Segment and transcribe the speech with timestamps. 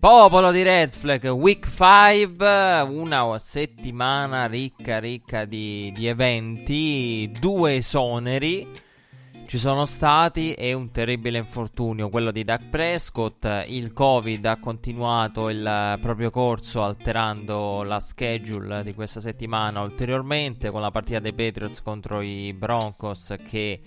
[0.00, 8.66] Popolo di Red Flag, Week 5, una settimana ricca, ricca di, di, eventi, due esoneri
[9.44, 13.46] ci sono stati e un terribile infortunio, quello di Doug Prescott.
[13.66, 20.80] Il Covid ha continuato il proprio corso alterando la schedule di questa settimana ulteriormente con
[20.80, 23.82] la partita dei Patriots contro i Broncos che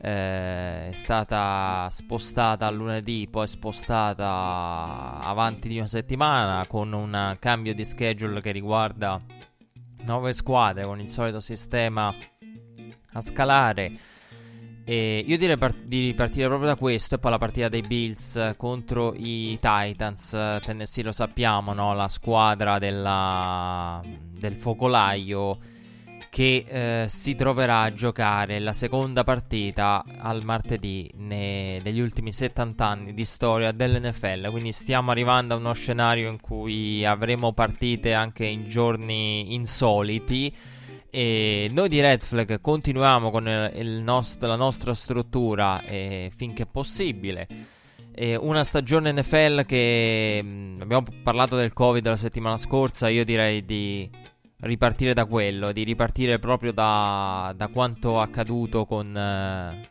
[0.00, 7.74] eh, è stata spostata a lunedì, poi spostata avanti di una settimana con un cambio
[7.74, 9.20] di schedule che riguarda
[10.04, 12.14] nove squadre con il solito sistema
[13.12, 13.92] a scalare.
[14.86, 18.54] E io direi part- di partire proprio da questo e poi la partita dei Bills
[18.58, 20.30] contro i Titans.
[20.62, 21.94] Tennessee lo sappiamo, no?
[21.94, 25.72] la squadra della, del focolaio
[26.34, 32.84] che eh, si troverà a giocare la seconda partita al martedì ne- negli ultimi 70
[32.84, 34.50] anni di storia dell'NFL.
[34.50, 40.52] Quindi stiamo arrivando a uno scenario in cui avremo partite anche in giorni insoliti.
[41.08, 43.44] E noi di Red Flag continuiamo con
[44.02, 47.46] nost- la nostra struttura eh, finché possibile.
[48.40, 53.08] Una stagione NFL che mm, abbiamo parlato del Covid la settimana scorsa.
[53.08, 59.90] Io direi di ripartire da quello, di ripartire proprio da, da quanto accaduto con, eh,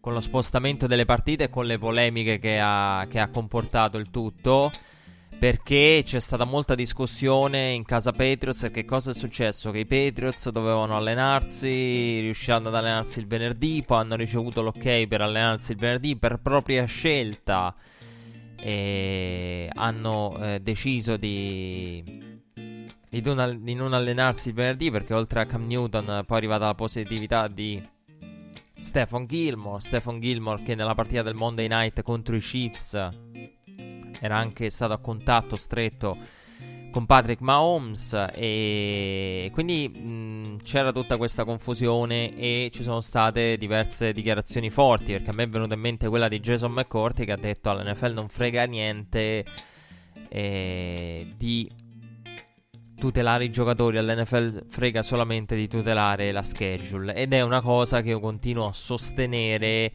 [0.00, 4.10] con, lo spostamento delle partite e con le polemiche che ha, che ha comportato il
[4.10, 4.72] tutto.
[5.36, 9.72] Perché c'è stata molta discussione in casa Patriots e che cosa è successo?
[9.72, 15.20] Che i Patriots dovevano allenarsi, riuscendo ad allenarsi il venerdì, poi hanno ricevuto l'ok per
[15.20, 17.74] allenarsi il venerdì per propria scelta
[18.56, 22.33] e hanno eh, deciso di
[23.20, 26.66] di non, di non allenarsi il venerdì perché oltre a Cam Newton poi è arrivata
[26.66, 27.82] la positività di
[28.80, 29.80] Stephen Gilmore.
[29.80, 32.94] Stephen Gilmore che nella partita del Monday Night contro i Chiefs
[34.20, 36.16] era anche stato a contatto stretto
[36.90, 44.12] con Patrick Mahomes e quindi mh, c'era tutta questa confusione e ci sono state diverse
[44.12, 47.36] dichiarazioni forti perché a me è venuta in mente quella di Jason McCourty che ha
[47.36, 49.44] detto all'NFL non frega niente
[50.28, 51.68] eh, di
[52.98, 58.10] tutelare i giocatori all'NFL frega solamente di tutelare la schedule ed è una cosa che
[58.10, 59.92] io continuo a sostenere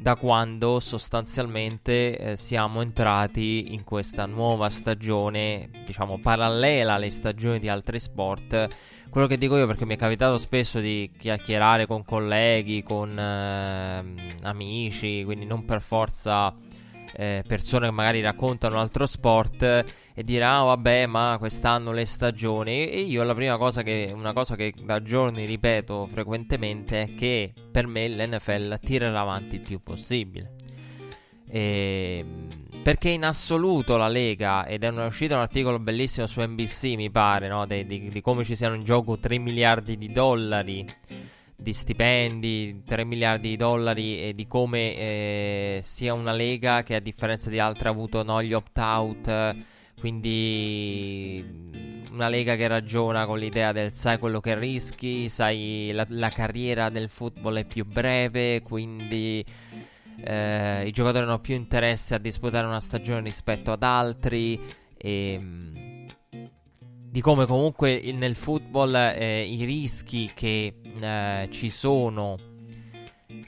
[0.00, 7.68] da quando sostanzialmente eh, siamo entrati in questa nuova stagione, diciamo parallela alle stagioni di
[7.68, 8.68] altri sport.
[9.10, 14.36] Quello che dico io perché mi è capitato spesso di chiacchierare con colleghi, con eh,
[14.42, 16.54] amici, quindi non per forza
[17.18, 19.62] eh, persone che magari raccontano un altro sport
[20.14, 24.32] e dire ah vabbè ma quest'anno le stagioni e io la prima cosa che una
[24.32, 29.82] cosa che da giorni ripeto frequentemente è che per me l'NFL tirerà avanti il più
[29.82, 30.54] possibile
[31.48, 32.24] e,
[32.84, 37.48] perché in assoluto la Lega ed è uscito un articolo bellissimo su NBC mi pare
[37.48, 37.66] no?
[37.66, 40.86] di, di, di come ci siano in gioco 3 miliardi di dollari
[41.60, 47.00] di stipendi, 3 miliardi di dollari e di come eh, sia una lega che a
[47.00, 49.56] differenza di altre ha avuto no, gli opt-out,
[49.98, 56.06] quindi mm, una lega che ragiona con l'idea del sai quello che rischi, sai la,
[56.10, 59.44] la carriera del football è più breve, quindi
[60.22, 64.60] eh, i giocatori hanno più interesse a disputare una stagione rispetto ad altri
[64.96, 65.87] e mm,
[67.10, 72.36] di come comunque nel football eh, i rischi che eh, ci sono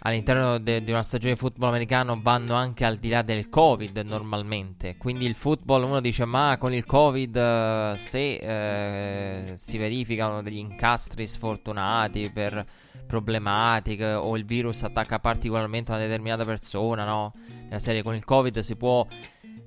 [0.00, 4.96] all'interno di una stagione di football americano vanno anche al di là del covid normalmente.
[4.96, 10.58] Quindi il football uno dice ma con il covid eh, se eh, si verificano degli
[10.58, 12.64] incastri sfortunati per
[13.06, 17.32] problematiche o il virus attacca particolarmente una determinata persona no?
[17.64, 19.06] Nella serie con il covid si può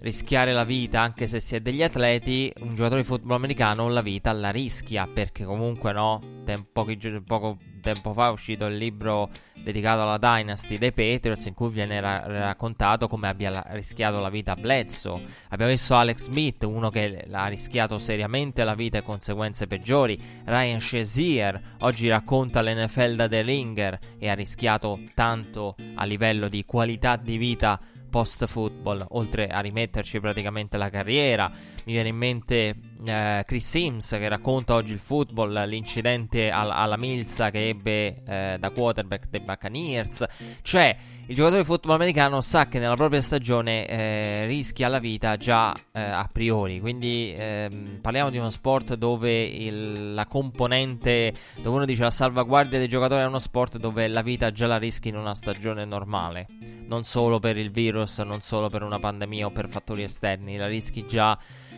[0.03, 4.01] rischiare la vita, anche se si è degli atleti, un giocatore di football americano la
[4.01, 9.29] vita la rischia, perché comunque no, tem- pochi, poco tempo fa è uscito il libro
[9.61, 14.29] dedicato alla Dynasty dei Patriots in cui viene ra- raccontato come abbia la- rischiato la
[14.29, 15.23] vita Bledsoe.
[15.49, 20.21] Abbiamo visto Alex Smith, uno che ha rischiato seriamente la vita e conseguenze peggiori.
[20.43, 26.65] Ryan Shazier oggi racconta l'NFL da The Ringer e ha rischiato tanto a livello di
[26.65, 27.79] qualità di vita
[28.13, 31.51] post football, oltre a rimetterci praticamente la carriera.
[31.85, 32.75] Mi viene in mente
[33.05, 38.57] eh, Chris Sims che racconta oggi il football, l'incidente al- alla Milsa che ebbe eh,
[38.57, 40.25] da quarterback dei Buccaneers.
[40.61, 40.95] Cioè,
[41.25, 45.73] il giocatore di football americano sa che nella propria stagione eh, rischia la vita già
[45.91, 46.79] eh, a priori.
[46.79, 52.77] Quindi ehm, parliamo di uno sport dove il, la componente, dove uno dice la salvaguardia
[52.77, 56.47] dei giocatori è uno sport dove la vita già la rischi in una stagione normale.
[56.87, 60.67] Non solo per il virus, non solo per una pandemia o per fattori esterni, la
[60.67, 61.37] rischi già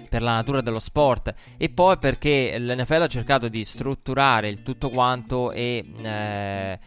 [0.09, 4.89] per la natura dello sport e poi perché l'NFL ha cercato di strutturare il tutto
[4.89, 6.79] quanto e eh,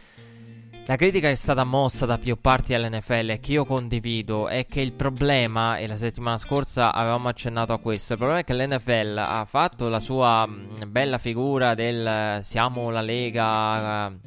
[0.89, 4.65] la critica che è stata mossa da più parti all'NFL e che io condivido è
[4.65, 8.55] che il problema, e la settimana scorsa avevamo accennato a questo, il problema è che
[8.55, 14.19] l'NFL ha fatto la sua mh, bella figura del siamo la lega uh,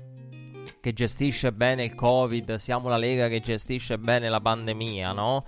[0.81, 5.45] che gestisce bene il Covid, siamo la lega che gestisce bene la pandemia, no?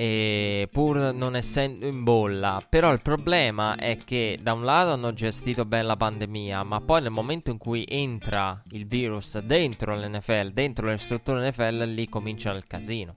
[0.00, 2.64] E pur non essendo in bolla.
[2.68, 7.02] Però il problema è che da un lato hanno gestito bene la pandemia, ma poi
[7.02, 12.52] nel momento in cui entra il virus dentro l'NFL, dentro le strutture NFL, lì comincia
[12.52, 13.16] il casino.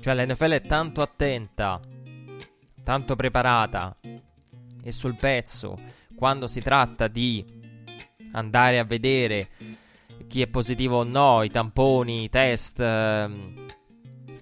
[0.00, 1.78] Cioè l'NFL è tanto attenta,
[2.82, 3.94] tanto preparata
[4.82, 5.78] e sul pezzo
[6.16, 7.44] quando si tratta di
[8.32, 9.50] andare a vedere
[10.28, 12.80] chi è positivo o no, i tamponi, i test.
[12.80, 13.67] Ehm,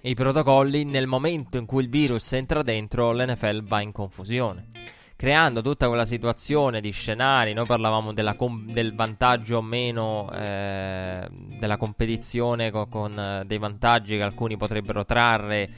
[0.07, 4.67] i protocolli, nel momento in cui il virus entra dentro, l'NFL va in confusione.
[5.17, 11.27] Creando tutta quella situazione di scenari, noi parlavamo com- del vantaggio o meno eh,
[11.59, 15.69] della competizione con, con eh, dei vantaggi che alcuni potrebbero trarre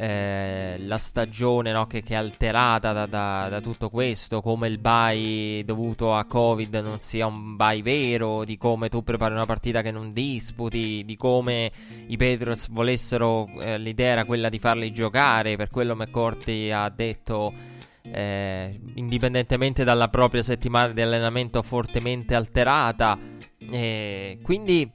[0.00, 4.78] eh, la stagione no, che, che, è alterata da, da, da, tutto questo, come il
[4.78, 9.82] bye dovuto a Covid non sia un bye vero, di come tu prepari una partita
[9.82, 11.72] che non disputi, di come
[12.06, 17.76] i Patriots volessero, eh, l'idea era quella di farli giocare, per quello McCourty ha detto...
[18.10, 23.18] Eh, indipendentemente dalla propria settimana di allenamento fortemente alterata,
[23.58, 24.90] eh, quindi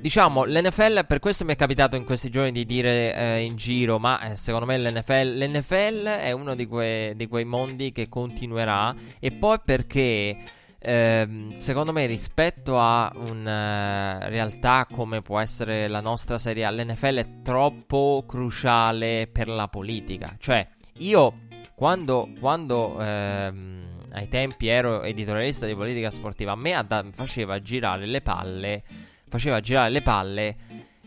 [0.00, 3.98] Diciamo, l'NFL, per questo mi è capitato in questi giorni di dire eh, in giro,
[3.98, 8.94] ma eh, secondo me l'NFL, l'NFL è uno di, que, di, quei mondi che continuerà
[9.18, 10.36] e poi perché...
[10.80, 17.16] Eh, secondo me rispetto a una uh, realtà come può essere la nostra serie l'NFL
[17.16, 20.36] è troppo cruciale per la politica.
[20.38, 20.64] Cioè,
[20.98, 21.34] io
[21.74, 28.06] quando, quando ehm, ai tempi ero editorialista di politica sportiva, a me ad- faceva girare
[28.06, 28.82] le palle
[29.28, 30.56] faceva girare le palle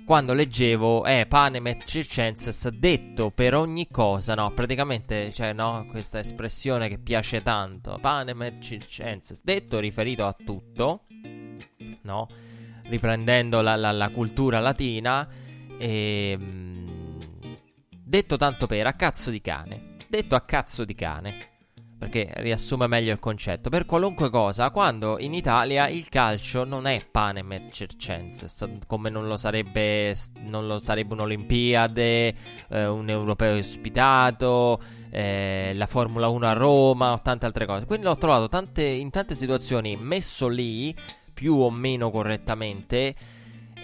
[0.06, 6.20] quando leggevo eh, panem et circenses detto per ogni cosa, no, praticamente, cioè, no, questa
[6.20, 11.06] espressione che piace tanto, panem et circenses, detto riferito a tutto,
[12.02, 12.28] no,
[12.84, 15.28] riprendendo la, la, la cultura latina,
[15.78, 17.58] e, ehm,
[17.90, 21.51] detto tanto per, a cazzo di cane, detto a cazzo di cane,
[22.02, 23.70] perché riassume meglio il concetto.
[23.70, 29.28] Per qualunque cosa, quando in Italia il calcio non è panem et circenses, come non
[29.28, 32.36] lo sarebbe, non lo sarebbe un'Olimpiade,
[32.70, 34.82] eh, un europeo ospitato,
[35.12, 37.86] eh, la Formula 1 a Roma o tante altre cose.
[37.86, 40.96] Quindi l'ho trovato tante, in tante situazioni messo lì,
[41.32, 43.14] più o meno correttamente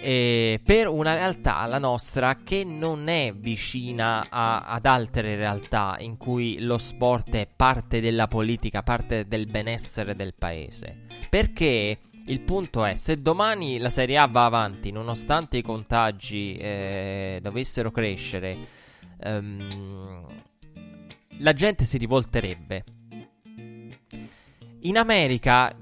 [0.00, 6.16] eh, per una realtà, la nostra, che non è vicina a, ad altre realtà in
[6.16, 11.06] cui lo sport è parte della politica, parte del benessere del paese.
[11.28, 17.40] Perché il punto è, se domani la Serie A va avanti, nonostante i contagi eh,
[17.42, 18.56] dovessero crescere,
[19.20, 20.26] ehm,
[21.38, 22.84] la gente si rivolterebbe.
[24.82, 25.74] In America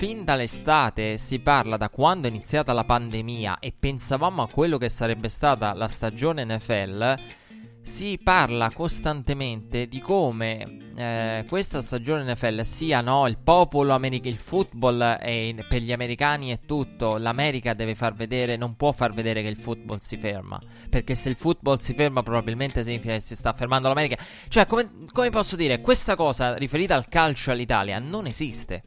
[0.00, 4.88] Fin dall'estate si parla da quando è iniziata la pandemia e pensavamo a quello che
[4.88, 7.20] sarebbe stata la stagione NFL,
[7.82, 14.38] si parla costantemente di come eh, questa stagione NFL sia no, il popolo americano, il
[14.38, 19.42] football è, per gli americani è tutto, l'America deve far vedere, non può far vedere
[19.42, 23.36] che il football si ferma, perché se il football si ferma probabilmente significa che si
[23.36, 24.16] sta fermando l'America.
[24.48, 28.84] Cioè, come, come posso dire, questa cosa riferita al calcio all'Italia non esiste.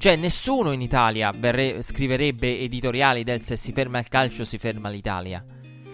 [0.00, 4.88] Cioè, nessuno in Italia verre- scriverebbe editoriali del se si ferma il calcio si ferma
[4.88, 5.44] l'Italia.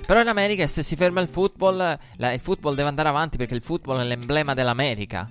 [0.06, 3.56] Però in America se si ferma il football, la- il football deve andare avanti perché
[3.56, 5.28] il football è l'emblema dell'America.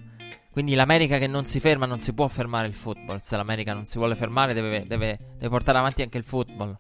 [0.52, 3.20] Quindi l'America che non si ferma non si può fermare il football.
[3.22, 6.78] Se l'America non si vuole fermare deve, deve, deve portare avanti anche il football.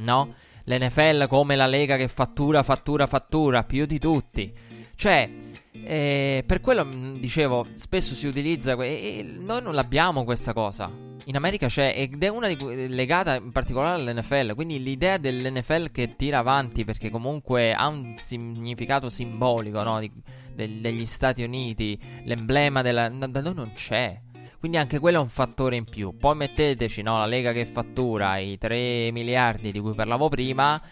[0.00, 0.34] No?
[0.64, 4.52] L'NFL come la Lega che fattura, fattura, fattura, più di tutti.
[4.94, 5.30] Cioè,
[5.72, 6.86] eh, per quello
[7.18, 8.76] dicevo, spesso si utilizza.
[8.76, 11.08] Que- e noi non l'abbiamo questa cosa.
[11.30, 16.16] In America c'è ed è una di legata in particolare all'NFL, quindi l'idea dell'NFL che
[16.16, 20.00] tira avanti perché comunque ha un significato simbolico no?
[20.00, 20.10] di,
[20.52, 23.08] de- degli Stati Uniti, l'emblema della...
[23.08, 24.20] da noi non c'è.
[24.58, 26.16] Quindi anche quello è un fattore in più.
[26.16, 30.82] Poi metteteci no, la Lega che fattura i 3 miliardi di cui parlavo prima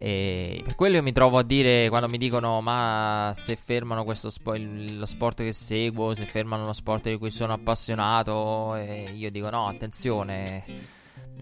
[0.00, 4.30] e per quello io mi trovo a dire quando mi dicono: Ma se fermano questo
[4.30, 9.28] spo- lo sport che seguo, se fermano lo sport di cui sono appassionato, e io
[9.32, 10.62] dico: No, attenzione,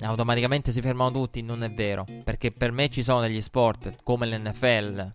[0.01, 1.43] automaticamente si fermano tutti.
[1.43, 5.13] Non è vero, perché per me ci sono degli sport come l'NFL,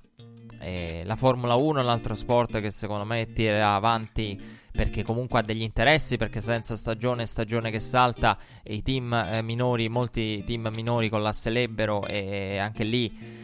[0.60, 4.40] e la Formula 1 è un altro sport che secondo me tira avanti
[4.72, 9.42] perché comunque ha degli interessi, perché senza stagione, stagione che salta, e i team eh,
[9.42, 13.40] minori, molti team minori collasselebbero e anche lì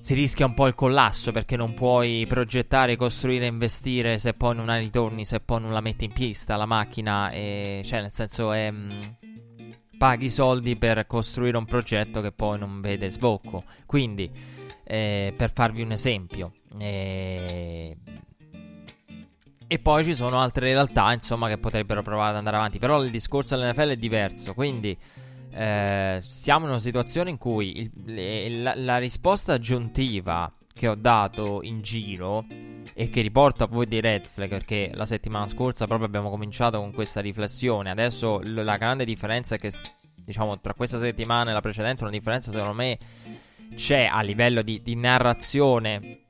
[0.00, 4.68] si rischia un po' il collasso perché non puoi progettare, costruire, investire se poi non
[4.68, 8.52] hai ritorni, se poi non la metti in pista la macchina, e, cioè nel senso
[8.52, 8.70] è...
[8.70, 9.16] Mh,
[10.02, 13.62] paghi soldi per costruire un progetto che poi non vede sbocco.
[13.86, 14.28] Quindi,
[14.82, 17.96] eh, per farvi un esempio, eh,
[19.72, 22.78] e poi ci sono altre realtà, insomma, che potrebbero provare ad andare avanti.
[22.78, 24.52] Però il discorso dell'NFL è diverso.
[24.52, 24.94] Quindi
[25.50, 31.60] eh, siamo in una situazione in cui il, la, la, risposta aggiuntiva che ho dato
[31.62, 32.44] in giro
[32.92, 36.78] e che riporto a voi di Red Flag perché la settimana scorsa proprio abbiamo cominciato
[36.78, 37.88] con questa riflessione.
[37.88, 39.72] Adesso l- la grande differenza è che,
[40.16, 42.98] diciamo, tra questa settimana e la precedente, una differenza secondo me
[43.74, 46.24] c'è a livello di, di narrazione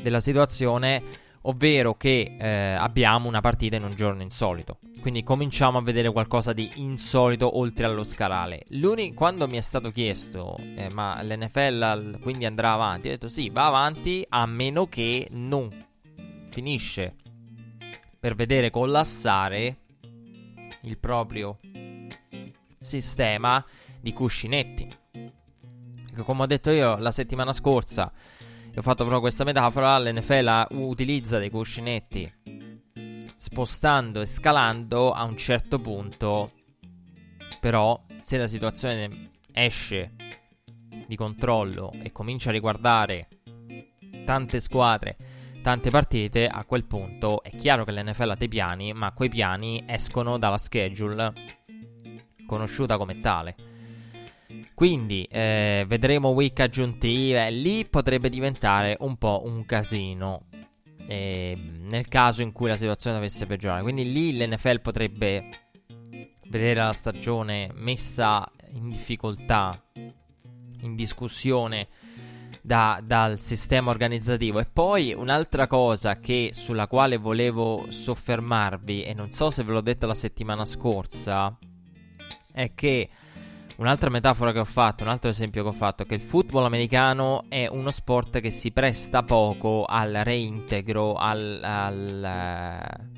[0.00, 4.78] della situazione ovvero che eh, abbiamo una partita in un giorno insolito.
[5.00, 8.64] Quindi cominciamo a vedere qualcosa di insolito oltre allo scalare.
[8.68, 13.50] L'uni- quando mi è stato chiesto, eh, ma l'NFL quindi andrà avanti, ho detto sì,
[13.50, 15.68] va avanti a meno che non
[16.46, 17.16] finisce
[18.20, 19.78] per vedere collassare
[20.82, 21.58] il proprio
[22.78, 23.64] sistema
[24.00, 25.00] di cuscinetti.
[26.24, 28.12] Come ho detto io la settimana scorsa,
[28.72, 32.40] io ho fatto proprio questa metafora, l'NFL utilizza dei cuscinetti
[33.36, 36.52] spostando e scalando a un certo punto,
[37.60, 40.14] però se la situazione esce
[41.06, 43.28] di controllo e comincia a riguardare
[44.24, 45.16] tante squadre,
[45.60, 49.84] tante partite, a quel punto è chiaro che l'NFL ha dei piani, ma quei piani
[49.86, 51.32] escono dalla schedule
[52.46, 53.71] conosciuta come tale.
[54.74, 57.50] Quindi eh, vedremo week aggiuntive.
[57.50, 60.46] Lì potrebbe diventare un po' un casino.
[61.06, 63.82] Eh, nel caso in cui la situazione dovesse peggiorare.
[63.82, 65.44] Quindi lì l'NFL potrebbe
[66.48, 69.82] vedere la stagione messa in difficoltà,
[70.80, 71.88] in discussione
[72.62, 74.60] da, dal sistema organizzativo.
[74.60, 79.80] E poi un'altra cosa che, sulla quale volevo soffermarvi, e non so se ve l'ho
[79.80, 81.56] detto la settimana scorsa,
[82.52, 83.08] è che
[83.76, 86.64] Un'altra metafora che ho fatto, un altro esempio che ho fatto, è che il football
[86.64, 93.12] americano è uno sport che si presta poco al reintegro, al, al uh,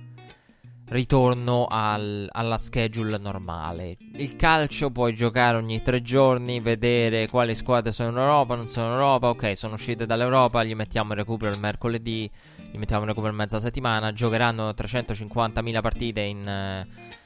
[0.86, 3.96] ritorno al, alla schedule normale.
[4.14, 8.86] Il calcio puoi giocare ogni tre giorni, vedere quali squadre sono in Europa, non sono
[8.86, 12.30] in Europa, ok, sono uscite dall'Europa, gli mettiamo il recupero il mercoledì,
[12.70, 16.86] gli mettiamo il recupero in mezza settimana, giocheranno 350.000 partite in...
[16.86, 17.22] Uh,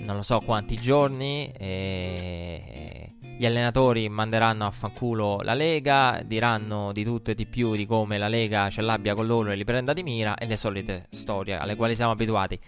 [0.00, 1.52] non lo so quanti giorni.
[1.56, 7.86] E gli allenatori manderanno a fanculo la Lega, diranno di tutto e di più di
[7.86, 11.06] come la Lega ce l'abbia con loro e li prenda di mira e le solite
[11.10, 12.60] storie alle quali siamo abituati.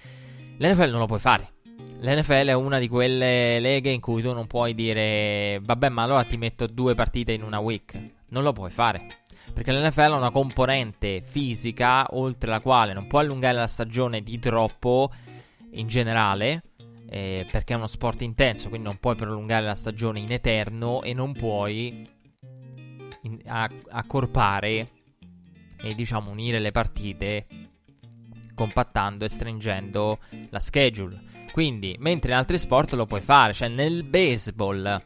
[0.57, 1.53] L'NFL non lo puoi fare.
[2.01, 6.25] L'NFL è una di quelle leghe in cui tu non puoi dire vabbè ma allora
[6.25, 7.99] ti metto due partite in una week.
[8.29, 9.19] Non lo puoi fare.
[9.53, 14.39] Perché l'NFL ha una componente fisica oltre la quale non puoi allungare la stagione di
[14.39, 15.11] troppo
[15.73, 16.63] in generale
[17.15, 21.13] eh, perché è uno sport intenso, quindi non puoi prolungare la stagione in eterno e
[21.13, 22.09] non puoi
[23.25, 24.91] in, a, accorpare
[25.77, 27.47] e diciamo unire le partite
[28.55, 31.23] compattando e stringendo la schedule.
[31.53, 35.05] Quindi, mentre in altri sport lo puoi fare, cioè nel baseball,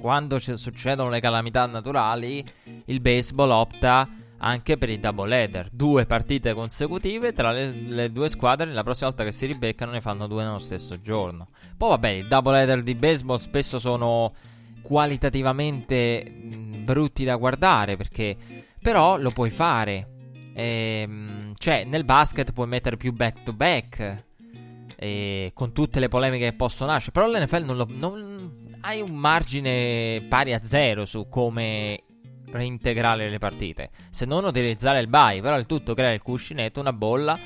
[0.00, 2.44] quando succedono le calamità naturali,
[2.84, 4.08] il baseball opta
[4.40, 5.68] anche per i double header.
[5.70, 8.72] Due partite consecutive tra le, le, due squadre.
[8.72, 11.48] La prossima volta che si ribeccano ne fanno due nello stesso giorno.
[11.76, 14.32] Poi vabbè, i double header di baseball spesso sono
[14.82, 16.24] qualitativamente
[16.84, 18.36] brutti da guardare perché
[18.80, 20.08] però lo puoi fare.
[20.54, 24.24] Ehm, cioè, nel basket puoi mettere più back to back.
[25.02, 27.12] E con tutte le polemiche che possono nascere.
[27.12, 27.86] Però l'NFL non lo.
[27.88, 32.04] Non, hai un margine pari a zero su come
[32.50, 36.92] reintegrare le partite, se non utilizzare il buy, però il tutto crea il cuscinetto, una
[36.92, 37.38] bolla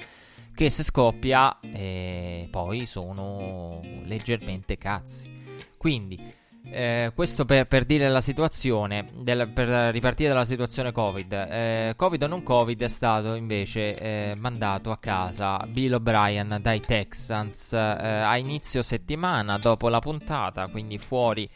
[0.54, 5.32] che se scoppia eh, poi sono leggermente cazzi.
[5.76, 11.32] Quindi eh, questo per, per, dire la situazione, del, per ripartire dalla situazione Covid.
[11.32, 16.80] Eh, Covid o non Covid è stato invece eh, mandato a casa Bill O'Brien dai
[16.80, 21.48] Texans eh, a inizio settimana dopo la puntata, quindi fuori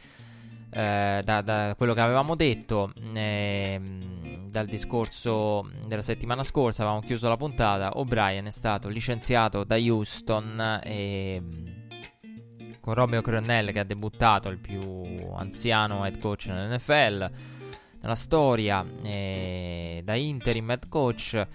[0.78, 7.28] eh, da, da, quello che avevamo detto ehm, dal discorso della settimana scorsa, avevamo chiuso
[7.28, 7.98] la puntata.
[7.98, 11.42] O'Brien è stato licenziato da Houston e
[12.80, 14.80] con Romeo Cronnell che ha debuttato, il più
[15.34, 17.30] anziano head coach nell'NFL
[18.00, 21.46] nella storia, da interim head coach.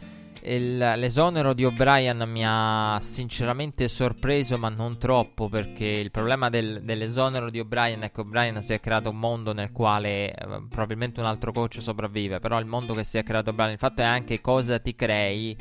[0.45, 6.81] Il, l'esonero di O'Brien mi ha sinceramente sorpreso, ma non troppo, perché il problema del,
[6.83, 11.21] dell'esonero di O'Brien è che O'Brien si è creato un mondo nel quale eh, probabilmente
[11.21, 14.05] un altro coach sopravvive, però il mondo che si è creato O'Brien, il fatto è
[14.05, 15.55] anche cosa ti crei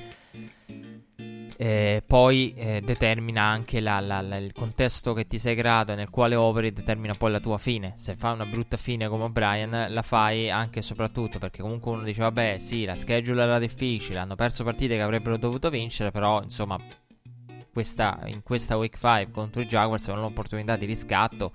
[1.56, 5.94] eh, poi eh, determina anche la, la, la, il contesto che ti sei creato e
[5.94, 7.94] nel quale operi, determina poi la tua fine.
[7.97, 12.02] Se fai una brutta fine come Brian, la fai anche e soprattutto perché comunque uno
[12.02, 16.42] dice: Vabbè, sì, la schedule era difficile, hanno perso partite che avrebbero dovuto vincere, però
[16.42, 16.78] insomma,
[17.73, 21.52] questa, in questa week 5 contro i Jaguars è un'opportunità di riscatto.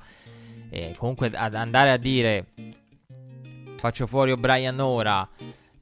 [0.70, 2.48] E comunque ad andare a dire:
[3.78, 5.28] Faccio fuori O'Brien ora.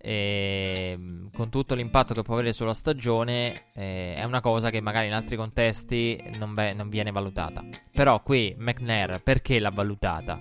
[0.06, 4.80] E, ehm, con tutto l'impatto che può avere sulla stagione, eh, è una cosa che
[4.80, 7.64] magari in altri contesti non, be- non viene valutata.
[7.92, 10.40] Però qui McNair perché l'ha valutata?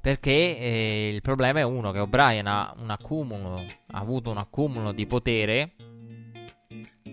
[0.00, 4.92] Perché eh, il problema è uno che O'Brien ha un accumulo, ha avuto un accumulo
[4.92, 5.72] di potere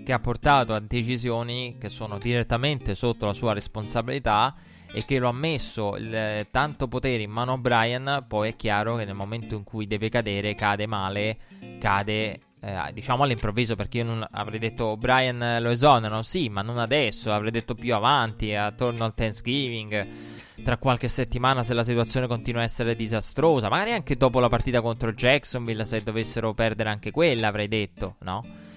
[0.05, 4.55] che ha portato a decisioni che sono direttamente sotto la sua responsabilità
[4.91, 8.95] e che lo ha messo il, tanto potere in mano a Brian, poi è chiaro
[8.95, 11.37] che nel momento in cui deve cadere, cade male,
[11.79, 16.77] cade eh, diciamo all'improvviso perché io non avrei detto Brian lo esonerano, sì, ma non
[16.77, 20.07] adesso, avrei detto più avanti, attorno al Thanksgiving,
[20.63, 24.81] tra qualche settimana se la situazione continua a essere disastrosa, magari anche dopo la partita
[24.81, 28.67] contro Jacksonville se dovessero perdere anche quella avrei detto, no?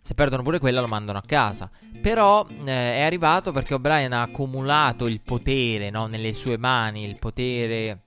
[0.00, 1.70] Se perdono pure quella lo mandano a casa.
[2.00, 7.18] Però eh, è arrivato perché O'Brien ha accumulato il potere no, nelle sue mani, il
[7.18, 8.02] potere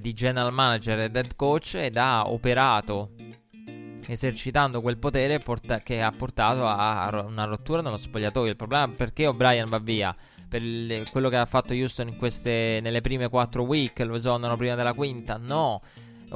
[0.00, 3.10] di general manager e head coach ed ha operato
[4.08, 8.50] esercitando quel potere porta- che ha portato a una rottura nello spogliatoio.
[8.50, 10.14] Il problema è perché O'Brien va via.
[10.48, 14.76] Per il, quello che ha fatto Houston queste, nelle prime quattro week, lo esonerano prima
[14.76, 15.36] della quinta?
[15.36, 15.82] No,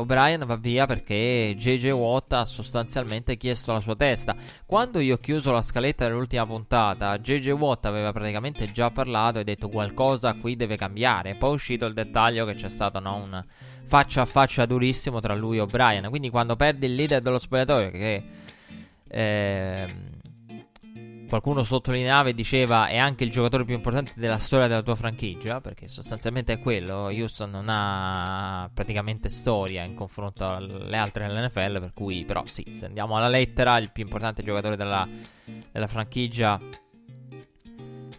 [0.01, 4.35] O'Brien va via perché JJ Watt ha sostanzialmente chiesto la sua testa.
[4.67, 9.45] Quando io ho chiuso la scaletta dell'ultima puntata, JJ Watt aveva praticamente già parlato e
[9.45, 11.37] detto qualcosa qui deve cambiare.
[11.37, 13.45] Poi è uscito il dettaglio che c'è stato no, un
[13.85, 16.09] faccia a faccia durissimo tra lui e O'Brien.
[16.09, 18.25] Quindi quando perdi il leader dello spogliatoio che...
[19.09, 19.95] Eh,
[21.31, 25.61] qualcuno sottolineava e diceva è anche il giocatore più importante della storia della tua franchigia,
[25.61, 27.05] perché sostanzialmente è quello.
[27.05, 32.87] Houston non ha praticamente storia in confronto alle altre nell'NFL, per cui però sì, se
[32.87, 35.09] andiamo alla lettera, il più importante giocatore della,
[35.71, 36.61] della franchigia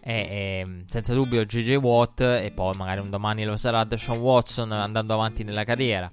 [0.00, 5.12] è, senza dubbio JJ Watt e poi magari un domani lo sarà Deshaun Watson andando
[5.12, 6.10] avanti nella carriera.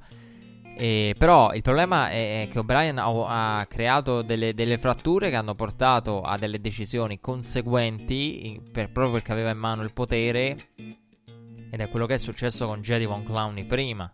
[0.79, 5.53] E, però il problema è, che O'Brien ha, ha creato delle, delle, fratture che hanno
[5.53, 10.69] portato a delle decisioni conseguenti per, proprio perché aveva in mano il potere.
[11.71, 14.09] Ed è quello che è successo con Jedi Von Clowney prima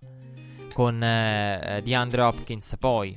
[0.73, 3.15] con eh, DeAndre Hopkins poi.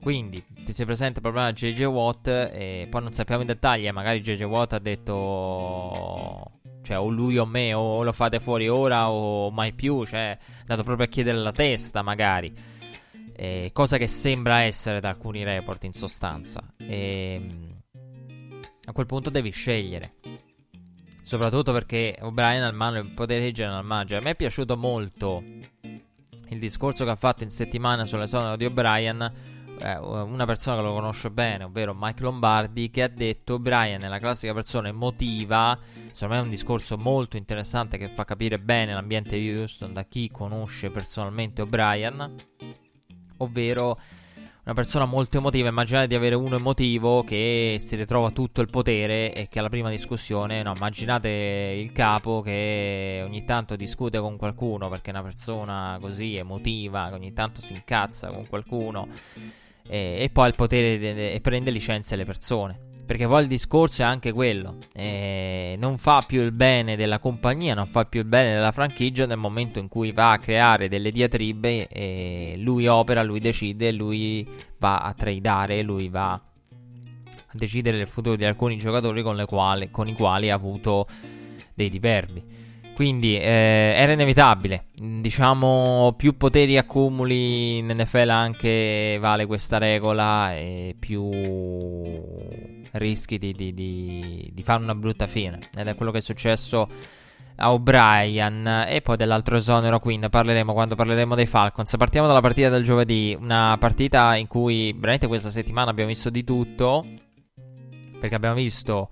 [0.00, 2.28] Quindi ti sei presente il problema JJ Watt?
[2.28, 7.38] E poi non sappiamo i dettagli e magari JJ Watt ha detto cioè, o lui
[7.38, 10.04] o me, o lo fate fuori ora o mai più.
[10.04, 12.52] Cioè, andato proprio a chiedere la testa, magari.
[13.34, 16.62] Eh, cosa che sembra essere da alcuni report, in sostanza.
[16.76, 17.82] E, ehm,
[18.84, 20.14] a quel punto devi scegliere.
[21.22, 24.18] Soprattutto perché O'Brien in mano potere di general manager.
[24.18, 25.42] A me è piaciuto molto
[26.52, 30.82] il discorso che ha fatto in settimana sulle sull'esonero di O'Brien eh, una persona che
[30.82, 35.78] lo conosce bene, ovvero Mike Lombardi, che ha detto Brian è la classica persona emotiva.
[36.10, 40.04] Secondo me è un discorso molto interessante che fa capire bene l'ambiente di Houston da
[40.04, 42.34] chi conosce personalmente O'Brien,
[43.38, 43.98] ovvero
[44.64, 45.68] una persona molto emotiva.
[45.68, 49.90] Immaginate di avere uno emotivo che si ritrova tutto il potere e che alla prima
[49.90, 55.98] discussione, no, immaginate il capo che ogni tanto discute con qualcuno perché è una persona
[56.00, 59.08] così emotiva, che ogni tanto si incazza con qualcuno
[59.88, 62.90] e, e poi ha il potere e prende licenze alle persone.
[63.04, 67.74] Perché poi il discorso è anche quello: eh, non fa più il bene della compagnia,
[67.74, 71.10] non fa più il bene della franchigia nel momento in cui va a creare delle
[71.10, 71.88] diatribe.
[71.88, 76.40] E lui opera, lui decide, lui va a tradare, lui va
[77.52, 81.06] decidere il futuro di alcuni giocatori con, quali, con i quali ha avuto
[81.74, 82.42] dei diverbi.
[82.94, 84.86] Quindi eh, era inevitabile.
[84.94, 91.30] Diciamo, più poteri accumuli in NFL anche vale questa regola e più
[92.92, 95.58] rischi di, di, di, di fare una brutta fine.
[95.74, 96.88] Ed è quello che è successo
[97.56, 101.94] a O'Brien e poi dell'altro esonero quindi parleremo quando parleremo dei Falcons.
[101.96, 106.44] Partiamo dalla partita del giovedì, una partita in cui veramente questa settimana abbiamo visto di
[106.44, 107.04] tutto
[108.20, 109.10] perché abbiamo visto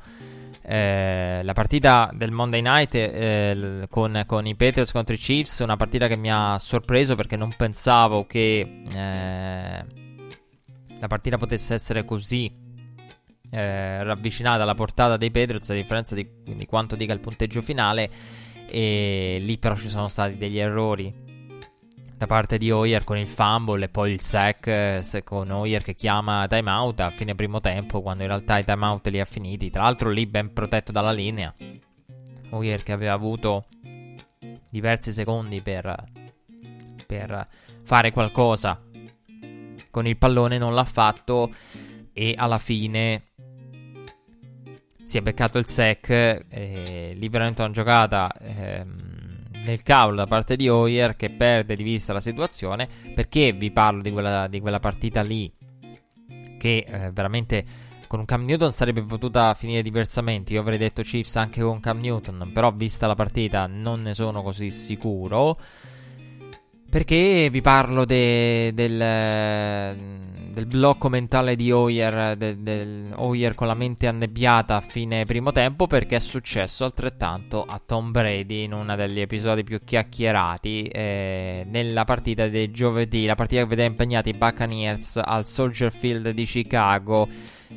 [0.63, 5.77] eh, la partita del Monday Night eh, con, con, i Patriots contro i Chiefs, una
[5.77, 9.85] partita che mi ha sorpreso perché non pensavo che eh,
[10.99, 12.53] la partita potesse essere così
[13.51, 18.11] eh, ravvicinata alla portata dei Patriots, a differenza di, di quanto dica il punteggio finale.
[18.69, 21.30] E lì però ci sono stati degli errori
[22.21, 25.95] da parte di Hoyer con il fumble e poi il sack eh, con Hoyer che
[25.95, 29.71] chiama timeout a fine primo tempo quando in realtà i timeout li ha finiti.
[29.71, 31.55] Tra l'altro lì ben protetto dalla linea.
[32.51, 33.69] Hoyer che aveva avuto
[34.71, 35.95] diversi secondi per,
[37.07, 37.49] per
[37.85, 38.79] fare qualcosa.
[39.91, 41.51] Con il pallone non l'ha fatto
[42.13, 43.29] e alla fine
[45.05, 46.11] si è beccato il sack
[46.51, 49.21] eh, lì veramente una giocata ehm,
[49.65, 52.89] nel cavolo da parte di Hoyer che perde di vista la situazione.
[53.15, 55.53] Perché vi parlo di quella, di quella partita lì?
[56.59, 60.53] Che eh, veramente con un Cam Newton sarebbe potuta finire diversamente.
[60.53, 64.43] Io avrei detto Chiefs anche con Cam Newton, però vista la partita non ne sono
[64.43, 65.57] così sicuro.
[66.91, 68.99] Perché vi parlo de, del
[70.53, 75.87] del blocco mentale di Hoyer, del Hoyer con la mente annebbiata a fine primo tempo
[75.87, 82.05] perché è successo altrettanto a Tom Brady in uno degli episodi più chiacchierati eh, nella
[82.05, 87.29] partita del giovedì, la partita che vedeva impegnati i Buccaneers al Soldier Field di Chicago.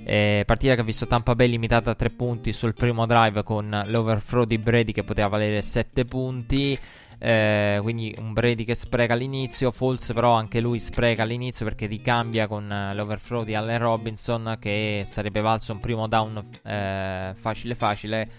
[0.06, 3.84] Eh, partita che ha visto Tampa Bay limitata a 3 punti sul primo drive con
[3.86, 6.78] l'overthrow di Brady che poteva valere 7 punti.
[7.25, 9.71] Eh, quindi un Brady che spreca all'inizio.
[9.71, 14.57] Foles, però, anche lui spreca all'inizio perché ricambia con uh, l'overthrow di Allen Robinson.
[14.59, 18.29] Che sarebbe valso un primo down eh, facile, facile.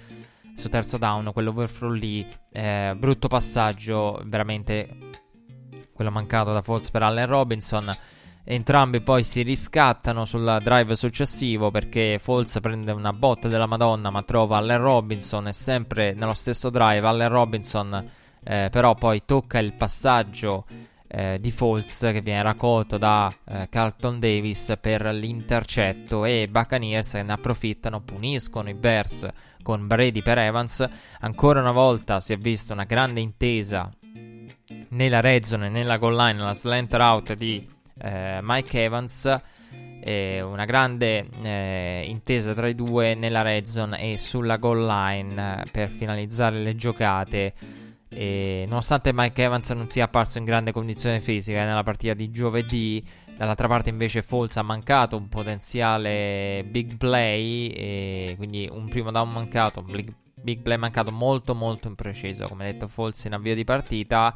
[0.54, 2.28] Su terzo down, quell'overthrow lì.
[2.52, 4.96] Eh, brutto passaggio, veramente
[5.94, 7.96] quello mancato da Foles per Allen Robinson.
[8.46, 14.22] Entrambi poi si riscattano sul drive successivo perché Foles prende una botta della Madonna ma
[14.22, 18.10] trova Allen Robinson e sempre nello stesso drive Allen Robinson
[18.44, 20.66] eh, però poi tocca il passaggio
[21.16, 27.22] eh, di Falls che viene raccolto da eh, Carlton Davis per l'intercetto e Buccaneers che
[27.22, 29.28] ne approfittano, puniscono i Bears
[29.62, 30.86] con Brady per Evans.
[31.20, 33.90] Ancora una volta si è vista una grande intesa
[34.88, 37.66] nella red zone, nella goal line, nella slant route di
[38.00, 39.40] eh, Mike Evans.
[40.04, 45.70] una grande eh, intesa tra i due nella red zone e sulla goal line eh,
[45.70, 47.54] per finalizzare le giocate.
[48.08, 53.04] E nonostante Mike Evans non sia apparso in grande condizione fisica nella partita di giovedì,
[53.36, 59.80] dall'altra parte invece Falls ha mancato un potenziale big play, quindi un primo down mancato,
[59.80, 64.34] un big, big play mancato molto molto impreciso, come detto Falls in avvio di partita.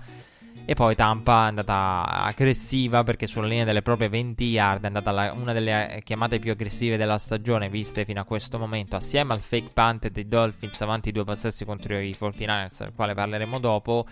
[0.71, 5.11] E poi Tampa è andata aggressiva perché sulla linea delle proprie 20 yard è andata
[5.13, 9.41] la, una delle chiamate più aggressive della stagione viste fino a questo momento, assieme al
[9.41, 14.05] fake punt dei Dolphins avanti due possessi contro i 49ers, del quale parleremo dopo.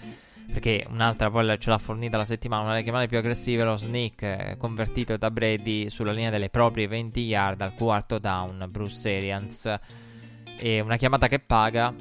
[0.51, 4.23] Perché un'altra poi ce l'ha fornita la settimana, una delle chiamate più aggressive, lo sneak
[4.23, 9.79] eh, convertito da Brady sulla linea delle proprie 20 yard al quarto down, Bruce Arians.
[10.59, 11.95] E una chiamata che paga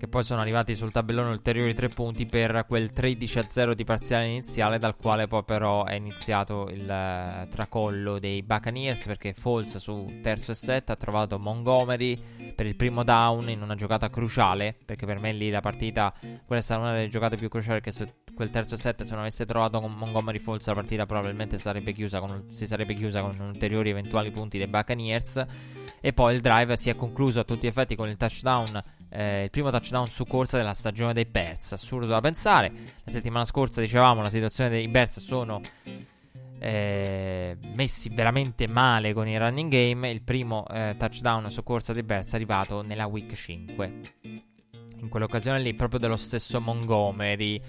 [0.00, 4.78] che poi sono arrivati sul tabellone ulteriori 3 punti per quel 13-0 di parziale iniziale,
[4.78, 10.52] dal quale poi però è iniziato il uh, tracollo dei Buccaneers, perché Falls su terzo
[10.52, 12.18] e 7 ha trovato Montgomery
[12.54, 16.14] per il primo down in una giocata cruciale, perché per me lì la partita,
[16.46, 19.20] quella è stata una delle giocate più cruciali, che se quel terzo 7 se non
[19.20, 23.90] avesse trovato con Montgomery Falls la partita probabilmente sarebbe con, si sarebbe chiusa con ulteriori
[23.90, 25.44] eventuali punti dei Buccaneers.
[26.00, 29.44] E poi il drive si è concluso a tutti gli effetti con il touchdown eh,
[29.44, 31.72] il primo touchdown su corsa della stagione dei Bears.
[31.72, 32.72] Assurdo da pensare.
[33.04, 35.60] La settimana scorsa dicevamo la situazione dei Bears sono
[36.60, 40.10] eh, messi veramente male con il running game.
[40.10, 43.92] Il primo eh, touchdown su corsa dei Bears è arrivato nella week 5.
[45.00, 47.60] In quell'occasione lì, proprio dello stesso Montgomery.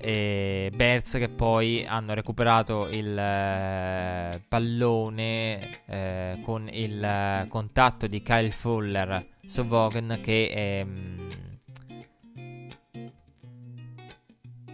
[0.00, 8.22] E Bears che poi hanno recuperato il eh, pallone eh, con il eh, contatto di
[8.22, 9.66] Kyle Fuller su
[10.22, 11.30] che è mm,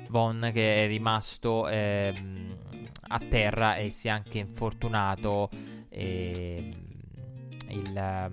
[0.08, 2.12] Von che è rimasto eh,
[3.08, 5.48] a terra e si è anche infortunato
[5.88, 6.72] e,
[7.68, 8.30] il,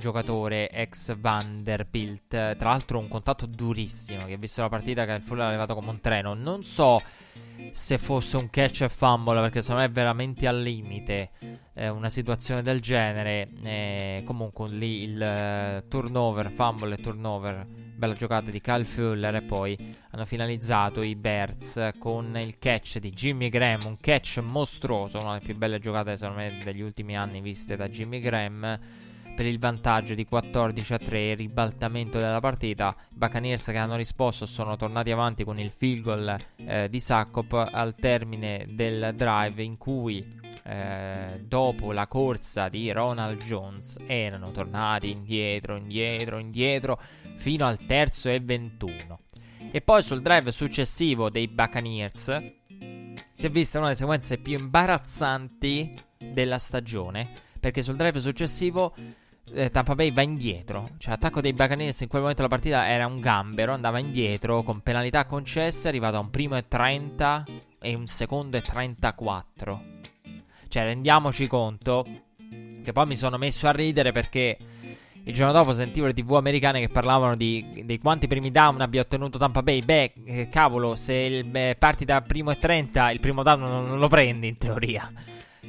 [0.00, 2.26] giocatore ex Vanderbilt.
[2.28, 5.74] Tra l'altro un contatto durissimo, che ha visto la partita che il Fuller ha levato
[5.74, 6.34] come un treno.
[6.34, 7.00] Non so
[7.70, 11.30] se fosse un catch e fumble, perché secondo me è veramente al limite
[11.74, 13.48] eh, una situazione del genere.
[13.62, 17.66] Eh, comunque lì il uh, turnover, fumble e turnover
[18.00, 23.10] bella giocata di Kyle Fuller e poi hanno finalizzato i Bears con il catch di
[23.10, 27.42] Jimmy Graham, un catch mostruoso, una delle più belle giocate secondo me degli ultimi anni
[27.42, 28.78] viste da Jimmy Graham
[29.40, 32.94] per il vantaggio di 14 a 3, ribaltamento della partita.
[32.94, 37.70] I Buccaneers che hanno risposto sono tornati avanti con il field goal eh, di Sakop
[37.72, 40.22] al termine del drive in cui
[40.62, 47.00] eh, dopo la corsa di Ronald Jones erano tornati indietro, indietro, indietro
[47.36, 49.20] fino al terzo e 21.
[49.70, 52.52] E poi sul drive successivo dei Buccaneers
[53.32, 58.94] si è vista una delle sequenze più imbarazzanti della stagione perché sul drive successivo
[59.52, 60.90] eh, Tampa Bay va indietro.
[60.98, 64.80] Cioè, l'attacco dei Buccaneers in quel momento della partita era un gambero, andava indietro con
[64.80, 67.44] penalità concesse, è arrivato a un primo e 30
[67.80, 69.82] e un secondo e 34.
[70.68, 72.06] Cioè, rendiamoci conto
[72.82, 74.56] che poi mi sono messo a ridere perché
[75.24, 79.02] il giorno dopo sentivo le tv americane che parlavano di, di quanti primi down abbia
[79.02, 79.82] ottenuto Tampa Bay.
[79.82, 83.86] Beh, eh, cavolo, se il, beh, parti da primo e 30, il primo down non,
[83.86, 85.10] non lo prendi in teoria.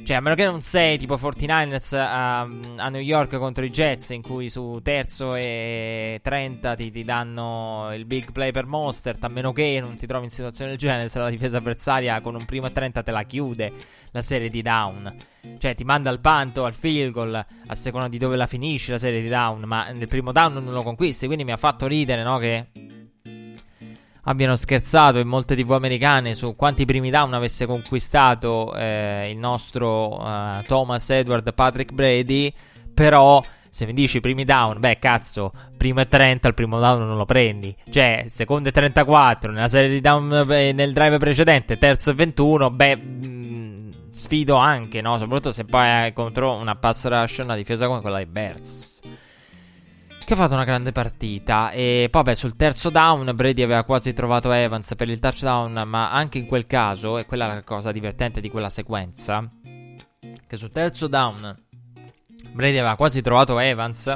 [0.04, 4.08] Cioè, a meno che non sei tipo 49ers a, a, New York contro i Jets,
[4.10, 9.28] in cui su terzo e 30 ti, ti, danno il big play per Monster, a
[9.28, 12.44] meno che non ti trovi in situazione del genere, se la difesa avversaria con un
[12.46, 13.72] primo e 30 te la chiude
[14.12, 15.14] la serie di down.
[15.58, 18.98] Cioè, ti manda al panto, al field goal, a seconda di dove la finisci la
[18.98, 22.22] serie di down, ma nel primo down non lo conquisti, quindi mi ha fatto ridere,
[22.22, 22.66] no, che
[24.24, 30.20] abbiano scherzato in molte tv americane su quanti primi down avesse conquistato eh, il nostro
[30.20, 32.52] uh, Thomas Edward Patrick Brady,
[32.92, 37.16] però se mi dici primi down, beh cazzo, primo e 30 il primo down non
[37.16, 37.74] lo prendi.
[37.90, 42.70] Cioè, secondo e 34 nella serie di down eh, nel drive precedente, terzo e 21,
[42.70, 45.18] beh mm, sfido anche, no?
[45.18, 48.91] Soprattutto se poi è contro una pass rush, una difesa come quella dei Bears
[50.24, 51.70] che ha fatto una grande partita.
[51.70, 56.10] E poi, beh, sul terzo down Brady aveva quasi trovato Evans per il touchdown, ma
[56.12, 59.50] anche in quel caso, e quella è la cosa divertente di quella sequenza,
[60.46, 61.56] che sul terzo down
[62.52, 64.14] Brady aveva quasi trovato Evans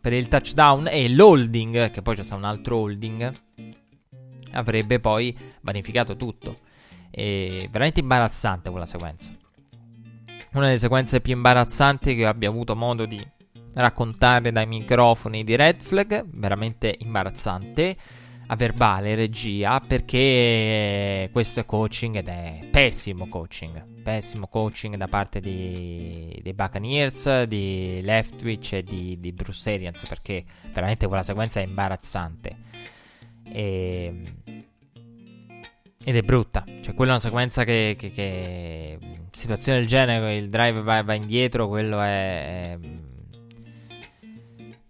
[0.00, 3.32] per il touchdown e l'holding, che poi c'è stato un altro holding,
[4.52, 6.60] avrebbe poi vanificato tutto.
[7.10, 9.32] E veramente imbarazzante quella sequenza.
[10.52, 13.24] Una delle sequenze più imbarazzanti che abbia avuto modo di
[13.74, 17.96] raccontare dai microfoni di Red Flag, veramente imbarazzante,
[18.52, 25.40] a verbale, regia, perché questo è coaching ed è pessimo coaching, pessimo coaching da parte
[25.40, 31.64] di, dei Buccaneers, di Leftwich e di, di Bruce Arians, perché veramente quella sequenza è
[31.64, 32.56] imbarazzante.
[33.44, 34.22] E,
[36.02, 38.98] ed è brutta, cioè quella è una sequenza che, che, che
[39.30, 42.76] situazione del genere, il drive va, va indietro, quello è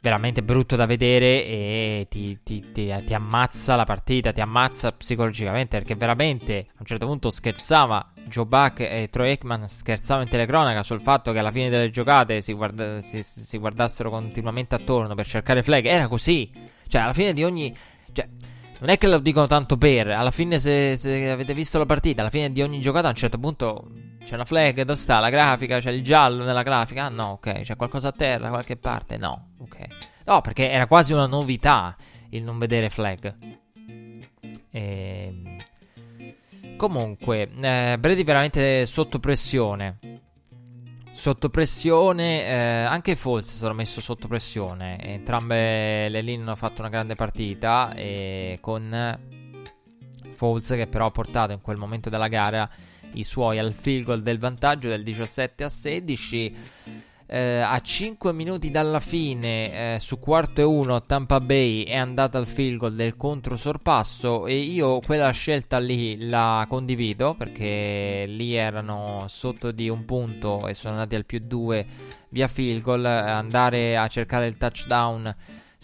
[0.00, 5.76] veramente brutto da vedere e ti, ti, ti, ti, ammazza la partita, ti ammazza psicologicamente
[5.76, 10.82] perché veramente a un certo punto scherzava Joe Buck e Troy Ekman scherzavano in telecronaca
[10.82, 15.26] sul fatto che alla fine delle giocate si, guarda, si, si guardassero continuamente attorno per
[15.26, 16.50] cercare flag, era così,
[16.88, 17.74] cioè alla fine di ogni...
[18.12, 18.26] Cioè,
[18.80, 22.22] non è che lo dicono tanto per, alla fine se, se avete visto la partita,
[22.22, 23.90] alla fine di ogni giocata a un certo punto
[24.24, 25.80] c'è una flag, dove sta la grafica?
[25.80, 27.04] C'è il giallo nella grafica?
[27.04, 27.62] Ah no, ok.
[27.62, 29.16] C'è qualcosa a terra, da qualche parte?
[29.16, 29.86] No, ok.
[30.26, 31.96] No, perché era quasi una novità
[32.30, 33.36] il non vedere flag.
[34.70, 34.70] E...
[34.70, 35.56] Ehm,
[36.76, 39.98] comunque, eh, Brady veramente sotto pressione.
[41.12, 44.98] Sotto pressione, eh, anche Falls sarà messo sotto pressione.
[45.02, 47.92] Entrambe le linee hanno fatto una grande partita.
[47.94, 49.18] E con
[50.34, 52.68] Falls che però ha portato in quel momento della gara
[53.14, 56.56] i suoi al field goal del vantaggio del 17 a 16.
[57.32, 62.38] Eh, a 5 minuti dalla fine, eh, su quarto e 1, Tampa Bay è andata
[62.38, 69.26] al field goal del controsorpasso e io quella scelta lì la condivido perché lì erano
[69.28, 71.86] sotto di un punto e sono andati al più 2
[72.30, 73.04] via field goal.
[73.04, 75.36] Andare a cercare il touchdown,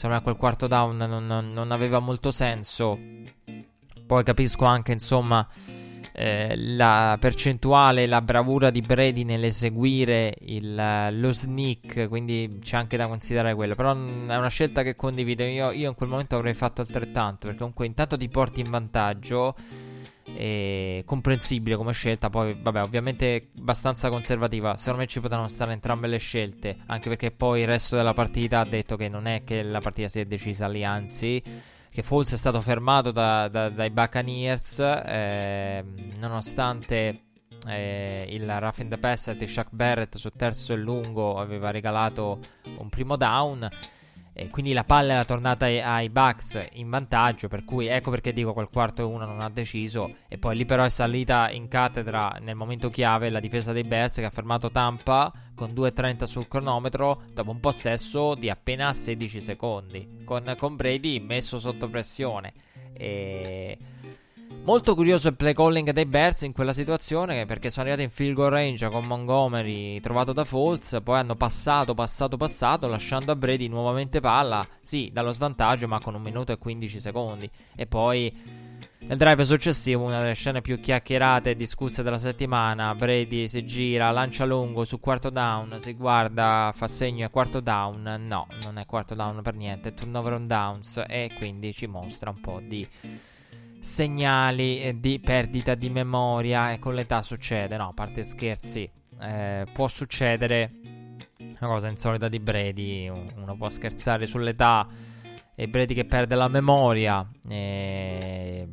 [0.03, 2.99] me quel quarto down non, non, non aveva molto senso.
[4.05, 5.49] Poi capisco anche, insomma
[6.19, 13.07] eh, la percentuale, la bravura di Brady nell'eseguire il, lo sneak, quindi c'è anche da
[13.07, 13.75] considerare quello.
[13.75, 13.95] Però è
[14.37, 15.43] una scelta che condivido.
[15.43, 19.55] Io, io in quel momento avrei fatto altrettanto, perché comunque intanto ti porti in vantaggio.
[21.05, 22.31] Comprensibile come scelta.
[22.31, 24.79] Poi, vabbè, ovviamente abbastanza conservativa.
[24.79, 26.79] Secondo me ci potranno stare entrambe le scelte.
[26.87, 30.09] Anche perché poi il resto della partita ha detto che non è che la partita
[30.09, 31.43] si è decisa lì, anzi.
[31.97, 34.81] Che Falls è stato fermato da, da, dai Buccaneers.
[34.81, 35.83] Eh,
[36.19, 37.23] nonostante
[37.67, 42.41] eh, il rough in the pass di Shaq Barrett sul terzo e lungo aveva regalato
[42.77, 43.67] un primo down.
[44.35, 48.35] E quindi la palla era tornata ai, ai Bucks in vantaggio, per cui ecco perché
[48.35, 50.17] dico quel quarto e uno non ha deciso.
[50.29, 54.17] E poi lì però è salita in cattedra nel momento chiave la difesa dei Bears
[54.17, 60.21] che ha fermato Tampa con 2.30 sul cronometro dopo un possesso di appena 16 secondi,
[60.25, 62.53] con, con Brady messo sotto pressione.
[62.93, 63.79] E
[64.67, 68.35] Molto curioso il play calling dei Bears in quella situazione perché sono arrivati in field
[68.35, 73.69] goal range con Montgomery trovato da Falls, poi hanno passato, passato, passato, lasciando a Brady
[73.69, 77.49] nuovamente palla, sì, dallo svantaggio ma con un minuto e 15 secondi.
[77.77, 78.66] E poi
[78.99, 84.11] nel drive successivo, una delle scene più chiacchierate e discusse della settimana, Brady si gira,
[84.11, 88.87] lancia lungo su quarto down, si guarda, fa segno è quarto down, no, non è
[88.87, 92.87] quarto down per niente, è turnover on downs e quindi ci mostra un po' di
[93.79, 99.87] segnali di perdita di memoria e con l'età succede, no, a parte scherzi, eh, può
[99.87, 100.73] succedere
[101.39, 105.15] una cosa insolita di Brady, uno può scherzare sull'età
[105.59, 108.69] e Brady che perde la memoria, e...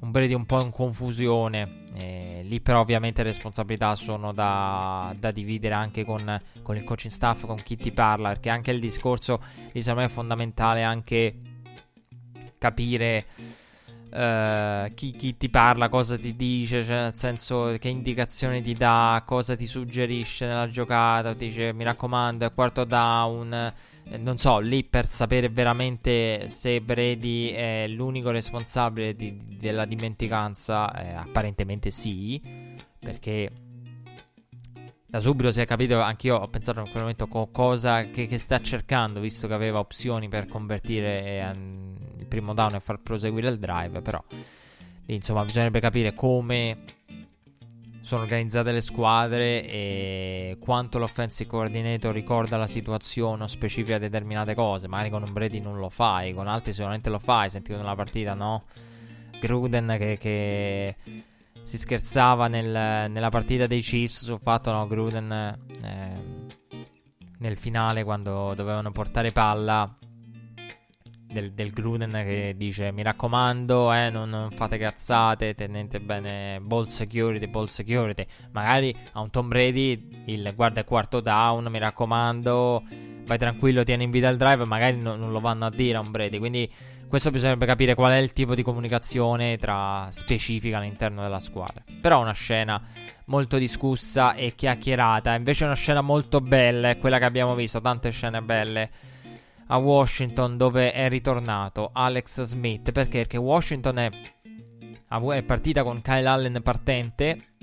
[0.00, 2.42] un Brady un po' in confusione, e...
[2.44, 7.46] lì però ovviamente le responsabilità sono da, da dividere anche con, con il coaching staff,
[7.46, 11.40] con chi ti parla, perché anche il discorso di secondo me è fondamentale anche
[12.58, 13.24] capire
[14.10, 19.22] uh, chi, chi, ti parla, cosa ti dice, cioè nel senso che indicazioni ti dà,
[19.26, 23.72] cosa ti suggerisce nella giocata, ti dice mi raccomando è quarto down,
[24.18, 30.92] non so, lì per sapere veramente se Brady è l'unico responsabile di, di, della dimenticanza,
[30.92, 32.40] eh, apparentemente sì,
[32.98, 33.50] perché
[35.06, 38.38] da subito si è capito, anch'io ho pensato in quel momento co- cosa che, che,
[38.38, 41.50] sta cercando, visto che aveva opzioni per convertire eh,
[42.18, 44.22] il primo down e far proseguire il drive, però
[45.06, 46.78] insomma bisognerebbe capire come
[48.06, 54.86] sono organizzate le squadre e quanto l'offensive coordinator ricorda la situazione o specifica determinate cose.
[54.86, 58.34] Magari con un Brady non lo fai, con altri sicuramente lo fai, sentito nella partita,
[58.34, 58.66] no?
[59.40, 60.94] Gruden che, che
[61.64, 64.86] si scherzava nel, nella partita dei Chiefs sul fatto, no?
[64.86, 66.22] Gruden eh,
[67.38, 69.92] nel finale quando dovevano portare palla
[71.40, 76.86] del, del, Gruden che dice mi raccomando eh, non, non, fate cazzate tenete bene ball
[76.86, 78.24] security ball security.
[78.52, 82.82] Magari a un Tom Brady il guarda il quarto down mi raccomando
[83.26, 84.64] vai tranquillo tieni in vita il drive.
[84.64, 86.38] Magari no, non lo vanno a dire a un Brady.
[86.38, 86.70] Quindi
[87.06, 91.84] questo bisognerebbe capire qual è il tipo di comunicazione tra specifica all'interno della squadra.
[92.00, 92.80] Però una scena
[93.26, 95.34] molto discussa e chiacchierata.
[95.34, 98.90] Invece una scena molto bella è quella che abbiamo visto tante scene belle
[99.68, 104.10] a Washington dove è ritornato Alex Smith perché, perché Washington è,
[105.08, 107.54] è partita con Kyle Allen partente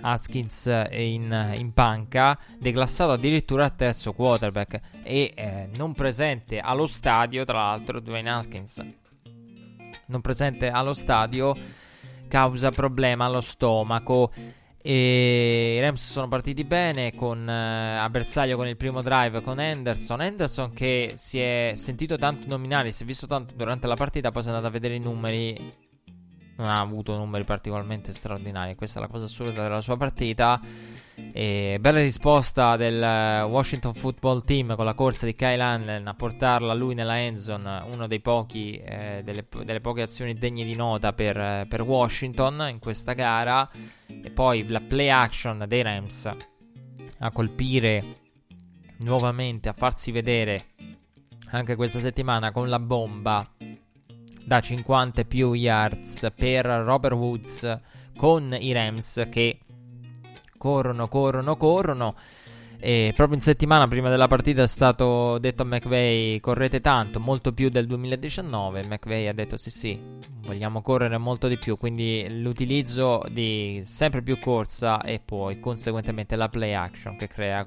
[0.00, 7.44] Haskins in, in, panca, declassato addirittura al terzo quarterback e eh, non presente allo stadio,
[7.44, 8.84] tra l'altro Dwayne Haskins.
[10.06, 11.56] Non presente allo stadio
[12.28, 14.30] causa problema allo stomaco
[14.90, 19.60] e i Rams sono partiti bene con uh, a bersaglio con il primo drive con
[19.60, 20.22] Henderson.
[20.22, 24.40] Henderson che si è sentito tanto nominare, si è visto tanto durante la partita, poi
[24.40, 25.74] si è andato a vedere i numeri.
[26.56, 28.76] Non ha avuto numeri particolarmente straordinari.
[28.76, 30.58] Questa è la cosa assurda della sua partita.
[31.32, 36.74] E bella risposta del Washington Football Team con la corsa di Kyle Allen a portarla
[36.74, 42.68] lui nella endzone, pochi eh, delle, delle, poche azioni degne di nota per, per, Washington
[42.70, 43.68] in questa gara.
[44.06, 46.30] E poi la play action dei Rams
[47.18, 48.20] a colpire
[48.98, 50.66] nuovamente, a farsi vedere
[51.50, 53.48] anche questa settimana con la bomba
[54.44, 57.80] da 50 più yards per Robert Woods
[58.16, 59.60] con i Rams che
[60.58, 62.14] corrono, corrono, corrono.
[62.80, 67.52] E proprio in settimana prima della partita è stato detto a McVeigh correte tanto, molto
[67.52, 68.84] più del 2019.
[68.84, 70.00] McVeigh ha detto sì sì,
[70.42, 76.48] vogliamo correre molto di più, quindi l'utilizzo di sempre più corsa e poi conseguentemente la
[76.48, 77.66] play action che crea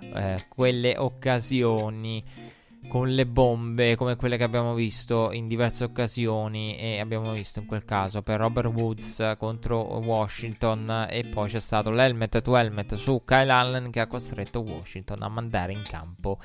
[0.00, 2.24] eh, quelle occasioni
[2.88, 7.66] con le bombe come quelle che abbiamo visto in diverse occasioni e abbiamo visto in
[7.66, 13.22] quel caso per Robert Woods contro Washington e poi c'è stato l'helmet to helmet su
[13.24, 16.38] Kyle Allen che ha costretto Washington a mandare in campo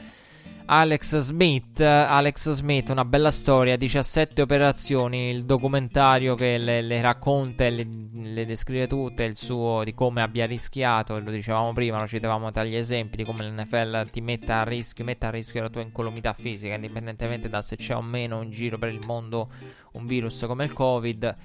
[0.66, 7.66] Alex Smith, Alex Smith, una bella storia, 17 operazioni, il documentario che le, le racconta
[7.66, 12.08] e le, le, descrive tutte, il suo di come abbia rischiato, lo dicevamo prima, lo
[12.08, 15.70] citavamo tra gli esempi di come l'NFL ti metta a rischio, metta a rischio la
[15.70, 19.52] tua incolumità fisica, indipendentemente da se c'è o meno in giro per il mondo
[19.94, 21.36] un virus come il Covid.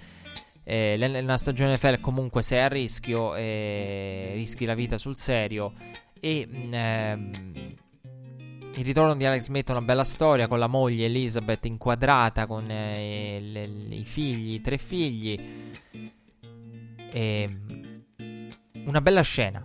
[0.63, 5.73] Eh, la stagione NFL comunque sei a rischio, eh, rischi la vita sul serio
[6.21, 6.49] e...
[6.71, 7.76] Ehm,
[8.77, 12.71] il ritorno di Alex Smith è una bella storia con la moglie Elizabeth inquadrata con
[12.71, 15.75] eh, le, i figli, i tre figli.
[17.11, 17.57] E
[18.85, 19.65] una bella scena.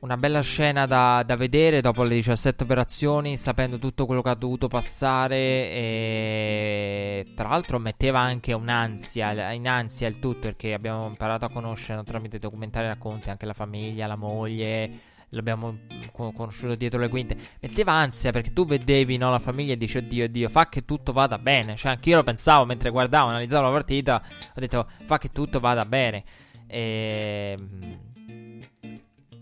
[0.00, 4.34] Una bella scena da, da, vedere dopo le 17 operazioni, sapendo tutto quello che ha
[4.34, 5.36] dovuto passare.
[5.36, 12.02] E tra l'altro metteva anche un'ansia, in ansia il tutto, perché abbiamo imparato a conoscere
[12.02, 15.78] tramite documentari e racconti anche la famiglia, la moglie l'abbiamo
[16.12, 20.24] conosciuto dietro le quinte, metteva ansia perché tu vedevi no, la famiglia e dici oddio,
[20.24, 21.76] oddio, fa che tutto vada bene.
[21.76, 24.22] Cioè, anch'io lo pensavo mentre guardavo, analizzavo la partita,
[24.54, 26.24] ho detto fa che tutto vada bene.
[26.66, 28.09] Ehm,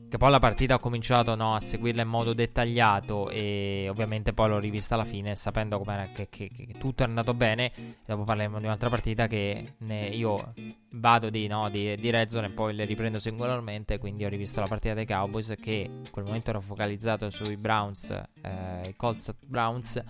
[0.09, 4.49] che poi la partita ho cominciato no, a seguirla in modo dettagliato e ovviamente poi
[4.49, 5.83] l'ho rivista alla fine sapendo
[6.15, 7.71] che, che, che, tutto è andato bene.
[8.07, 10.55] Dopo parleremo di un'altra partita che io
[10.93, 13.99] vado di, no, di, di Red Zone e poi le riprendo singolarmente.
[13.99, 18.11] Quindi ho rivisto la partita dei Cowboys che in quel momento ero focalizzato sui Browns,
[18.11, 20.03] eh, i Colts Browns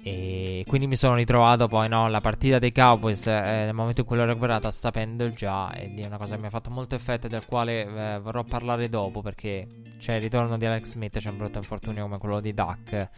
[0.00, 4.06] e quindi mi sono ritrovato poi no, la partita dei Cowboys eh, nel momento in
[4.06, 7.26] cui l'ho recuperata sapendo già ed è una cosa che mi ha fatto molto effetto
[7.26, 9.66] e del quale eh, vorrò parlare dopo perché
[9.98, 13.08] c'è il ritorno di Alex Smith c'è un brutto infortunio come quello di Duck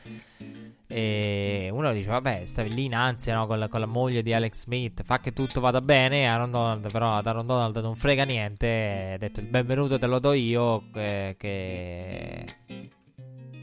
[0.86, 4.32] e uno dice vabbè stavi lì in ansia no, con, la, con, la, moglie di
[4.32, 8.24] Alex Smith fa che tutto vada bene Aaron Donald però ad Aaron Donald non frega
[8.24, 12.44] niente ha detto il benvenuto te lo do io eh, che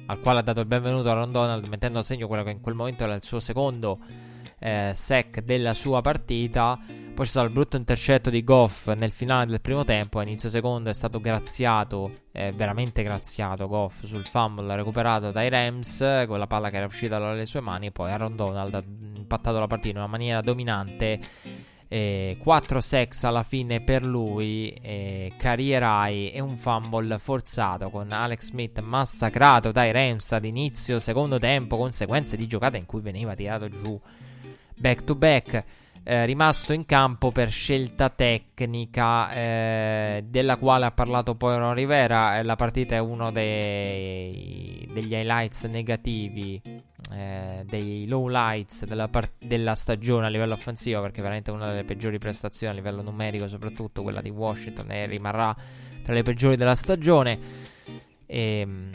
[0.07, 2.61] al quale ha dato il benvenuto a Ron Donald mettendo a segno quello che in
[2.61, 3.99] quel momento era il suo secondo
[4.59, 6.77] eh, sec della sua partita.
[6.87, 10.19] Poi c'è stato il brutto intercetto di Goff nel finale del primo tempo.
[10.19, 16.25] A inizio secondo è stato graziato, eh, veramente graziato Goff sul fumble recuperato dai Rams
[16.27, 17.91] con la palla che era uscita dalle sue mani.
[17.91, 18.83] Poi Aaron Donald ha
[19.15, 21.19] impattato la partita in una maniera dominante
[21.87, 28.11] eh, 4 sex alla fine per lui, eh, career high e un fumble forzato con
[28.11, 33.35] Alex Smith massacrato dai Rams ad inizio secondo tempo, conseguenze di giocata in cui veniva
[33.35, 33.99] tirato giù
[34.75, 35.63] back to back.
[36.03, 42.37] Eh, rimasto in campo per scelta tecnica eh, della quale ha parlato poi Ron Rivera.
[42.37, 46.76] Eh, la partita è uno dei, degli highlights negativi
[47.11, 51.83] eh, dei low lights della, part- della, stagione a livello offensivo, perché veramente una delle
[51.83, 55.55] peggiori prestazioni a livello numerico, soprattutto quella di Washington, e rimarrà
[56.03, 57.39] tra le peggiori della stagione.
[58.25, 58.91] E, ehm,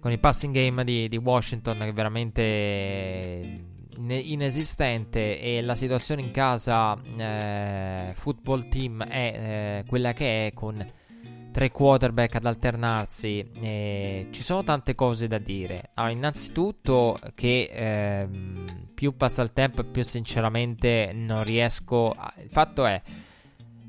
[0.00, 3.64] con il passing game di, di Washington che è veramente
[3.96, 10.86] inesistente e la situazione in casa eh, football team è eh, quella che è con
[11.54, 15.90] tre quarterback ad alternarsi, eh, ci sono tante cose da dire.
[15.94, 22.10] Allora, innanzitutto che ehm, più passa il tempo più sinceramente non riesco...
[22.10, 22.34] A...
[22.42, 23.00] Il fatto è...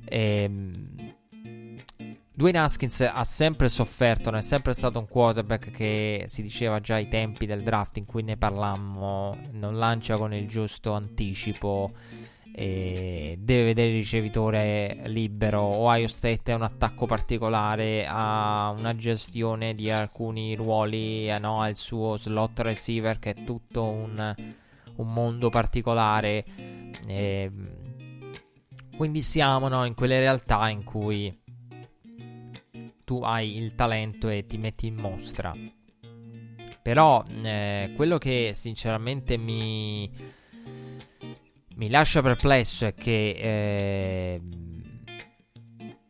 [0.06, 1.14] Ehm,
[2.32, 6.96] Dwayne Haskins ha sempre sofferto, non è sempre stato un quarterback che si diceva già
[6.96, 11.94] ai tempi del draft in cui ne parlammo, non lancia con il giusto anticipo
[12.58, 15.62] deve vedere il ricevitore libero.
[15.62, 21.62] Ohio State è un attacco particolare, ha una gestione di alcuni ruoli, eh, no?
[21.62, 24.36] ha il suo slot receiver che è tutto un,
[24.96, 26.46] un mondo particolare.
[27.06, 27.52] E,
[28.96, 31.38] quindi siamo no, in quelle realtà in cui
[33.04, 35.54] tu hai il talento e ti metti in mostra.
[36.82, 40.10] Però eh, quello che sinceramente mi
[41.76, 44.42] mi lascia perplesso è che eh,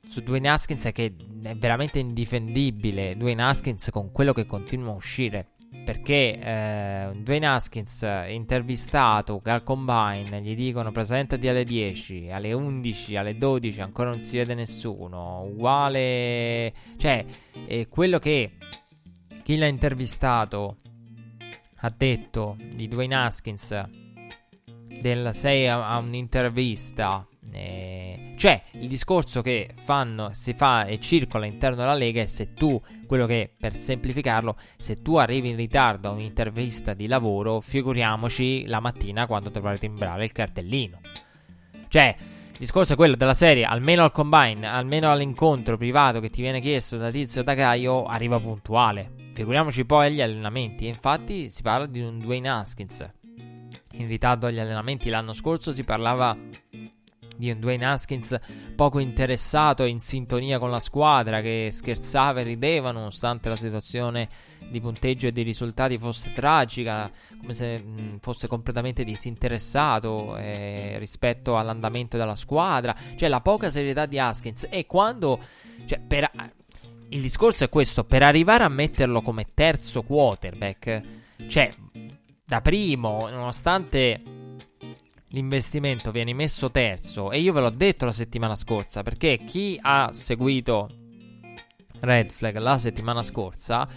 [0.07, 4.95] su Dwayne Haskins è che è veramente indifendibile Dwayne Haskins con quello che continua a
[4.95, 5.49] uscire.
[5.83, 13.37] Perché eh, Dwayne Haskins intervistato al combine gli dicono presentati alle 10 alle 11 alle
[13.37, 17.25] 12 ancora non si vede nessuno uguale cioè
[17.67, 18.51] eh, quello che
[19.43, 20.77] chi l'ha intervistato
[21.79, 24.04] ha detto di Dwayne Haskins
[25.05, 27.27] del 6 a, a un'intervista.
[27.53, 32.53] Eh, cioè, il discorso che fanno, si fa e circola all'interno della Lega è se
[32.53, 38.65] tu, quello che per semplificarlo, se tu arrivi in ritardo a un'intervista di lavoro, figuriamoci
[38.65, 40.99] la mattina quando dovrai timbrare il cartellino.
[41.87, 42.15] Cioè,
[42.53, 46.59] il discorso è quello della serie, almeno al combine, almeno all'incontro privato che ti viene
[46.59, 49.11] chiesto da Tizio da Gaio, arriva puntuale.
[49.33, 50.87] figuriamoci poi agli allenamenti.
[50.87, 53.07] Infatti si parla di un Dwayne Haskins
[53.95, 55.09] in ritardo agli allenamenti.
[55.09, 56.37] L'anno scorso si parlava
[57.37, 58.37] di un Dwayne Haskins
[58.75, 64.29] poco interessato e in sintonia con la squadra che scherzava e rideva nonostante la situazione
[64.69, 71.57] di punteggio e di risultati fosse tragica, come se mh, fosse completamente disinteressato eh, rispetto
[71.57, 75.39] all'andamento della squadra, cioè la poca serietà di Haskins e quando
[75.85, 76.31] cioè, per,
[77.09, 81.01] il discorso è questo, per arrivare a metterlo come terzo quarterback,
[81.47, 81.71] cioè
[82.45, 84.21] da primo, nonostante
[85.29, 90.09] l'investimento viene messo terzo, e io ve l'ho detto la settimana scorsa, perché chi ha
[90.13, 90.89] seguito
[91.99, 93.87] Red Flag la settimana scorsa,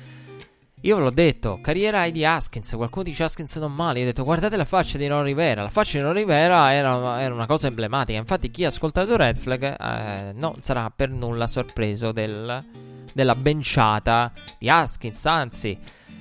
[0.81, 4.25] io ve l'ho detto, carriera di Haskins, qualcuno dice Haskins non male, io ho detto
[4.25, 7.67] guardate la faccia di Non Rivera, la faccia di Non Rivera era, era una cosa
[7.67, 12.65] emblematica, infatti chi ha ascoltato Red Flag eh, non sarà per nulla sorpreso del,
[13.13, 15.79] della benciata di Haskins, anzi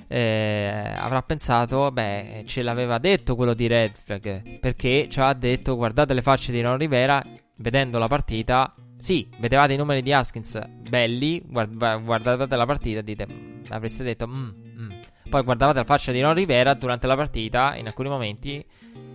[0.08, 5.76] eh, avrà pensato, beh, ce l'aveva detto quello di Red Flag, perché ci ha detto,
[5.76, 7.22] guardate le facce di Ron Rivera,
[7.56, 13.26] vedendo la partita, sì, vedevate i numeri di Haskins belli, guard- guardavate la partita, dite,
[13.68, 14.48] avreste detto, mm,
[14.80, 14.90] mm.
[15.28, 18.64] poi guardavate la faccia di Ron Rivera durante la partita, in alcuni momenti,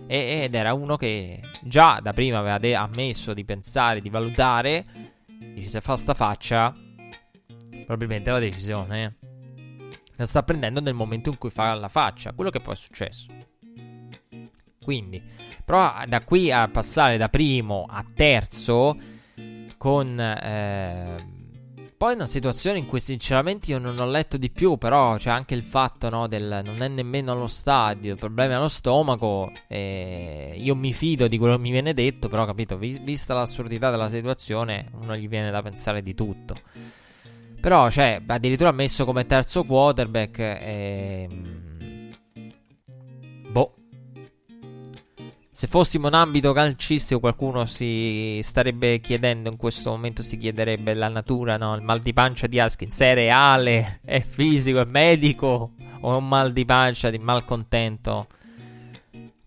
[0.06, 4.86] e- ed era uno che già da prima aveva de- ammesso di pensare, di valutare,
[5.54, 6.72] dice, se fa sta faccia,
[7.84, 9.16] probabilmente la decisione...
[10.16, 13.28] La sta prendendo nel momento in cui fa la faccia, quello che poi è successo.
[14.82, 15.22] Quindi,
[15.64, 18.96] però da qui a passare da primo a terzo
[19.78, 21.34] con eh,
[21.96, 25.54] poi una situazione in cui sinceramente io non ho letto di più, però c'è anche
[25.54, 29.50] il fatto no, del non è nemmeno allo stadio, problemi allo stomaco.
[29.68, 34.10] Eh, io mi fido di quello che mi viene detto, però capito, vista l'assurdità della
[34.10, 36.60] situazione, uno gli viene da pensare di tutto.
[37.64, 40.38] Però, cioè, addirittura messo come terzo quarterback.
[40.38, 42.10] Ehm,
[43.50, 43.74] boh.
[45.50, 51.08] Se fossimo in ambito calcistico, qualcuno si starebbe chiedendo in questo momento, si chiederebbe la
[51.08, 51.74] natura, no?
[51.74, 56.28] Il mal di pancia di Haskins è reale, è fisico, è medico o è un
[56.28, 58.26] mal di pancia di malcontento?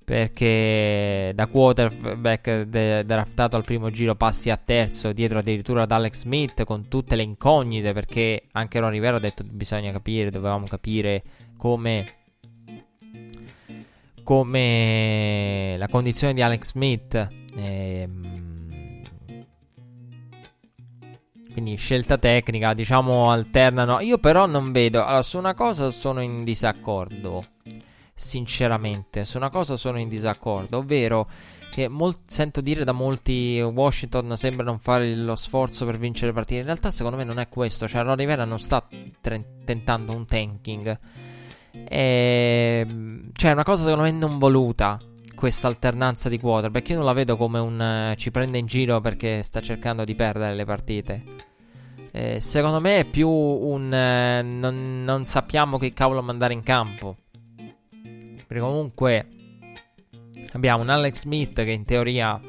[0.08, 6.20] Perché da quarterback de- draftato al primo giro passi a terzo dietro addirittura ad Alex
[6.20, 11.24] Smith con tutte le incognite perché anche Ron Rivera ha detto bisogna capire, dovevamo capire
[11.58, 12.14] come
[14.24, 17.28] come la condizione di Alex Smith
[17.58, 19.02] ehm,
[21.52, 26.46] quindi scelta tecnica diciamo alternano io però non vedo allora su una cosa sono in
[26.46, 27.44] disaccordo
[28.18, 29.24] sinceramente.
[29.24, 31.30] Su una cosa sono in disaccordo, ovvero
[31.72, 36.60] che mol- sento dire da molti Washington sembra non fare lo sforzo per vincere partite.
[36.60, 37.88] In realtà, secondo me, non è questo.
[37.88, 38.86] Cioè, Ron Rivera non sta
[39.22, 41.00] tre- tentando un tanking.
[41.88, 42.84] E...
[42.86, 45.00] Ehm, cioè, è una cosa secondo me non voluta.
[45.36, 46.90] Questa alternanza di quarterback.
[46.90, 50.16] Io non la vedo come un uh, ci prende in giro perché sta cercando di
[50.16, 51.24] perdere le partite.
[52.12, 57.18] Eh, secondo me è più un uh, non, non sappiamo che cavolo mandare in campo.
[58.48, 59.28] Perché comunque
[60.54, 62.40] abbiamo un Alex Smith che in teoria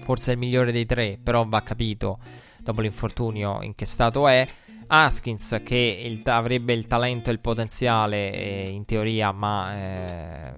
[0.00, 2.18] forse è il migliore dei tre, però va capito
[2.58, 4.48] dopo l'infortunio in che stato è.
[4.86, 10.52] Haskins che il, avrebbe il talento e il potenziale eh, in teoria, ma eh,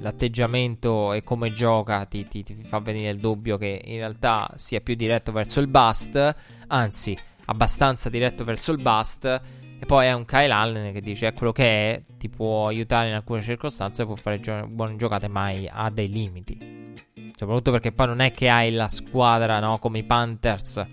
[0.00, 4.80] l'atteggiamento e come gioca ti, ti, ti, fa venire il dubbio che in realtà sia
[4.80, 6.34] più diretto verso il bust,
[6.66, 9.40] anzi abbastanza diretto verso il bust
[9.82, 13.08] e poi è un Kyle Allen che dice è quello che è, ti può aiutare
[13.08, 16.94] in alcune circostanze, può fare gio- buone giocate, ma ha dei limiti.
[17.36, 20.86] Soprattutto perché poi non è che hai la squadra, no, come i Panthers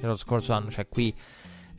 [0.00, 1.14] dello scorso anno, cioè qui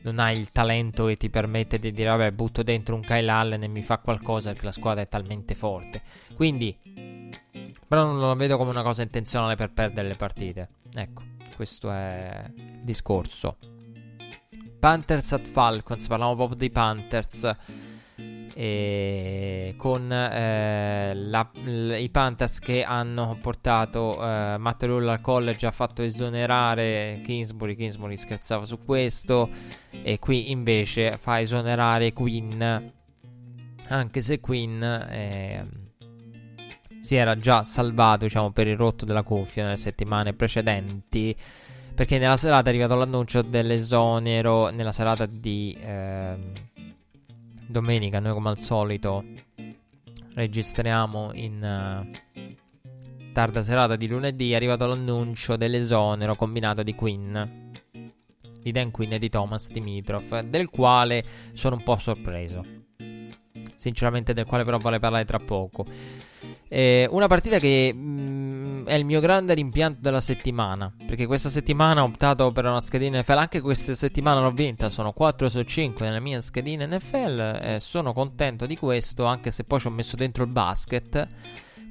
[0.02, 3.64] non hai il talento che ti permette di dire vabbè butto dentro un Kyle Allen
[3.64, 6.02] e mi fa qualcosa perché la squadra è talmente forte.
[6.36, 6.78] Quindi,
[7.88, 10.68] però non lo vedo come una cosa intenzionale per perdere le partite.
[10.94, 11.24] Ecco,
[11.56, 13.56] questo è il discorso.
[14.82, 17.56] Panthers at Falcons, parliamo proprio dei Panthers.
[18.52, 25.66] E con eh, la, l- i Panthers che hanno portato eh, Matt Rule al college
[25.66, 27.76] ha fatto esonerare Kingsbury.
[27.76, 29.48] Kingsbury scherzava su questo,
[30.02, 32.60] e qui invece fa esonerare Quinn.
[33.86, 35.64] Anche se Quinn eh,
[36.98, 41.36] si era già salvato, diciamo, per il rotto della cuffia nelle settimane precedenti.
[42.02, 44.70] Perché nella serata è arrivato l'annuncio dell'esonero.
[44.70, 46.34] Nella serata di eh,
[47.64, 49.22] domenica, noi come al solito
[50.34, 54.50] registriamo in uh, tarda serata di lunedì.
[54.50, 57.70] È arrivato l'annuncio dell'esonero combinato di Queen.
[58.60, 62.64] di Dan Quinn e di Thomas Dimitrov, del quale sono un po' sorpreso.
[63.76, 65.86] Sinceramente, del quale però vale parlare tra poco.
[66.66, 68.51] Eh, una partita che mh, mm,
[68.84, 70.92] è il mio grande rimpianto della settimana.
[71.06, 73.38] Perché questa settimana ho optato per una schedina NFL.
[73.38, 74.90] Anche questa settimana l'ho vinta.
[74.90, 77.60] Sono 4 su 5 nella mia schedina NFL.
[77.62, 79.24] Eh, sono contento di questo.
[79.24, 81.28] Anche se poi ci ho messo dentro il basket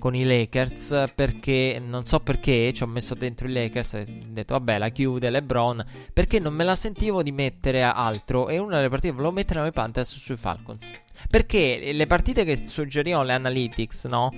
[0.01, 4.25] con i Lakers perché non so perché ci ho messo dentro i Lakers e ho
[4.29, 8.77] detto vabbè la chiude LeBron perché non me la sentivo di mettere altro e una
[8.77, 10.91] delle partite volevo mettere nei Panthers sui Falcons
[11.29, 14.33] perché le partite che suggerivano le analytics no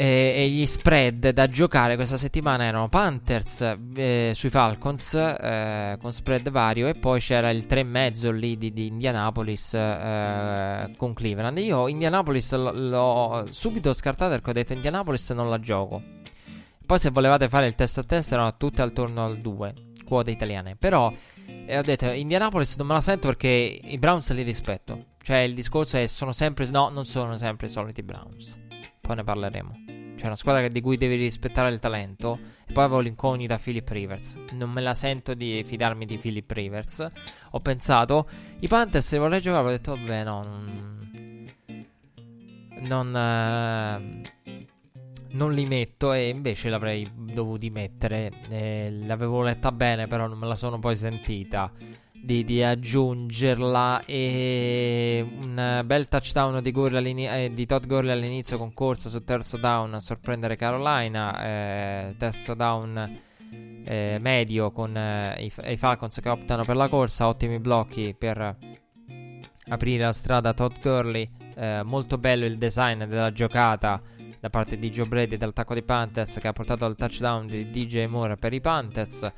[0.00, 6.12] e, e, gli spread da giocare questa settimana erano Panthers eh, sui Falcons eh, con
[6.12, 11.58] spread vario e poi c'era il 3,5 lì di, di Indianapolis eh, con Cleveland.
[11.58, 16.00] Io Indianapolis l- l'ho subito scartato perché ho detto Indianapolis non la gioco.
[16.86, 19.74] Poi se volevate fare il test a test erano tutte attorno al 2,
[20.04, 20.76] quote italiane.
[20.76, 21.12] Però
[21.66, 25.06] eh, ho detto Indianapolis non me la sento perché i Browns li rispetto.
[25.20, 26.68] Cioè il discorso è sono sempre...
[26.70, 28.56] No, non sono sempre i soliti Browns.
[29.00, 29.87] Poi ne parleremo.
[30.18, 32.40] C'è una squadra di cui devi rispettare il talento.
[32.66, 34.34] E poi avevo l'incognita Philip Rivers.
[34.50, 37.08] Non me la sento di fidarmi di Philip Rivers.
[37.52, 40.42] Ho pensato, i Panthers se vorrei giocare, ho detto, vabbè, no.
[40.42, 40.96] Non.
[42.80, 44.72] Non, eh,
[45.30, 46.12] non li metto.
[46.12, 48.32] E invece l'avrei dovuti mettere.
[48.50, 51.70] Eh, l'avevo letta bene, però non me la sono poi sentita
[52.20, 56.72] di, di, aggiungerla e un bel touchdown di,
[57.26, 62.54] eh, di Todd Gurley all'inizio con corsa sul terzo down a sorprendere Carolina eh, terzo
[62.54, 63.20] down
[63.84, 68.56] eh, medio con eh, i, i, Falcons che optano per la corsa ottimi blocchi per
[69.68, 74.00] aprire la strada a Todd Gurley eh, molto bello il design della giocata
[74.40, 78.06] da parte di Joe Brady dall'attacco dei Panthers che ha portato al touchdown di DJ
[78.06, 79.28] Moore per i Panthers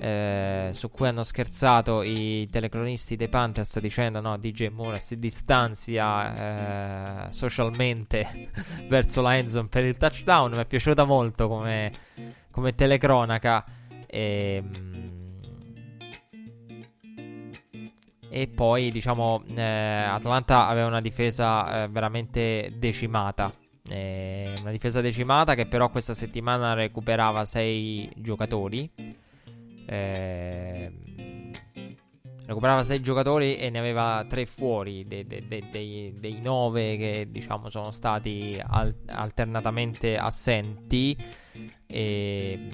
[0.00, 7.26] eh, su cui hanno scherzato i telecronisti dei Panthers dicendo no, DJ Moore si distanzia
[7.26, 8.48] eh, socialmente
[8.88, 10.52] verso la endzone per il touchdown.
[10.52, 11.92] Mi è piaciuta molto come,
[12.50, 13.62] come telecronaca.
[14.06, 15.18] E, ehm,
[18.32, 23.52] e poi, diciamo, eh, Atlanta aveva una difesa eh, veramente decimata.
[23.86, 29.18] Eh, una difesa decimata che però questa settimana recuperava 6 giocatori
[29.92, 30.92] eh,
[32.46, 37.68] recuperava 6 giocatori e ne aveva 3 fuori dei, dei, dei, dei 9 che diciamo
[37.70, 41.16] sono stati al- alternatamente assenti.
[41.86, 42.68] E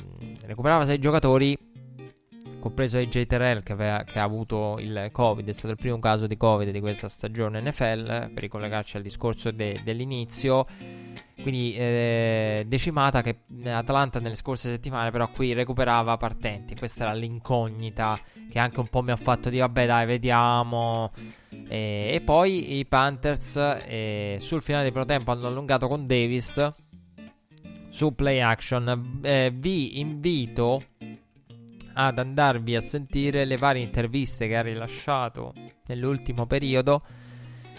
[0.44, 1.56] recuperava 6 giocatori
[2.60, 6.26] compreso AJ Terrell che, aveva, che, ha avuto il Covid, è stato il primo caso
[6.26, 10.66] di Covid di questa stagione NFL, per ricollegarci al discorso de, dell'inizio.
[11.46, 16.74] Quindi eh, decimata che Atalanta nelle scorse settimane però qui recuperava partenti.
[16.74, 18.18] Questa era l'incognita
[18.50, 21.12] che anche un po' mi ha fatto dire vabbè dai vediamo.
[21.68, 23.54] E, e poi i Panthers
[23.86, 26.72] eh, sul finale di pro tempo hanno allungato con Davis
[27.90, 29.20] su play action.
[29.22, 30.82] Eh, vi invito
[31.92, 35.54] ad andarvi a sentire le varie interviste che ha rilasciato
[35.86, 37.02] nell'ultimo periodo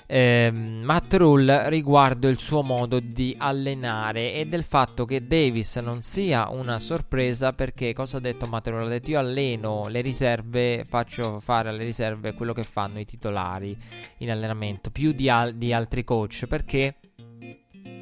[0.10, 6.02] eh, Matt Rule riguardo il suo modo di allenare e del fatto che Davis non
[6.02, 8.86] sia una sorpresa perché cosa ha detto Matt Rule?
[8.86, 13.78] Ha detto io alleno le riserve, faccio fare alle riserve quello che fanno i titolari
[14.20, 16.96] in allenamento più di, al- di altri coach perché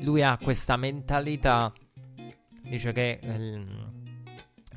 [0.01, 1.73] lui ha questa mentalità
[2.61, 3.93] dice che ehm,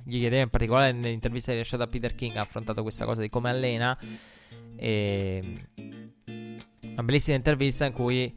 [0.05, 3.51] gli chiedeva in particolare nell'intervista rilasciata a Peter King ha affrontato questa cosa di come
[3.51, 3.99] allena
[4.77, 5.67] e
[6.99, 8.35] una bellissima intervista in cui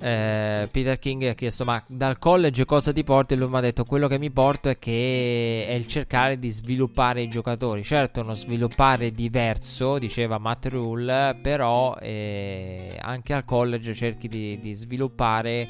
[0.00, 3.34] eh, Peter King ha chiesto ma dal college cosa ti porti?
[3.34, 6.48] E lui mi ha detto quello che mi porto è che è il cercare di
[6.48, 7.84] sviluppare i giocatori.
[7.84, 14.72] Certo uno sviluppare diverso diceva Matt Rule però eh, anche al college cerchi di, di
[14.72, 15.68] sviluppare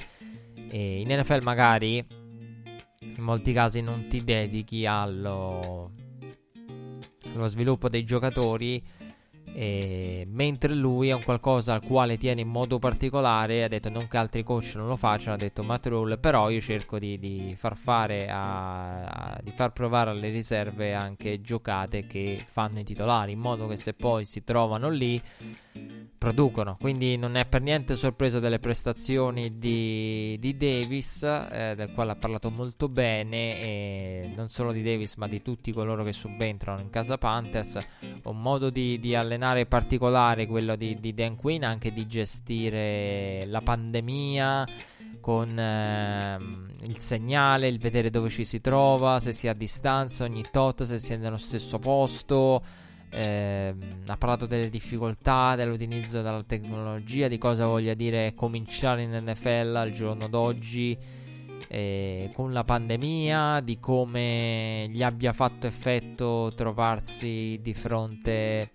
[0.71, 5.91] eh, in NFL magari in molti casi non ti dedichi allo,
[7.35, 9.03] allo sviluppo dei giocatori
[9.57, 14.09] e mentre lui è un qualcosa al quale tiene in modo particolare, ha detto non
[14.09, 17.55] che altri coach non lo facciano, ha detto Matt Rule, però io cerco di, di
[17.57, 23.31] far fare a, a, di far provare alle riserve anche giocate che fanno i titolari,
[23.31, 25.23] in modo che se poi si trovano lì
[26.25, 26.79] producono.
[26.81, 32.16] Quindi non è per niente sorpreso delle prestazioni di, di Davis, eh, del quale ha
[32.16, 36.89] parlato molto bene, e non solo di Davis, ma di tutti coloro che subentrano in
[36.89, 37.79] casa Panthers.
[38.22, 43.61] Un modo di, di allenare particolare, quello di, di Dan Quinn, anche di gestire la
[43.61, 44.66] pandemia
[45.20, 46.37] con eh,
[46.83, 50.85] il segnale, il vedere dove ci si trova, se si è a distanza ogni tot,
[50.85, 52.62] se si è nello stesso posto
[53.15, 53.73] eh,
[54.07, 59.91] ha parlato delle difficoltà dell'utilizzo della tecnologia, di cosa voglia dire cominciare in NFL al
[59.93, 60.99] giorno d'oggi
[61.69, 68.73] eh, con la pandemia, di come gli abbia fatto effetto trovarsi di fronte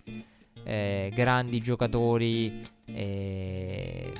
[0.64, 4.12] eh, grandi giocatori eh,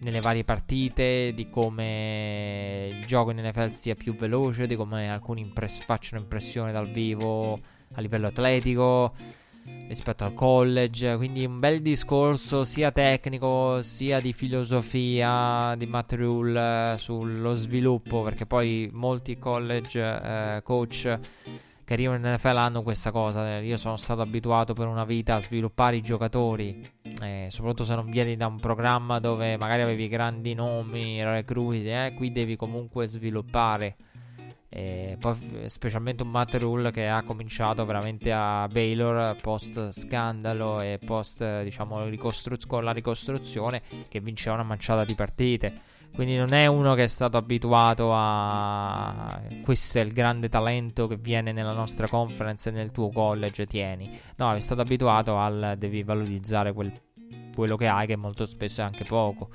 [0.00, 5.40] nelle varie partite, di come il gioco in NFL sia più veloce, di come alcuni
[5.40, 7.60] impress- facciano impressione dal vivo
[7.92, 9.14] a livello atletico
[9.88, 11.16] rispetto al college.
[11.16, 18.22] Quindi un bel discorso sia tecnico sia di filosofia di Matt Rule eh, sullo sviluppo,
[18.22, 21.18] perché poi molti college eh, coach
[21.88, 23.60] che arrivano in NFL hanno questa cosa.
[23.60, 26.86] Io sono stato abituato per una vita a sviluppare i giocatori,
[27.22, 32.12] eh, soprattutto se non vieni da un programma dove magari avevi grandi nomi, recruiti, eh,
[32.14, 33.96] qui devi comunque sviluppare.
[34.68, 35.34] E poi
[35.68, 42.04] specialmente un Matt Rule che ha cominciato veramente a Baylor post scandalo e post diciamo
[42.04, 45.80] ricostru- con la ricostruzione che vinceva una manciata di partite
[46.14, 51.16] quindi non è uno che è stato abituato a questo è il grande talento che
[51.16, 54.18] viene nella nostra conference e nel tuo college tieni.
[54.36, 56.92] No, è stato abituato al devi valorizzare quel,
[57.54, 59.50] quello che hai che molto spesso è anche poco.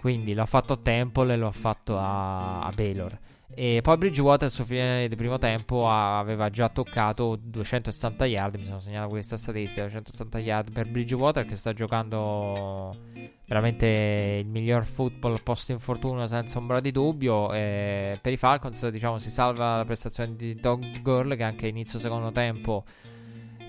[0.00, 3.18] Quindi l'ho fatto a Temple e l'ho fatto a, a Baylor.
[3.58, 8.56] E poi Bridgewater sul fine del primo tempo aveva già toccato 260 yard.
[8.56, 12.94] Mi sono segnato questa statistica: 260 yard per Bridgewater che sta giocando
[13.46, 17.50] veramente il miglior football post infortunio senza ombra di dubbio.
[17.54, 21.98] E per i Falcons, diciamo, si salva la prestazione di Dog Girl che anche inizio
[21.98, 22.84] secondo tempo.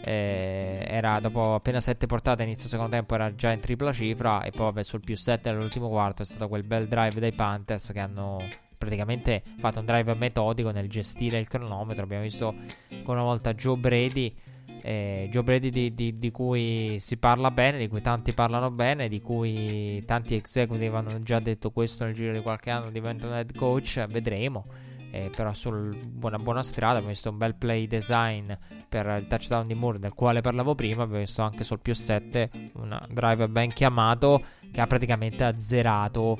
[0.03, 4.51] Eh, era dopo appena 7 portate inizio secondo tempo era già in tripla cifra e
[4.51, 7.99] poi vabbè sul più 7 nell'ultimo quarto è stato quel bel drive dei Panthers che
[7.99, 8.37] hanno
[8.77, 12.03] praticamente fatto un drive metodico nel gestire il cronometro.
[12.03, 12.53] Abbiamo visto
[12.91, 14.33] ancora una volta Joe Brady.
[14.81, 19.09] Eh, Joe Brady di, di, di, cui si parla bene, di cui tanti parlano bene,
[19.09, 23.33] di cui tanti executive hanno già detto questo nel giro di qualche anno diventa un
[23.33, 24.65] head coach, vedremo.
[25.09, 28.51] Eh, però su buona, buona strada abbiamo visto un bel play design
[28.89, 32.49] per il touchdown di Moore del quale parlavo prima abbiamo visto anche sul più 7
[32.73, 36.37] un drive ben chiamato che ha praticamente azzerato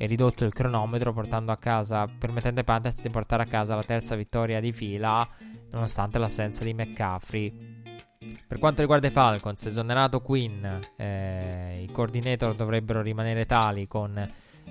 [0.00, 3.82] e ridotto il cronometro portando a casa, permettendo ai Panthers di portare a casa la
[3.82, 5.28] terza vittoria di fila
[5.72, 7.76] nonostante l'assenza di McCaffrey.
[8.46, 10.64] Per quanto riguarda i Falcons, esonerato Quinn,
[10.96, 14.16] eh, i coordinator dovrebbero rimanere tali con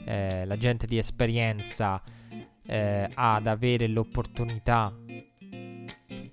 [0.06, 2.02] eh, la gente di esperienza
[2.66, 4.94] eh, ad avere l'opportunità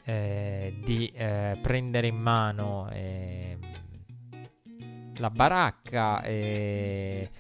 [0.05, 3.59] eh, di eh, prendere in mano ehm,
[5.17, 7.31] la baracca e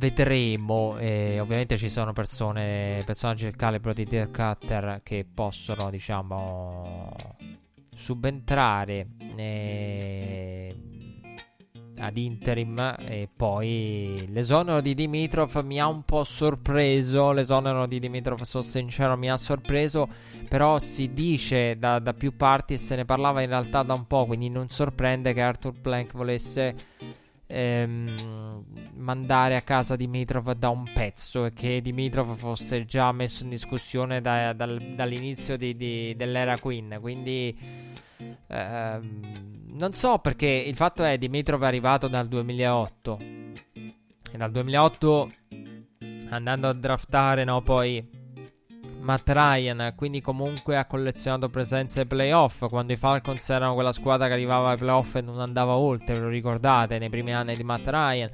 [0.00, 0.96] vedremo.
[0.98, 7.36] Eh, ovviamente ci sono persone, personaggi del calibro di Dirk Cutter che possono, diciamo,
[7.94, 10.74] subentrare eh,
[11.98, 12.96] ad interim.
[12.98, 17.32] E poi l'esonero di Dimitrov mi ha un po' sorpreso.
[17.32, 20.08] L'esonero di Dimitrov, sono sincero, mi ha sorpreso.
[20.48, 24.06] Però si dice da, da più parti e se ne parlava in realtà da un
[24.06, 24.24] po'.
[24.24, 26.74] Quindi non sorprende che Arthur Blank volesse
[27.50, 33.50] ehm, mandare a casa Dimitrov da un pezzo e che Dimitrov fosse già messo in
[33.50, 36.98] discussione da, dal, dall'inizio di, di, dell'era Queen.
[37.00, 37.58] Quindi
[38.46, 43.18] ehm, non so perché il fatto è Dimitrov è arrivato dal 2008
[44.32, 45.32] e dal 2008
[46.30, 48.19] andando a draftare no, poi
[49.00, 54.26] Matt Ryan, quindi comunque ha collezionato presenze ai playoff, quando i Falcons erano quella squadra
[54.26, 57.64] che arrivava ai playoff e non andava oltre, ve lo ricordate, nei primi anni di
[57.64, 58.30] Matt Ryan.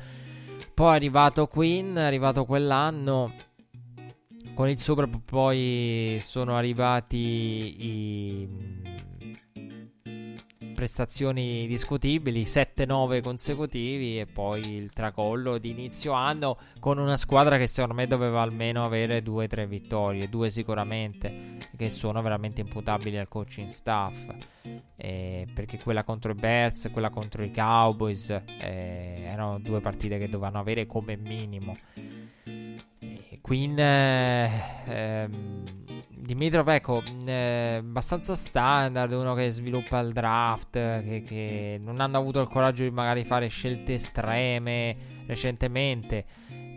[0.75, 3.33] Poi è arrivato Quinn, è arrivato quell'anno,
[4.55, 8.49] con il Super poi sono arrivati i
[10.77, 17.67] prestazioni discutibili, 7-9 consecutivi e poi il tracollo di inizio anno con una squadra che
[17.67, 23.69] secondo me doveva almeno avere 2-3 vittorie, due sicuramente, che sono veramente imputabili al coaching
[23.69, 24.29] staff.
[24.97, 30.29] Eh, perché quella contro i Bears quella contro i Cowboys eh, erano due partite che
[30.29, 31.77] dovevano avere come minimo.
[32.45, 35.86] Eh, Queen ehm,
[36.27, 42.41] Dimitrov, ecco, eh, abbastanza standard, uno che sviluppa il draft, che, che, non hanno avuto
[42.41, 44.97] il coraggio di magari fare scelte estreme
[45.29, 46.25] recentemente.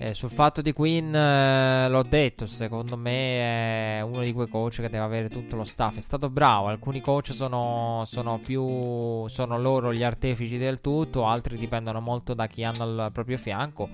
[0.02, 4.82] Eh, sul fatto di Queen eh, l'ho detto, secondo me è uno di quei coach
[4.82, 5.98] che deve avere tutto lo staff.
[5.98, 11.58] È stato bravo, alcuni coach sono, sono più sono loro gli artefici del tutto, altri
[11.58, 13.90] dipendono molto da chi hanno al proprio fianco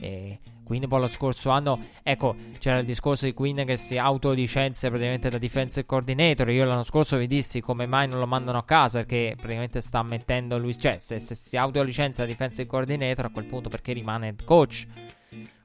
[0.00, 0.38] E
[0.68, 5.30] Queen poi lo scorso anno, ecco, c'era il discorso di Queen che si autolicenzia praticamente
[5.30, 6.50] da defensive coordinator.
[6.50, 10.02] Io l'anno scorso vi dissi come mai non lo mandano a casa perché praticamente sta
[10.02, 14.26] mettendo lui, cioè se, se si autolicenzia da defensive coordinator a quel punto perché rimane
[14.26, 14.86] head coach.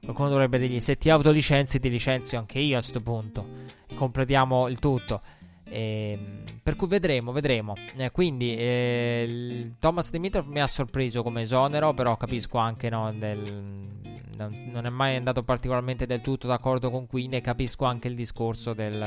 [0.02, 3.46] Qualcuno dovrebbe dirgli se ti autolicenzi ti licenzio anche io a questo punto.
[3.86, 5.20] E completiamo il tutto.
[5.64, 7.74] E, ehm, per cui vedremo, vedremo.
[7.96, 13.90] Eh, quindi eh, Thomas Dimitrov mi ha sorpreso come esonero, però capisco anche no, del,
[14.36, 18.72] non, è mai andato particolarmente del tutto d'accordo con Queen e capisco anche il discorso
[18.72, 18.98] del,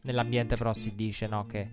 [0.00, 1.68] nell'ambiente però si dice no, che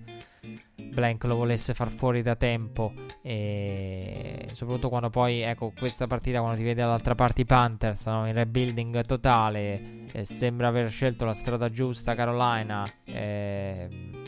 [0.75, 6.57] Blank lo volesse far fuori da tempo e soprattutto quando poi ecco questa partita quando
[6.57, 11.33] ti vede dall'altra parte i Panthers no, in rebuilding totale e sembra aver scelto la
[11.33, 14.20] strada giusta Carolina e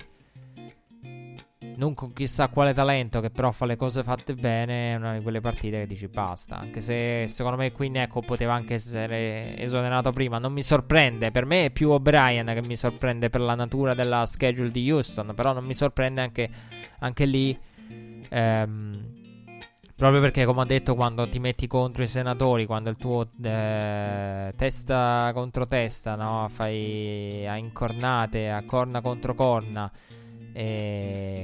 [1.76, 5.24] non con chissà quale talento, che però fa le cose fatte bene, è una di
[5.24, 6.58] quelle partite che dici basta.
[6.58, 10.38] Anche se secondo me Queen ecco poteva anche essere esonerato prima.
[10.38, 14.26] Non mi sorprende, per me è più O'Brien che mi sorprende per la natura della
[14.26, 16.50] schedule di Houston, però non mi sorprende anche,
[17.00, 17.58] anche lì.
[18.30, 19.12] Ehm,
[19.96, 24.54] proprio perché, come ho detto, quando ti metti contro i senatori, quando il tuo eh,
[24.56, 26.48] testa contro testa, no?
[26.50, 29.92] fai a incornate, a corna contro corna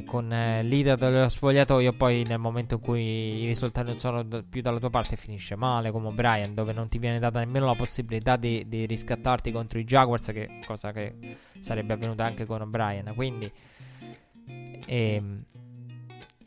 [0.06, 4.44] con eh, leader dello spogliatoio poi nel momento in cui i risultati non sono d-
[4.48, 7.76] più dalla tua parte finisce male come Brian dove non ti viene data nemmeno la
[7.76, 13.12] possibilità di, di riscattarti contro i Jaguars che cosa che sarebbe avvenuta anche con O'Brien
[13.16, 13.52] quindi
[14.86, 15.44] ehm,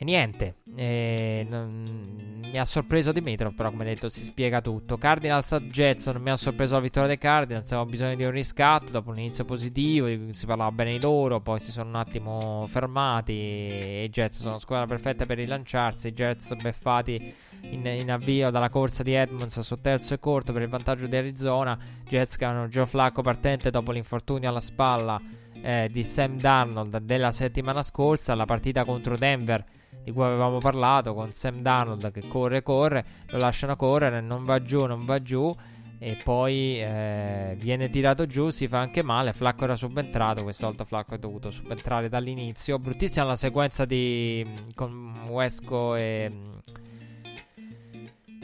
[0.03, 4.97] niente e non, mi ha sorpreso Dimitrov, però come detto si spiega tutto.
[4.97, 8.29] Cardinals a Jets non mi ha sorpreso la vittoria dei Cardinals, avevamo bisogno di un
[8.31, 12.65] riscatto dopo un inizio positivo, si parlava bene di loro, poi si sono un attimo
[12.67, 18.51] fermati e i Jets sono squadra perfetta per rilanciarsi, i Jets beffati in, in, avvio
[18.51, 21.75] dalla corsa di Edmonds su terzo e corto per il vantaggio di Arizona,
[22.07, 25.19] Jets che hanno Joe Flacco partente dopo l'infortunio alla spalla
[25.59, 29.65] eh, di Sam Darnold della settimana scorsa, la partita contro Denver
[30.03, 34.61] di cui avevamo parlato con Sam Darnold che corre corre, lo lasciano correre, non va
[34.61, 35.55] giù, non va giù
[35.99, 40.83] e poi eh, viene tirato giù, si fa anche male, Flacco era subentrato, questa volta
[40.83, 44.45] Flacco è dovuto subentrare dall'inizio, bruttissima la sequenza di
[44.75, 46.29] con Wesco e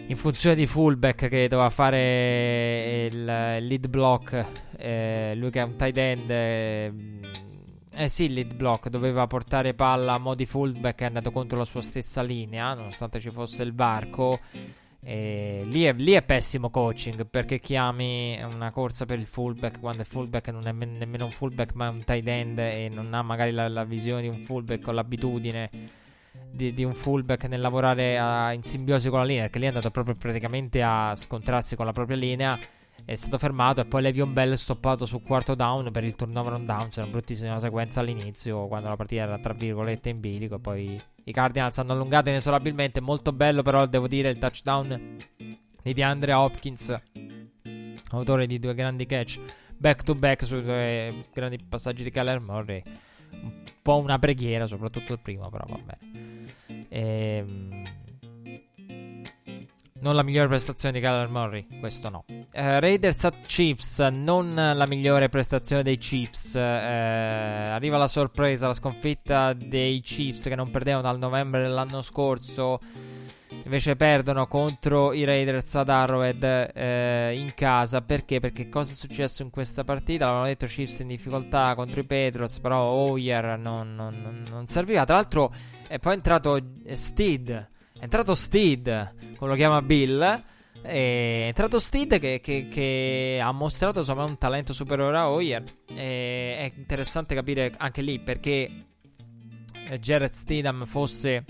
[0.08, 4.46] in funzione di fullback che doveva fare il, il lead block,
[4.78, 6.94] eh, lui che è un tight end eh,
[8.00, 11.82] eh sì, lead block doveva portare palla a modi fullback è andato contro la sua
[11.82, 14.40] stessa linea, nonostante ci fosse il varco.
[15.02, 20.02] E lì, è, lì è pessimo coaching perché chiami una corsa per il fullback quando
[20.02, 23.22] il fullback non è nemmeno un fullback ma è un tight end e non ha
[23.22, 25.70] magari la, la visione di un fullback o l'abitudine
[26.52, 29.70] di, di un fullback nel lavorare a, in simbiosi con la linea perché lì è
[29.70, 32.60] andato proprio praticamente a scontrarsi con la propria linea
[33.10, 36.68] è stato fermato e poi Levion Bell stoppato sul quarto down per il turnover on
[36.68, 36.90] down.
[36.90, 40.60] C'era una bruttissima sequenza all'inizio quando la partita era tra virgolette in bilico.
[40.60, 43.02] Poi i Cardinals hanno allungato inesorabilmente.
[43.02, 45.18] Molto bello, però, devo dire, il touchdown
[45.82, 47.02] di DeAndre Hopkins,
[48.12, 49.40] autore di due grandi catch
[49.76, 52.84] back to back sui due grandi passaggi di Keller Murray.
[53.32, 56.86] Un po' una preghiera, soprattutto il primo, però va bene.
[56.90, 57.89] Ehm.
[60.02, 62.24] Non la migliore prestazione di Kyler Murray, questo no.
[62.28, 66.54] Uh, Raiders at Chiefs, non la migliore prestazione dei Chiefs.
[66.54, 72.80] Uh, arriva la sorpresa, la sconfitta dei Chiefs che non perdevano dal novembre dell'anno scorso.
[73.66, 78.02] Invece perdono contro i Raiders ad Arrowhead eh, in casa.
[78.02, 78.40] Perché?
[78.40, 80.26] Perché cosa è successo in questa partita?
[80.26, 85.04] L'avevano detto Chiefs in difficoltà contro i Patriots, però Oyer non, non, non serviva.
[85.04, 85.54] Tra l'altro
[85.88, 86.58] è poi entrato
[86.94, 87.70] Steed
[88.00, 90.44] è entrato Steed, come lo chiama Bill.
[90.82, 95.64] È entrato Steed che, che, che, ha mostrato insomma un talento superiore a Hoyer.
[95.88, 98.86] E è interessante capire anche lì perché
[100.00, 101.44] Jared Steedham fosse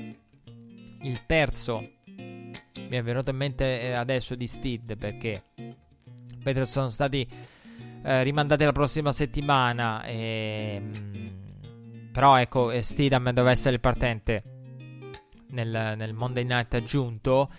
[1.04, 1.88] il terzo.
[2.16, 5.44] Mi è venuto in mente eh, adesso di Steed perché
[6.42, 7.30] Patriots sono stati
[8.04, 10.04] eh, rimandati la prossima settimana.
[10.04, 14.58] E, mh, però ecco, Steedham doveva essere il partente
[15.50, 17.50] nel, nel Monday Night aggiunto.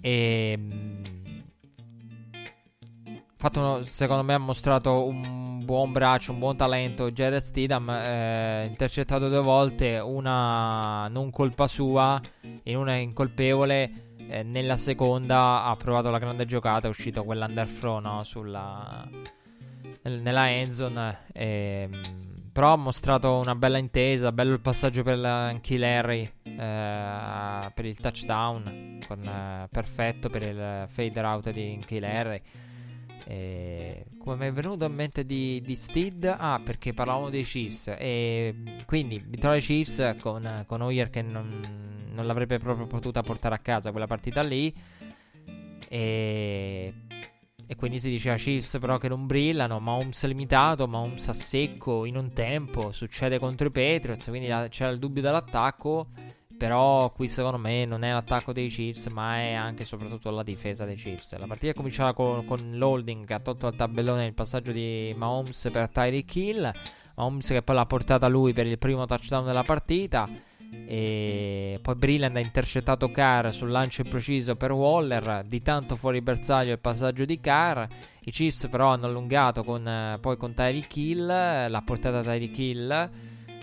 [0.00, 0.52] E.
[0.52, 1.22] Ehm,
[3.42, 7.10] fatto, secondo me ha mostrato un buon braccio, un buon talento.
[7.10, 12.20] Jared Steedham eh, intercettato due volte, una non colpa sua
[12.62, 14.10] e una incolpevole.
[14.28, 19.08] Eh, nella seconda ha provato la grande giocata, è uscito quell'underthrow no, sulla,
[20.02, 21.18] nella endzone.
[21.32, 27.72] E, ehm, però ha mostrato una bella intesa, bello il passaggio per Anchi Larry eh,
[27.74, 31.98] per il touchdown, con, eh, perfetto per il fade route di Inky
[33.24, 36.24] E come mi è venuto in mente di, di Steed?
[36.24, 37.94] Ah, perché parlavamo dei Chiefs.
[37.98, 43.54] E quindi vittoria dei Chiefs con, con Hoyer che non, non l'avrebbe proprio potuta portare
[43.54, 44.74] a casa quella partita lì.
[45.88, 46.92] E
[47.72, 52.16] e quindi si diceva Chiefs però che non brillano, Mahomes limitato, Mahomes a secco in
[52.16, 56.08] un tempo, succede contro i Patriots, quindi c'era il dubbio dell'attacco,
[56.58, 60.42] però qui secondo me non è l'attacco dei Chiefs, ma è anche e soprattutto la
[60.42, 61.36] difesa dei Chiefs.
[61.38, 65.14] La partita è cominciata con, con l'holding che ha tolto al tabellone il passaggio di
[65.16, 66.72] Mahomes per Tyreek Hill,
[67.14, 70.28] Mahomes che poi l'ha portata lui per il primo touchdown della partita.
[70.72, 75.44] E poi Brilland ha intercettato Carr sul lancio impreciso per Waller.
[75.46, 77.84] Di tanto fuori bersaglio il passaggio di Carr.
[78.24, 81.26] I Chiefs però hanno allungato con, eh, poi con Tyreek Hill.
[81.26, 83.10] L'ha portata Tyreek Hill.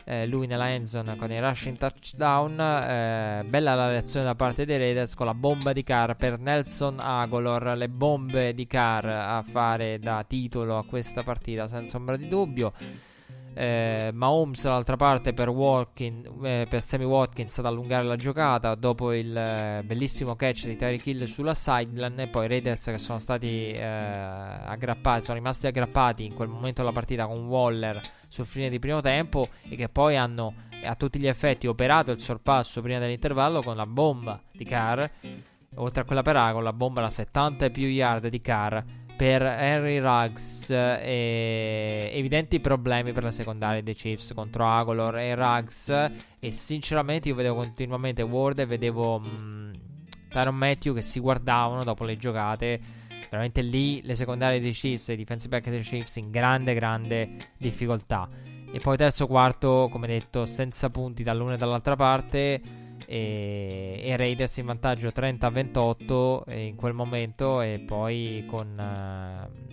[0.06, 2.60] Eh, lui nella endzone con i rushing touchdown.
[2.60, 7.00] Eh, bella la reazione da parte dei Raiders con la bomba di Carr per Nelson
[7.00, 7.78] Agolor.
[7.78, 12.74] Le bombe di Carr a fare da titolo a questa partita senza ombra di dubbio.
[13.54, 19.12] Eh, Mahomes dall'altra parte per, Walkin, eh, per Sammy Watkins ad allungare la giocata dopo
[19.12, 23.72] il eh, bellissimo catch di Tyreek Hill sulla sideline e poi Raiders che sono stati
[23.72, 28.80] eh, aggrappati sono rimasti aggrappati in quel momento della partita con Waller sul fine di
[28.80, 33.62] primo tempo e che poi hanno a tutti gli effetti operato il sorpasso prima dell'intervallo
[33.62, 35.06] con la bomba di Carr.
[35.76, 38.82] Oltre a quella per A con la bomba da 70 e più yard di Carr
[39.20, 45.90] per Henry Ruggs eh, evidenti problemi per la secondaria dei Chiefs contro Agolor e Ruggs.
[46.40, 49.74] E sinceramente io vedevo continuamente Ward e vedevo mh, mm,
[50.30, 52.80] Tyron Matthew che si guardavano dopo le giocate.
[53.30, 57.30] Veramente lì le secondarie dei Chiefs e i defensive back dei Chiefs in grande grande
[57.58, 58.30] difficoltà.
[58.72, 62.62] E poi terzo quarto come detto senza punti dall'una e dall'altra parte
[63.10, 68.78] e, e Raiders in vantaggio 30-28 in quel momento e poi con...
[68.78, 69.68] Uh,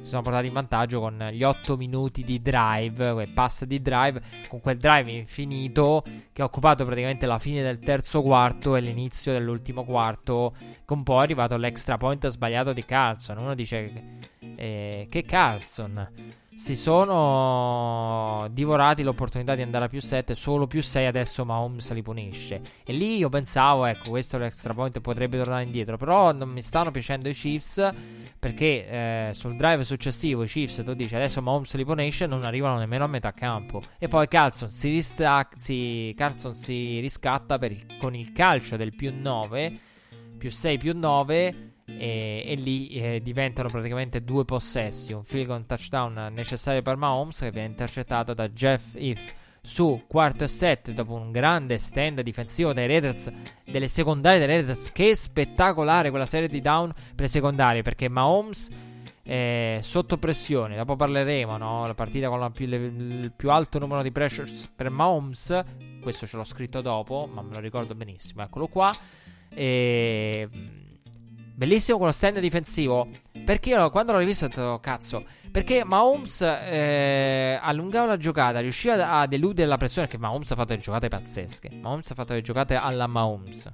[0.00, 4.22] si sono portati in vantaggio con gli 8 minuti di drive, quel pass di drive,
[4.48, 9.32] con quel drive infinito che ha occupato praticamente la fine del terzo quarto e l'inizio
[9.32, 10.54] dell'ultimo quarto,
[10.86, 13.36] con poi è arrivato l'extra point sbagliato di Carlson.
[13.36, 20.66] Uno dice eh, che Carlson si sono divorati l'opportunità di andare a più 7, solo
[20.66, 22.60] più 6 adesso Mahomes li punisce.
[22.84, 26.90] E lì io pensavo, ecco, questo l'extra point potrebbe tornare indietro, però non mi stanno
[26.90, 27.92] piacendo i Chiefs
[28.40, 32.78] perché eh, sul drive successivo i Chiefs tu dici adesso Mahomes li punisce non arrivano
[32.78, 38.14] nemmeno a metà campo e poi Carlson si, ristac- si, Carlson si riscatta il, con
[38.14, 39.78] il calcio del più 9
[40.38, 45.12] più 6 più 9 e, e lì eh, diventano praticamente due possessi.
[45.12, 50.44] Un field goal touchdown necessario per Mahomes che viene intercettato da Jeff If su quarto
[50.44, 53.30] e set dopo un grande stand difensivo dei Raiders
[53.64, 54.90] delle secondarie dei Raiders.
[54.92, 58.70] Che spettacolare quella serie di down per le secondarie perché Mahomes
[59.22, 60.76] è sotto pressione.
[60.76, 61.86] Dopo parleremo no?
[61.86, 65.64] la partita con più, le, il più alto numero di pressures per Mahomes.
[66.00, 68.42] Questo ce l'ho scritto dopo ma me lo ricordo benissimo.
[68.42, 68.96] Eccolo qua.
[69.52, 70.48] E
[71.60, 73.06] Bellissimo quello stand difensivo.
[73.44, 75.26] Perché io quando l'ho rivisto ho detto, cazzo.
[75.50, 80.06] Perché Mahomes eh, allungava la giocata, riusciva a deludere la pressione.
[80.06, 81.68] Perché Mahomes ha fatto delle giocate pazzesche.
[81.78, 83.70] Mahomes ha fatto delle giocate alla Mahomes.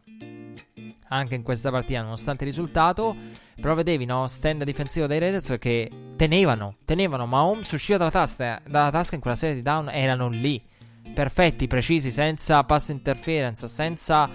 [1.11, 3.14] Anche in questa partita, nonostante il risultato.
[3.55, 4.26] Però vedevi, no?
[4.26, 7.24] Stand difensivo dei Raiders che tenevano, tenevano.
[7.26, 9.91] Mahomes usciva dalla tasca, dalla tasca in quella serie di down.
[9.91, 10.61] Erano lì.
[11.14, 14.28] Perfetti, precisi, senza pass interference, senza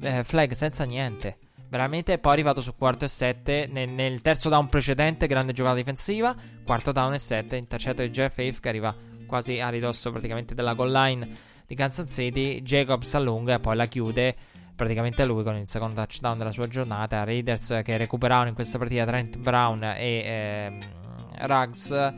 [0.00, 1.36] eh, flag, senza niente.
[1.74, 5.74] Veramente poi è arrivato su quarto e sette nel, nel, terzo down precedente, grande giocata
[5.74, 6.32] difensiva,
[6.64, 8.94] quarto down e sette, intercetto di Jeff Hafe che arriva
[9.26, 11.28] quasi a ridosso praticamente della goal line
[11.66, 14.36] di Kansas City, Jacobs allunga e poi la chiude
[14.76, 19.04] praticamente lui con il secondo touchdown della sua giornata, Raiders che recuperavano in questa partita
[19.04, 20.22] Trent Brown e...
[20.24, 21.03] Ehm,
[21.42, 22.14] Ruggs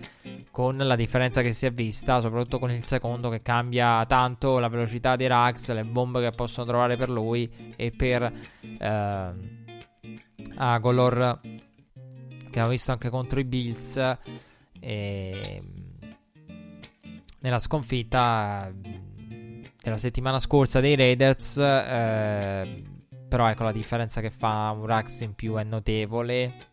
[0.51, 4.69] con la differenza che si è vista, soprattutto con il secondo che cambia tanto la
[4.69, 8.33] velocità di Ruggs, le bombe che possono trovare per lui e per
[8.79, 9.33] eh,
[10.57, 11.41] Agolor
[12.57, 14.17] che abbiamo visto anche contro i Bills
[14.81, 15.63] e
[17.41, 18.73] nella sconfitta
[19.83, 22.83] della settimana scorsa dei Raiders eh,
[23.29, 26.66] però ecco la differenza che fa un Ruggs in più è notevole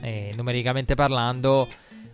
[0.00, 1.68] e numericamente parlando,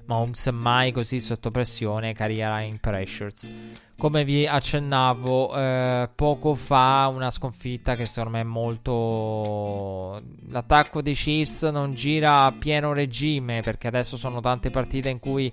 [0.06, 3.54] Mahomes mai così sotto pressione carriera in pressures.
[3.96, 10.20] Come vi accennavo eh, poco fa, una sconfitta che secondo me è molto.
[10.48, 15.52] L'attacco dei Chiefs non gira a pieno regime perché adesso sono tante partite in cui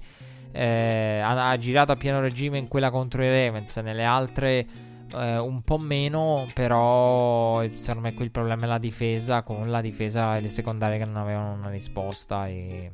[0.52, 3.78] eh, ha, girato a pieno regime in quella contro i Ravens.
[3.78, 4.66] Nelle altre
[5.14, 9.82] eh, un po' meno, però secondo me qui il problema è la difesa, con la
[9.82, 12.92] difesa e le secondarie che non avevano una risposta e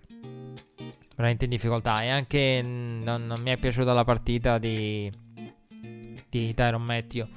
[1.15, 2.03] veramente in difficoltà.
[2.03, 5.11] E anche non, non mi è piaciuta la partita di,
[6.29, 7.27] di Tyron Matthew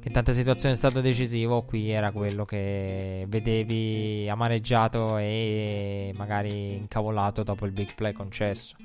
[0.00, 6.76] che in tante situazioni è stato decisivo, qui era quello che vedevi amareggiato e magari
[6.76, 8.76] incavolato dopo il big play concesso.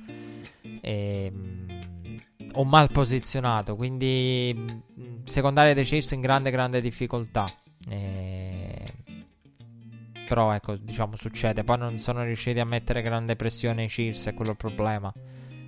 [0.82, 1.74] E, mm,
[2.56, 7.51] o mal posizionato, quindi mm, secondaria dei Chiefs in grande grande difficoltà.
[7.88, 8.93] E...
[10.28, 14.34] Però ecco, diciamo succede, poi non sono riusciti a mettere grande pressione ai Chiefs, è
[14.34, 15.14] quello il problema.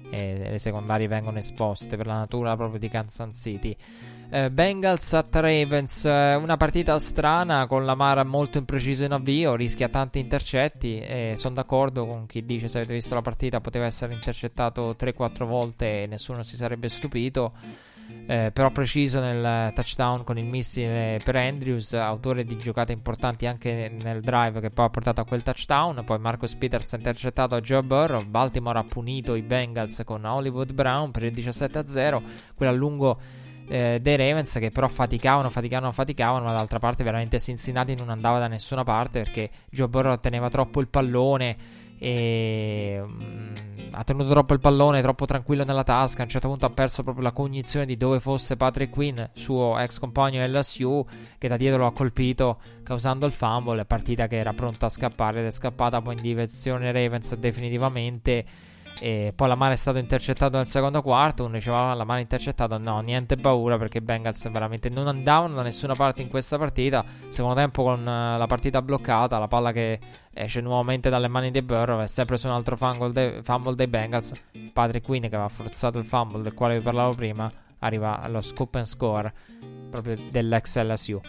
[0.09, 3.75] E le secondarie vengono esposte per la natura proprio di Kansas City.
[4.30, 9.55] Eh, Bengals at Ravens, eh, una partita strana con la Mara molto impreciso in avvio,
[9.55, 13.86] rischia tanti intercetti e sono d'accordo con chi dice se avete visto la partita poteva
[13.86, 17.53] essere intercettato 3-4 volte e nessuno si sarebbe stupito.
[18.25, 23.89] Eh, però preciso nel touchdown con il missile per Andrews, autore di giocate importanti anche
[23.89, 26.03] nel drive che poi ha portato a quel touchdown.
[26.05, 28.25] Poi Marcus Peters ha intercettato a Joe Burrow.
[28.25, 32.21] Baltimore ha punito i Bengals con Hollywood Brown per il 17-0.
[32.55, 33.19] Quello a lungo
[33.68, 38.39] eh, dei Ravens che però faticavano, faticavano, faticavano, ma d'altra parte veramente Cincinnati non andava
[38.39, 43.55] da nessuna parte perché Joe Burrow teneva troppo il pallone e mm,
[43.91, 46.22] ha tenuto troppo il pallone, troppo tranquillo nella tasca.
[46.22, 49.78] A un certo punto ha perso proprio la cognizione di dove fosse Patrick Quinn, suo
[49.80, 51.05] ex compagno LSU,
[51.38, 53.86] che da dietro lo ha colpito causando il fumble.
[53.86, 58.45] Partita che era pronta a scappare ed è scappata poi in direzione Ravens definitivamente.
[58.99, 61.43] E poi la mano è stato intercettato nel secondo quarto.
[61.45, 62.77] Uno diceva: ah, La mano intercettata.
[62.77, 67.05] No, niente paura perché i Bengals veramente non andavano da nessuna parte in questa partita.
[67.27, 69.99] Secondo tempo, con uh, la partita bloccata, la palla che
[70.33, 73.87] esce nuovamente dalle mani di Burrow è sempre su un altro fumble, de- fumble dei
[73.87, 74.33] Bengals.
[74.73, 78.75] Patrick Quinn, che aveva forzato il fumble del quale vi parlavo prima, arriva allo scoop
[78.75, 79.33] and score
[79.89, 81.21] proprio dell'ex LSU.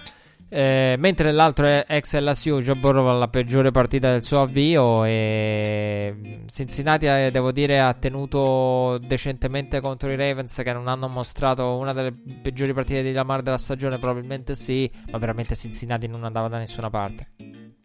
[0.51, 6.41] Eh, mentre l'altro è ex LSU, Joe Burrow la peggiore partita del suo avvio e
[6.47, 11.93] Cincinnati eh, devo dire ha tenuto decentemente contro i Ravens che non hanno mostrato una
[11.93, 16.57] delle peggiori partite di Lamar della stagione, probabilmente sì, ma veramente Cincinnati non andava da
[16.57, 17.29] nessuna parte.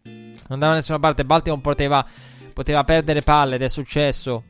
[0.04, 2.06] Non andava da nessuna parte, Baltimore poteva,
[2.54, 4.44] poteva perdere palle ed è successo,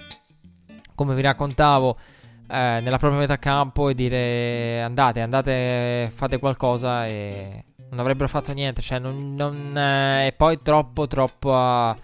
[0.94, 1.98] come vi raccontavo.
[2.46, 8.52] Eh, nella propria metà campo e dire andate, andate, fate qualcosa e non avrebbero fatto
[8.52, 8.82] niente.
[8.82, 11.50] Cioè, non, non eh, e poi troppo, troppo.
[11.50, 11.96] Uh,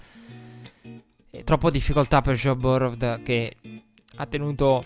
[1.45, 3.57] troppo difficoltà per Joe Burrow che
[4.16, 4.84] ha tenuto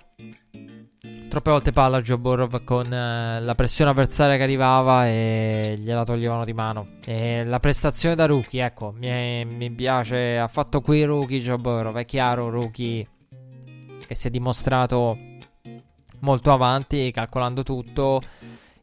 [1.28, 6.44] troppe volte palla Joe Burrow con uh, la pressione avversaria che arrivava e gliela toglievano
[6.44, 6.88] di mano.
[7.04, 10.38] E la prestazione da rookie, ecco, mi, mi piace.
[10.38, 13.06] Ha fatto qui rookie Joe Burrow, è chiaro, rookie
[14.06, 15.16] che si è dimostrato
[16.20, 18.22] molto avanti, calcolando tutto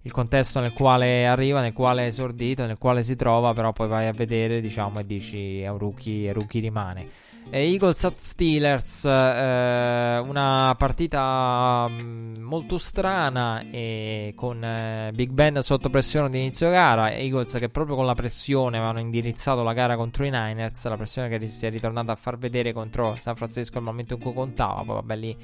[0.04, 3.88] il contesto nel quale arriva, nel quale è esordito, nel quale si trova, però poi
[3.88, 7.30] vai a vedere, diciamo, e dici è un rookie, è rookie rimane.
[7.50, 15.90] Eagles at Steelers, eh, una partita mm, molto strana e con eh, Big Ben sotto
[15.90, 17.12] pressione di inizio gara.
[17.12, 21.28] Eagles che proprio con la pressione avevano indirizzato la gara contro i Niners, la pressione
[21.28, 24.84] che si è ritornata a far vedere contro San Francisco al momento in cui contava,
[24.84, 25.38] poi vabbè lì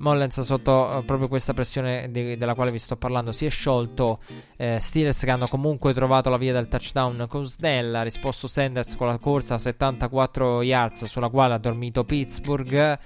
[0.00, 4.20] Mollens sotto uh, proprio questa pressione di, della quale vi sto parlando si è sciolto.
[4.56, 7.94] Eh, Steelers che hanno comunque trovato la via del touchdown con Snell.
[7.94, 12.98] Ha risposto Sanders con la corsa a 74 yards sulla quale ha dormito Pittsburgh.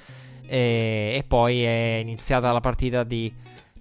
[0.47, 3.33] E, e poi è iniziata la partita di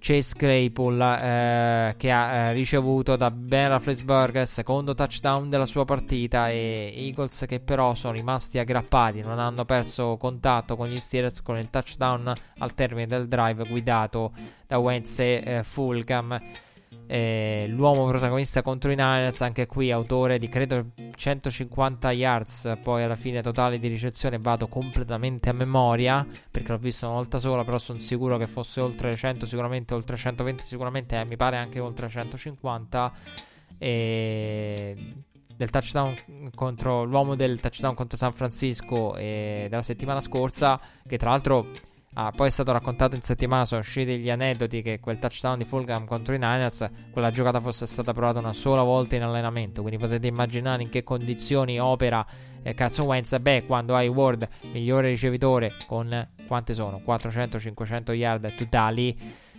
[0.06, 6.50] Chase Claypool eh, che ha eh, ricevuto da Ben Roethlisberger secondo touchdown della sua partita
[6.50, 11.56] e Eagles che però sono rimasti aggrappati non hanno perso contatto con gli Steelers con
[11.56, 14.32] il touchdown al termine del drive guidato
[14.66, 16.38] da Wentz e eh, Fulgham
[17.06, 23.16] eh, l'uomo protagonista contro i Niners, anche qui autore di credo 150 yards, poi alla
[23.16, 27.78] fine totale di ricezione vado completamente a memoria, perché l'ho visto una volta sola, però
[27.78, 32.08] sono sicuro che fosse oltre 100, sicuramente oltre 120, sicuramente eh, mi pare anche oltre
[32.08, 33.12] 150.
[33.78, 35.14] E
[35.56, 41.30] del touchdown contro l'uomo del touchdown contro San Francisco e della settimana scorsa, che tra
[41.30, 41.68] l'altro
[42.16, 45.64] Ah, poi è stato raccontato in settimana, sono usciti gli aneddoti che quel touchdown di
[45.64, 49.98] Fulgham contro i Niners, quella giocata fosse stata provata una sola volta in allenamento, quindi
[49.98, 52.24] potete immaginare in che condizioni opera
[52.62, 53.36] eh, Carson Wentz.
[53.38, 57.02] Beh, quando hai Ward, migliore ricevitore, con quante sono?
[57.04, 59.16] 400-500 yard totali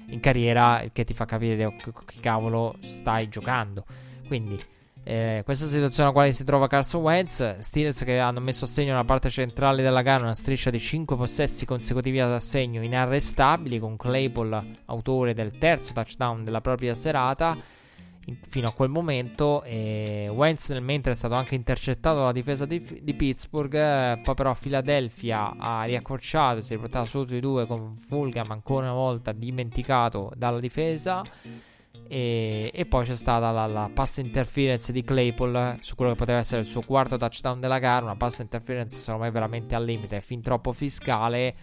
[0.07, 3.85] in carriera, che ti fa capire che cavolo stai giocando.
[4.27, 4.63] Quindi
[5.07, 8.89] Eh, questa situazione nella quale si trova Carson Wentz, Steelers che hanno messo a segno
[8.89, 13.97] nella parte centrale della gara una striscia di 5 possessi consecutivi ad assegno inarrestabili con
[13.97, 17.55] Claypool autore del terzo touchdown della propria serata
[18.25, 22.65] in, fino a quel momento e Wentz nel mentre è stato anche intercettato dalla difesa
[22.65, 27.67] di, di Pittsburgh eh, poi però Philadelphia ha riaccorciato si è riportato sotto di due
[27.67, 31.23] con Fulgham ancora una volta dimenticato dalla difesa
[32.07, 36.39] e, e, poi c'è stata la, la, pass interference di Claypool su quello che poteva
[36.39, 38.05] essere il suo quarto touchdown della gara.
[38.05, 41.55] Una pass interference, secondo me, veramente al limite, fin troppo fiscale.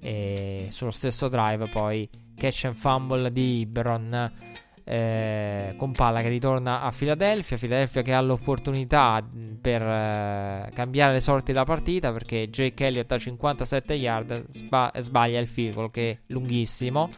[0.00, 4.58] E sullo stesso drive, poi catch and fumble di Ibron.
[4.82, 7.56] Eh, con palla che ritorna a Philadelphia.
[7.56, 9.24] Philadelphia che ha l'opportunità
[9.60, 15.38] per eh, cambiare le sorti della partita perché Jake Elliott a 57 yard sba- sbaglia
[15.38, 17.10] il field goal che è lunghissimo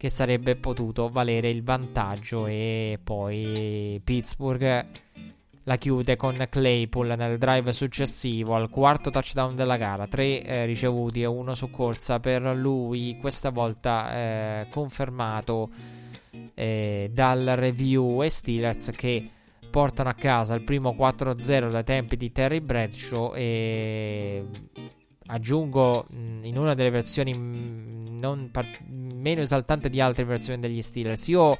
[0.00, 4.86] che sarebbe potuto valere il vantaggio e poi Pittsburgh
[5.64, 11.20] la chiude con Claypool nel drive successivo al quarto touchdown della gara, tre eh, ricevuti
[11.20, 15.68] e uno su corsa per lui, questa volta eh, confermato
[16.54, 19.28] eh, dal review e Steelers che
[19.68, 24.44] portano a casa il primo 4-0 dai tempi di Terry Bradshaw e
[25.30, 27.32] aggiungo in una delle versioni
[28.50, 31.28] par- meno esaltante di altre versioni degli Steelers.
[31.28, 31.58] Io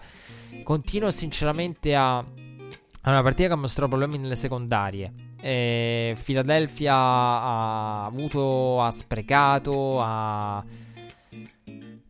[0.62, 2.18] continuo sinceramente a.
[2.18, 5.12] a una partita che ha mostrato problemi nelle secondarie.
[5.40, 10.64] Eh, Philadelphia ha avuto, ha sprecato, ha.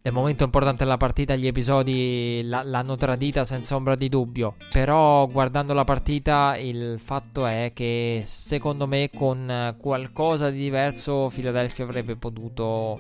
[0.03, 4.57] Nel momento importante della partita gli episodi l- l'hanno tradita senza ombra di dubbio.
[4.73, 11.85] Però guardando la partita il fatto è che secondo me con qualcosa di diverso Philadelphia
[11.85, 12.99] avrebbe potuto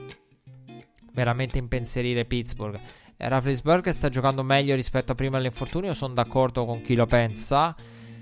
[1.14, 2.78] veramente impensierire Pittsburgh.
[3.16, 7.74] Rafflesburg sta giocando meglio rispetto a prima dell'infortunio, sono d'accordo con chi lo pensa.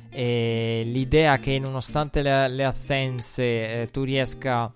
[0.08, 4.72] E l'idea che nonostante le, le assenze eh, tu riesca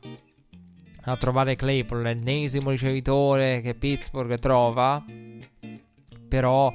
[1.05, 5.05] a trovare Claypool, l'ennesimo ricevitore che Pittsburgh trova,
[6.29, 6.73] però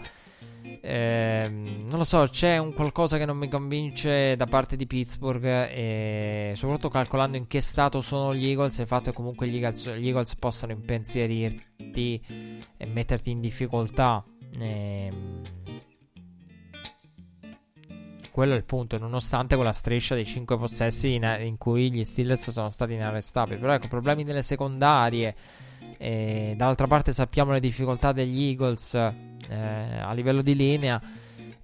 [0.81, 5.43] eh, non lo so, c'è un qualcosa che non mi convince da parte di Pittsburgh
[5.45, 9.93] e soprattutto calcolando in che stato sono gli Eagles, il fatto che comunque gli Eagles,
[9.95, 12.21] gli Eagles possano impensierirti
[12.77, 14.23] e metterti in difficoltà.
[14.59, 15.11] Eh,
[18.37, 22.51] quello è il punto, nonostante quella striscia dei 5 possessi in, in, cui gli Steelers
[22.51, 23.59] sono stati inarrestabili.
[23.59, 25.35] Però ecco, problemi nelle secondarie.
[25.97, 29.15] E dall'altra parte sappiamo le difficoltà degli Eagles eh,
[29.49, 31.01] a livello di linea.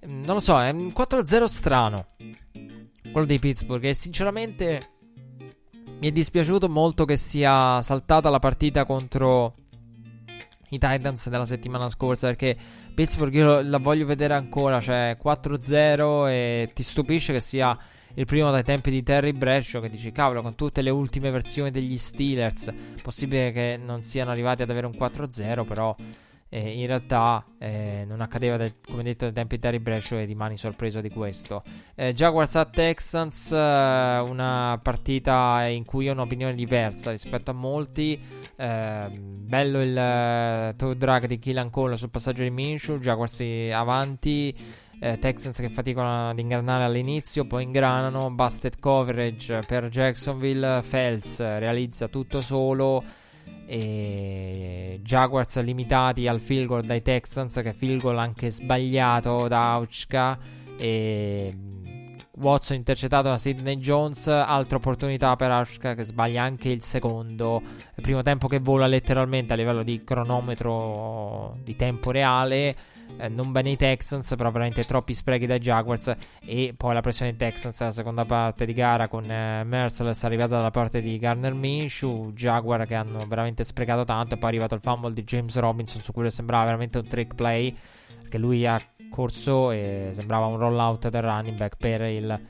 [0.04, 2.06] Mm, non lo so, è un 4-0 strano.
[3.12, 3.84] Quello di Pittsburgh.
[3.84, 4.88] E sinceramente
[6.00, 9.54] mi è dispiaciuto molto che sia saltata la partita contro
[10.70, 12.26] i Titans della settimana scorsa.
[12.26, 12.56] Perché
[12.94, 14.80] Pittsburgh io la voglio vedere ancora.
[14.80, 17.76] Cioè 4-0 e ti stupisce che sia
[18.14, 21.72] il primo dai tempi di Terry Bradshaw che dici cavolo con tutte le ultime versioni
[21.72, 22.72] degli Steelers
[23.02, 25.96] possibile che non siano arrivati ad avere un 4-0 però
[26.54, 30.24] eh, in realtà eh, non accadeva del, come detto dai tempi di Terry Bradshaw e
[30.24, 31.64] rimani sorpreso di questo.
[31.96, 38.22] Eh, Jaguars a Texans eh, una partita in cui ho un'opinione diversa rispetto a molti.
[38.54, 43.40] Ehm, bello il uh, toe drag di Killan Cole sul passaggio di Minshew Jaguars
[43.72, 44.54] avanti.
[45.00, 52.06] Eh, Texans che faticano ad ingranare all'inizio, poi ingranano, busted coverage per Jacksonville, Fels realizza
[52.06, 53.02] tutto solo
[53.66, 60.38] e Jaguars limitati al field goal dai Texans che field goal anche sbagliato da Auchka.
[60.76, 61.56] E
[62.36, 67.62] Watson intercettato da Sidney Jones altra opportunità per Auchka che sbaglia anche il secondo.
[67.94, 72.76] Il primo tempo che vola letteralmente a livello di cronometro di tempo reale
[73.16, 76.14] eh, non bene i Texans, però veramente troppi sprechi dai Jaguars.
[76.44, 80.56] E poi la pressione dei Texans nella seconda parte di gara con eh, Merciless arrivata
[80.56, 82.32] dalla parte di Garner Minshew.
[82.32, 84.34] Jaguar che hanno veramente sprecato tanto.
[84.34, 87.34] E poi è arrivato il fumble di James Robinson, su cui sembrava veramente un trick
[87.34, 87.76] play.
[88.20, 88.80] Perché lui ha
[89.10, 92.40] corso e sembrava un rollout del running back per il,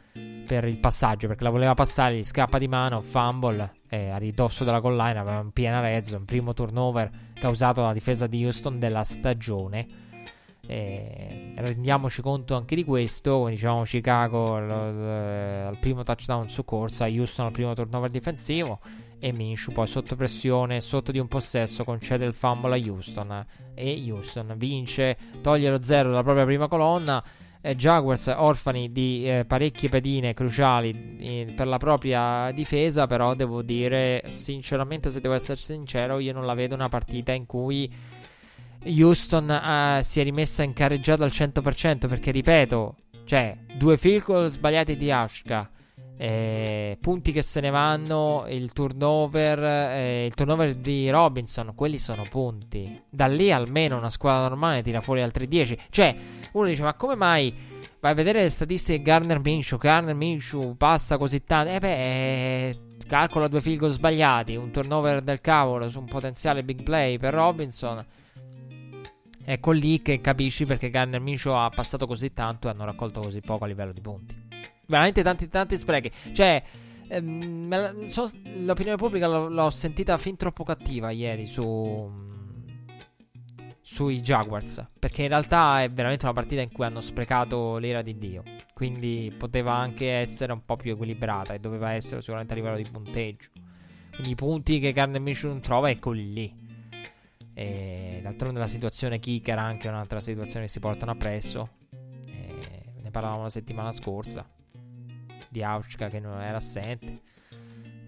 [0.46, 1.28] per il passaggio.
[1.28, 3.82] Perché la voleva passare, gli scappa di mano, fumble.
[3.94, 8.26] A ridosso della goal line aveva un piena rezzo, un primo turnover causato dalla difesa
[8.26, 9.86] di Houston della stagione.
[10.66, 17.46] E rendiamoci conto anche di questo, come dicevamo Chicago al primo touchdown su corsa, Houston
[17.46, 18.80] al primo turnover difensivo
[19.18, 24.04] e Minshew poi sotto pressione, sotto di un possesso concede il fumble a Houston e
[24.10, 27.24] Houston vince, toglie lo zero dalla propria prima colonna.
[27.62, 33.62] Eh, Jaguars orfani di eh, parecchie pedine cruciali eh, per la propria difesa, però devo
[33.62, 37.90] dire sinceramente, se devo essere sincero, io non la vedo una partita in cui
[38.86, 44.50] Houston uh, si è rimessa in carreggiata al 100% perché, ripeto, Cioè, due field goal
[44.50, 45.68] sbagliati di Ashka.
[46.16, 52.26] Eh, punti che se ne vanno, il turnover, eh, il turnover di Robinson, quelli sono
[52.30, 53.02] punti.
[53.10, 55.78] Da lì almeno una squadra normale tira fuori altri 10.
[55.90, 56.14] Cioè,
[56.52, 57.52] uno dice: Ma come mai
[57.98, 59.78] vai a vedere le statistiche Garner Minshew?
[59.78, 61.72] Garner Minshew passa così tanto.
[61.72, 62.78] Eh beh,
[63.08, 67.34] calcola due field goal sbagliati, un turnover del cavolo su un potenziale big play per
[67.34, 68.04] Robinson.
[69.44, 73.40] Ecco lì che capisci perché Garner Minshew ha passato così tanto e hanno raccolto così
[73.40, 74.34] poco a livello di punti.
[74.86, 76.10] Veramente tanti, tanti sprechi.
[76.32, 76.62] Cioè,
[77.08, 82.10] ehm, so, l'opinione pubblica l'ho, l'ho, sentita fin troppo cattiva ieri su,
[83.80, 84.86] sui Jaguars.
[84.98, 88.42] Perché in realtà è veramente una partita in cui hanno sprecato l'ira di Dio.
[88.72, 92.88] Quindi poteva anche essere un po' più equilibrata e doveva essere sicuramente a livello di
[92.90, 93.50] punteggio.
[94.10, 96.63] Quindi i punti che Garner Minshew non trova, eccoli lì.
[97.54, 101.68] E d'altronde la situazione kicker anche un'altra situazione che si portano appresso.
[101.90, 104.46] E ne parlavamo la settimana scorsa
[105.48, 107.20] di Auschka che non era assente.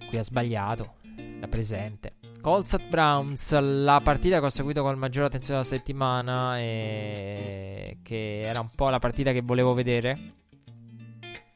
[0.09, 0.97] Qui ha sbagliato
[1.39, 2.14] da presente.
[2.40, 8.43] Colts at Browns, la partita che ho seguito con maggiore attenzione della settimana e che
[8.43, 10.35] era un po' la partita che volevo vedere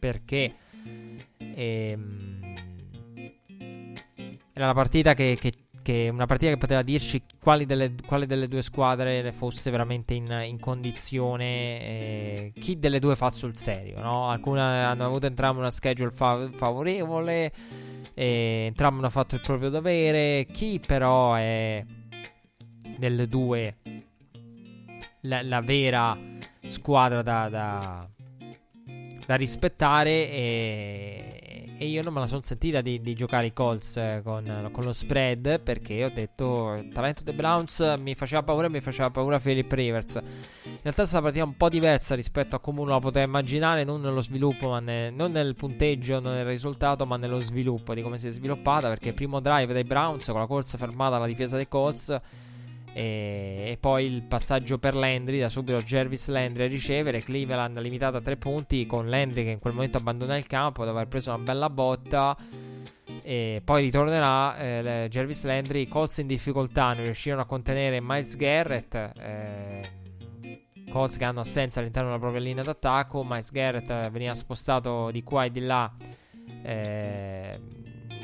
[0.01, 0.55] perché
[1.39, 2.55] ehm,
[4.53, 5.53] era la partita che, che
[5.91, 10.31] che una partita che poteva dirci quali delle, quali delle due squadre fosse veramente in,
[10.47, 14.01] in condizione, eh, chi delle due fa sul serio.
[14.01, 14.31] No?
[14.31, 17.53] Alcune hanno avuto entrambe una schedule fa- favorevole,
[18.15, 20.47] e entrambe hanno fatto il proprio dovere.
[20.53, 21.85] Chi però è
[22.97, 23.77] delle due
[25.23, 26.17] la, la vera
[26.69, 28.09] squadra da, da,
[29.27, 31.40] da rispettare e
[31.83, 34.85] e io non me la sono sentita di, di giocare i Colts eh, con, con,
[34.85, 39.09] lo spread perché ho detto il talento dei Browns mi faceva paura e mi faceva
[39.09, 40.17] paura Philip Rivers.
[40.17, 43.25] In realtà è stata una partita un po' diversa rispetto a come uno la poteva
[43.25, 48.03] immaginare, non nello sviluppo, ne, non nel punteggio, non nel risultato, ma nello sviluppo di
[48.03, 51.57] come si è sviluppata perché primo drive dei Browns con la corsa fermata alla difesa
[51.57, 52.21] dei Colts
[52.93, 58.19] e, e, poi il passaggio per Landry, da subito Jervis Landry a ricevere, Cleveland limitata
[58.19, 61.33] a tre punti con Landry che in quel momento abbandona il campo dopo aver preso
[61.33, 62.37] una bella botta.
[63.23, 68.95] E poi ritornerà eh, Jervis Landry, Colts in difficoltà, non riuscirono a contenere Miles Garrett.
[68.95, 69.99] Eh,
[70.91, 73.25] Colts che hanno assenza all'interno della propria linea d'attacco.
[73.25, 75.93] Miles Garrett veniva spostato di qua e di là.
[76.63, 77.61] Eh,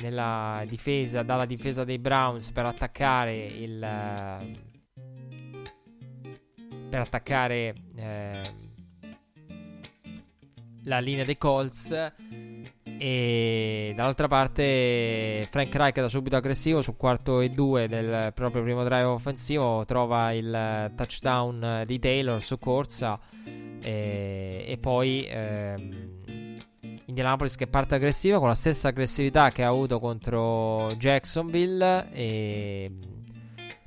[0.00, 4.74] nella difesa, dalla difesa dei Browns per attaccare il
[6.88, 8.54] per attaccare eh,
[10.84, 12.12] la linea dei Colts.
[12.98, 18.84] E dall'altra parte Frank Reich da subito aggressivo sul quarto e due del proprio primo
[18.84, 23.20] drive offensivo trova il touchdown di Taylor su corsa.
[23.82, 26.05] E, e poi ehm,
[27.06, 32.90] Indianapolis che parte aggressiva con la stessa aggressività che ha avuto contro Jacksonville e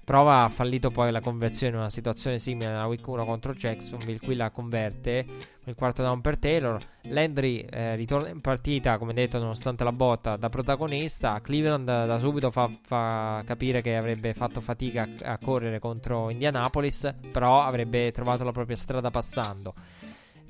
[0.05, 4.19] prova ha fallito poi la conversione in una situazione simile nella week 1 contro Jacksonville
[4.19, 6.81] qui la converte con il quarto down per Taylor.
[7.03, 11.41] Landry eh, ritorna in partita come detto nonostante la botta da protagonista.
[11.41, 17.13] Cleveland da subito fa, fa capire che avrebbe fatto fatica a, a correre contro Indianapolis
[17.31, 19.73] però avrebbe trovato la propria strada passando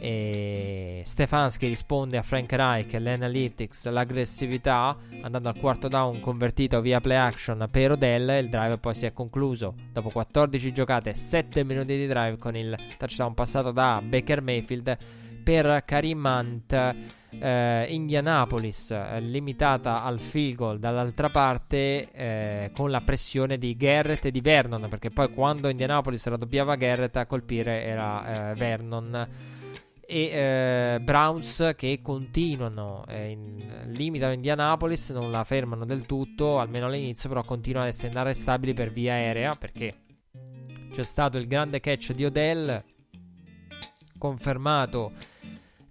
[0.02, 7.18] e Stefanski risponde a Frank Reich, l'analytics, l'aggressività, andando al quarto down convertito via play
[7.18, 8.30] action per Odell.
[8.44, 12.56] Il drive poi si è concluso dopo 14 giocate e 7 minuti di drive con
[12.56, 14.98] il touchdown passato da Baker Mayfield
[15.44, 16.96] per Karim Hunt.
[17.32, 24.26] Eh, Indianapolis eh, limitata al field goal dall'altra parte eh, con la pressione di Garrett
[24.26, 29.28] e di Vernon perché poi quando Indianapolis raddoppiava Garrett a colpire era eh, Vernon
[30.10, 36.88] e eh, Browns che continuano, eh, in, limitano Indianapolis, non la fermano del tutto, almeno
[36.88, 40.06] all'inizio, però continuano ad essere inarrestabili per via aerea perché
[40.91, 42.84] c'è stato il grande catch di Odell
[44.18, 45.11] confermato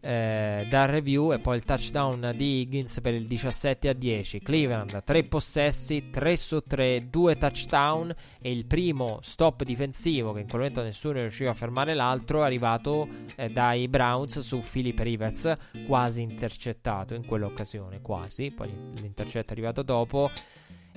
[0.09, 4.41] eh, dal review e poi il touchdown di Higgins per il 17 a 10.
[4.41, 10.47] Cleveland 3 possessi, 3 su 3, 2 touchdown e il primo stop difensivo che in
[10.47, 13.07] quel momento nessuno riusciva a fermare l'altro è arrivato
[13.37, 15.55] eh, dai Browns su Philip Rivers,
[15.87, 20.31] quasi intercettato in quell'occasione, quasi, poi l'intercetto è arrivato dopo.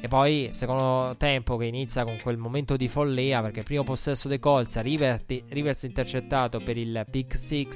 [0.03, 4.39] E poi secondo tempo che inizia con quel momento di follia perché primo possesso dei
[4.39, 7.67] Colts Rivers, Rivers intercettato per il pick 6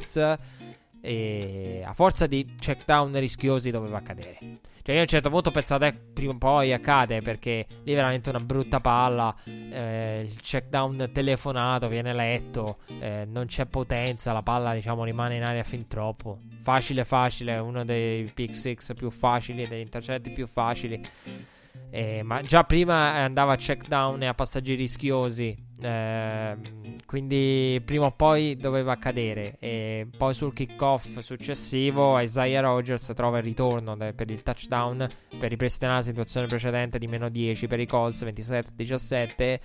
[1.06, 4.40] E a forza di check down rischiosi doveva accadere.
[4.82, 7.92] Cioè, io a un certo punto ho pensato, eh, prima o poi accade perché lì
[7.92, 9.36] è veramente una brutta palla.
[9.46, 15.36] Eh, il check down telefonato viene letto, eh, non c'è potenza, la palla, diciamo, rimane
[15.38, 16.40] in aria fin troppo.
[16.62, 21.02] Facile, facile, uno dei pick six più facili, degli intercetti più facili.
[21.90, 25.56] Eh, ma già prima andava a check down e a passaggi rischiosi.
[25.82, 26.58] Eh,
[27.06, 29.56] quindi prima o poi doveva accadere.
[29.60, 35.08] E poi sul kickoff successivo Isaiah Rogers trova il ritorno de- per il touchdown.
[35.40, 39.60] Per ripristinare la situazione precedente di meno 10 per i Colts 27-17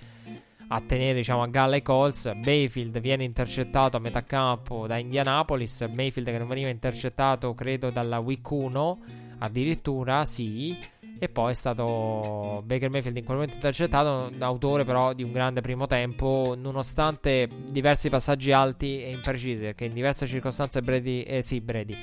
[0.73, 2.31] a tenere diciamo a galla i Colts.
[2.33, 5.81] Mayfield viene intercettato a metà campo da Indianapolis.
[5.81, 8.99] Mayfield che non veniva intercettato credo dalla week 1
[9.39, 10.77] addirittura sì
[11.23, 15.61] e poi è stato Baker Mayfield in quel momento intercettato, autore però di un grande
[15.61, 21.61] primo tempo, nonostante diversi passaggi alti e imprecisi, perché in diverse circostanze Brady, eh sì,
[21.61, 21.95] Brady.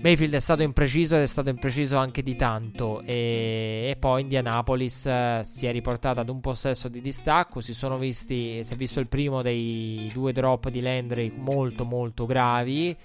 [0.00, 5.06] Mayfield è stato impreciso ed è stato impreciso anche di tanto e, e poi Indianapolis
[5.06, 8.98] eh, si è riportata ad un possesso di distacco, si sono visti, si è visto
[8.98, 12.96] il primo dei due drop di Landry molto molto gravi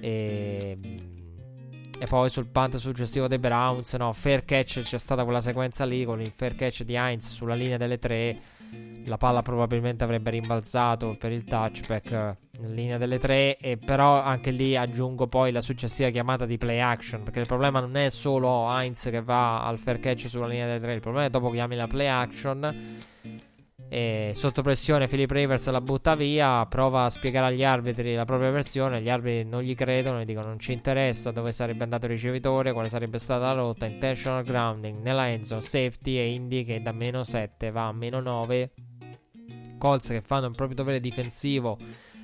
[0.00, 0.78] e
[2.02, 6.04] e poi sul punt successivo dei Browns, no, fair catch c'è stata quella sequenza lì
[6.04, 8.40] con il fair catch di Heinz sulla linea delle tre.
[9.04, 13.56] La palla probabilmente avrebbe rimbalzato per il touchback in linea delle tre.
[13.56, 17.22] E però anche lì aggiungo poi la successiva chiamata di play action.
[17.22, 20.80] Perché il problema non è solo Heinz che va al fair catch sulla linea delle
[20.80, 20.94] tre.
[20.94, 22.98] Il problema è dopo chiami la play action
[23.88, 28.50] e sotto pressione Philip Rivers la butta via, prova a spiegare agli arbitri la propria
[28.50, 32.12] versione, gli arbitri non gli credono e dicono non ci interessa dove sarebbe andato il
[32.12, 36.92] ricevitore, quale sarebbe stata la rotta, intentional grounding nella endzone, safety e Indy che da
[36.92, 38.70] meno 7 va a meno 9.
[39.78, 41.76] Colts che fanno il proprio dovere difensivo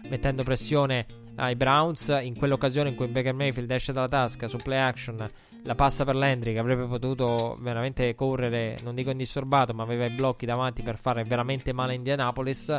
[0.09, 1.07] mettendo pressione
[1.37, 5.31] ai Browns in quell'occasione in cui Baker Mayfield esce dalla tasca su play action
[5.63, 10.11] la passa per Landry che avrebbe potuto veramente correre, non dico indisturbato, ma aveva i
[10.11, 12.79] blocchi davanti per fare veramente male a Indianapolis.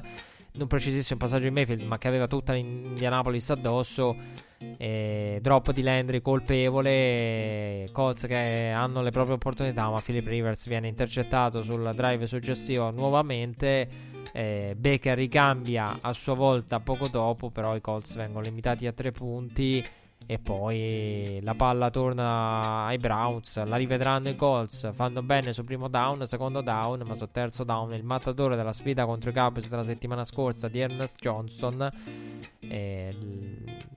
[0.51, 4.47] Non precisissimo passaggio in Mayfield, ma che aveva tutta l'Indianapolis addosso.
[4.77, 7.87] E drop di Landry colpevole.
[7.91, 13.87] Colts che hanno le proprie opportunità, ma Philip Rivers viene intercettato sul drive successivo nuovamente.
[14.33, 19.11] Eh, Baker ricambia a sua volta poco dopo, però i Colts vengono limitati a tre
[19.11, 19.85] punti.
[20.31, 23.63] E poi la palla torna ai Browns.
[23.65, 24.93] La rivedranno i Colts.
[24.93, 27.01] Fanno bene sul primo down, secondo down.
[27.03, 30.81] Ma sul terzo down il mattatore della sfida contro i Cowboys della settimana scorsa di
[30.81, 31.81] Ernest Johnson.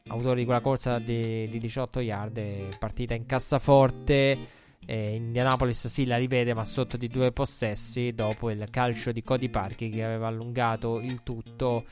[0.07, 2.79] Autore di quella corsa di, di 18 yard.
[2.79, 4.39] Partita in cassaforte.
[4.87, 9.49] Eh, Indianapolis si la rivede ma sotto di due possessi dopo il calcio di Cody
[9.49, 11.85] Parky che aveva allungato il tutto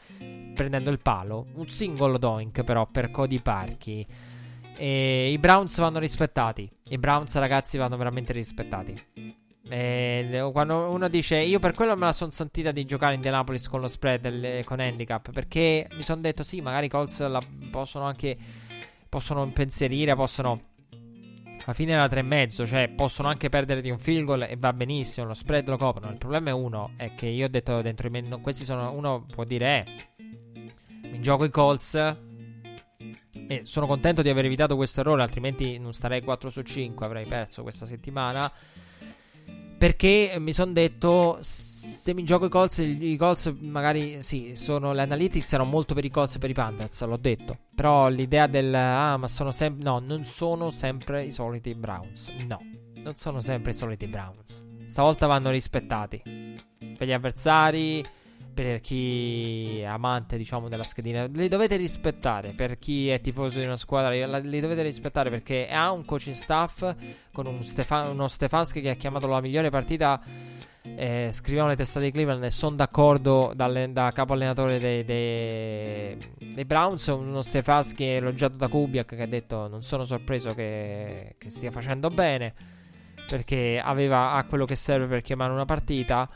[0.55, 4.05] prendendo il palo un singolo doink però per Cody Parky
[4.81, 6.67] e i Browns vanno rispettati.
[6.89, 8.99] I Browns, ragazzi, vanno veramente rispettati.
[9.69, 13.69] E quando uno dice io per quello me la sono sentita di giocare in Indianapolis
[13.69, 17.41] con lo spread le, con handicap perché mi sono detto sì magari i Colts la
[17.71, 18.37] possono anche
[19.09, 20.61] possono impensierire possono
[21.65, 25.27] alla fine era 3,5 cioè possono anche perdere di un field goal e va benissimo
[25.27, 28.11] lo spread lo coprono il problema è uno è che io ho detto dentro i
[28.11, 29.85] miei questi sono uno può dire
[30.19, 32.29] eh mi gioco i Colts
[33.47, 37.27] e sono contento di aver evitato questo errore, altrimenti non starei 4 su 5, avrei
[37.27, 38.53] perso questa settimana.
[39.81, 45.01] Perché mi sono detto, se mi gioco i Colts, i Colts magari sì, sono, le
[45.01, 47.57] analytics erano molto per i Colts e per i Panthers, l'ho detto.
[47.75, 52.29] Però l'idea del, ah, ma sono sempre, no, non sono sempre i soliti Browns.
[52.47, 52.61] No,
[52.97, 54.63] non sono sempre i soliti Browns.
[54.87, 56.23] Stavolta vanno rispettati.
[56.99, 58.05] Per gli avversari,
[58.63, 62.51] per chi è amante, diciamo, della schedina, li dovete rispettare.
[62.51, 66.95] Per chi è tifoso di una squadra, li dovete rispettare perché ha un coaching staff
[67.33, 70.21] con un Stefan- uno Stefanski che ha chiamato la migliore partita.
[70.83, 76.19] Eh, scriviamo le testate di Cleveland e sono d'accordo dalle, da capo allenatore dei, dei,
[76.53, 77.07] dei, Browns.
[77.07, 82.11] Uno Stefanski elogiato da Kubiak che ha detto: Non sono sorpreso che, che stia facendo
[82.11, 82.53] bene
[83.27, 86.29] perché aveva ha quello che serve per chiamare una partita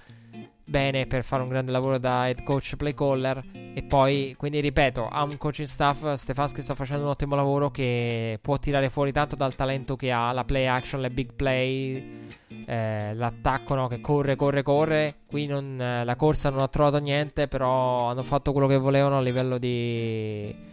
[0.64, 5.08] bene per fare un grande lavoro da head coach play caller e poi quindi ripeto
[5.08, 9.36] ha un coaching staff Stefanski sta facendo un ottimo lavoro che può tirare fuori tanto
[9.36, 12.32] dal talento che ha la play action le big play
[12.66, 15.16] eh, l'attacco no, che corre corre corre.
[15.26, 19.18] Qui non, eh, la corsa non ha trovato niente però hanno fatto quello che volevano
[19.18, 20.72] a livello di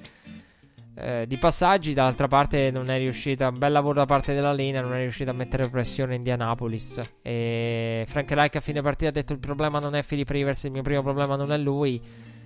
[0.95, 1.93] eh, di passaggi.
[1.93, 5.33] Dall'altra parte non è riuscita, bel lavoro da parte della linea, non è riuscita a
[5.33, 7.01] mettere pressione Indianapolis.
[7.21, 10.71] E Frank Reich a fine partita ha detto il problema non è Philip Rivers, il
[10.71, 12.01] mio primo problema non è lui.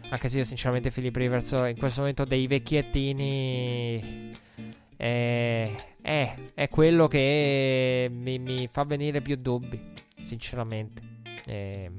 [0.10, 4.34] Anche se io sinceramente Philip Rivers in questo momento dei vecchiettini
[4.96, 11.02] è, è, è quello che mi, mi, fa venire più dubbi, sinceramente.
[11.46, 11.92] Eh,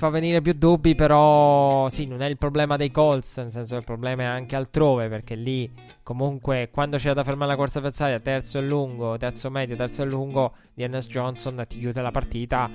[0.00, 3.80] fa venire più dubbi, però sì, non è il problema dei Colts, nel senso che
[3.80, 5.70] il problema è anche altrove, perché lì
[6.02, 10.06] comunque quando c'era da fermare la corsa avversaria, terzo e lungo, terzo medio, terzo e
[10.06, 12.70] lungo, di Ernest Johnson ti chiude la partita.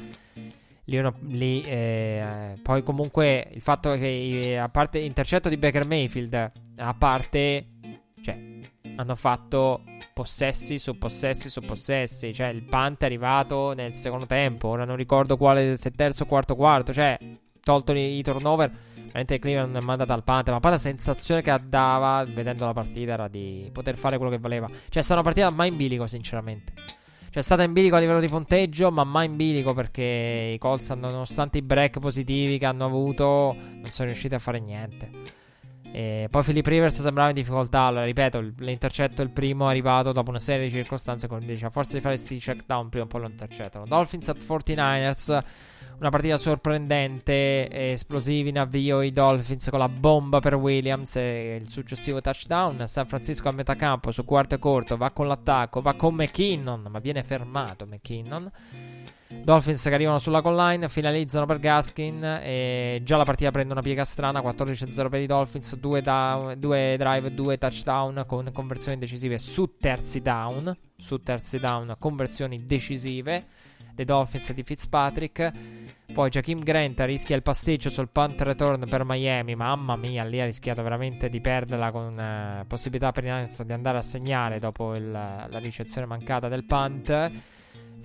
[0.83, 6.51] Lì, uno, lì eh, poi comunque il fatto che a parte intercetto di Baker Mayfield,
[6.75, 7.65] a parte,
[8.21, 8.37] cioè,
[8.97, 9.81] hanno fatto
[10.15, 12.33] possessi su possessi su possessi.
[12.33, 14.69] Cioè, il punt è arrivato nel secondo tempo.
[14.69, 16.93] Ora non ricordo quale, se terzo quarto quarto.
[16.93, 17.17] Cioè,
[17.61, 20.49] tolto i, i turnover, veramente Cleveland è mandata al punt.
[20.51, 24.39] Ma poi la sensazione che dava vedendo la partita era di poter fare quello che
[24.39, 24.67] voleva.
[24.67, 26.71] Cioè, è stata una partita mai in bilico, sinceramente.
[27.29, 30.91] C'è stata in bilico a livello di punteggio, ma mai in bilico perché i Colts,
[30.91, 35.43] nonostante i break positivi che hanno avuto, non sono riusciti a fare niente.
[35.95, 37.83] E poi Philip Rivers sembrava in difficoltà.
[37.83, 41.29] Allora, ripeto, l'intercetto è il primo arrivato dopo una serie di circostanze.
[41.29, 43.85] Quindi dice, a di fare questi check down, prima o poi lo intercettano.
[43.85, 45.43] Dolphins at 49ers
[45.97, 51.69] una partita sorprendente, esplosivi in avvio i Dolphins con la bomba per Williams e il
[51.69, 52.85] successivo touchdown.
[52.85, 56.87] San Francisco a metà campo su quarto e corto, va con l'attacco, va con McKinnon,
[56.89, 58.51] ma viene fermato McKinnon.
[59.27, 64.05] Dolphins che arrivano sulla line, finalizzano per Gaskin e già la partita prende una piega
[64.05, 66.01] strana, 14-0 per i Dolphins, 2
[66.57, 73.45] drive, 2 touchdown con conversioni decisive su terzi down, su terzi down, conversioni decisive
[73.95, 75.51] dei Dolphins e di Fitzpatrick.
[76.13, 79.55] Poi Jakim Grant rischia il pasticcio sul punt return per Miami.
[79.55, 82.15] Mamma mia, lì ha rischiato veramente di perderla con
[82.61, 86.65] uh, possibilità per i Niners di andare a segnare dopo il, la ricezione mancata del
[86.65, 87.31] punt.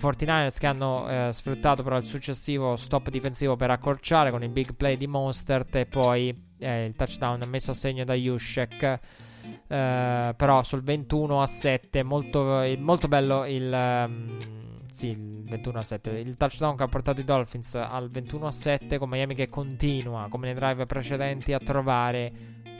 [0.00, 4.74] 49ers che hanno uh, sfruttato però il successivo stop difensivo per accorciare con il big
[4.74, 8.98] play di Monstert e poi eh, il touchdown messo a segno da Yushek.
[9.42, 14.04] Uh, però sul 21 a 7 molto, molto bello il...
[14.06, 16.10] Um, sì, il 21 a 7.
[16.10, 20.26] Il touchdown che ha portato i Dolphins al 21 a 7 con Miami che continua,
[20.28, 22.32] come nei drive precedenti, a trovare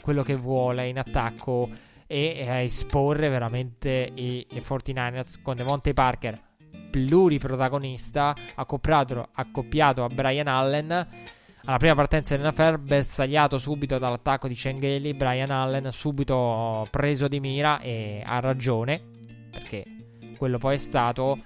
[0.03, 1.69] quello che vuole in attacco
[2.07, 6.49] e a esporre veramente i, i 49ers con Devontae Parker
[6.91, 11.09] pluriprotagonista accoppiato, a Brian Allen
[11.65, 17.81] alla prima partenza dell'NFR bersagliato subito dall'attacco di Cengeli Brian Allen subito preso di mira
[17.81, 19.01] e ha ragione
[19.51, 19.85] perché
[20.39, 21.39] quello poi è stato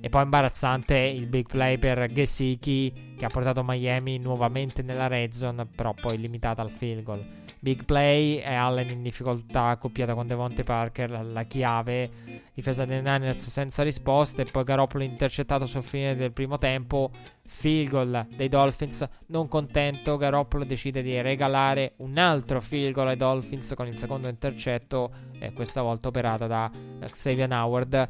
[0.00, 5.30] e poi imbarazzante il big play per Gesicki che ha portato Miami nuovamente nella red
[5.30, 7.41] zone, però poi limitata al field goal.
[7.62, 12.10] Big play e Allen in difficoltà, accoppiata con Devonte Parker, la, la, chiave.
[12.52, 14.42] Difesa dei Niners senza risposte.
[14.42, 17.12] E poi Garoppolo intercettato sul fine del primo tempo.
[17.46, 19.08] Field goal dei Dolphins.
[19.26, 24.26] Non contento, Garoppolo decide di regalare un altro field goal ai Dolphins con il secondo
[24.26, 25.12] intercetto.
[25.38, 26.68] E questa volta operato da
[26.98, 28.08] Xavier Howard.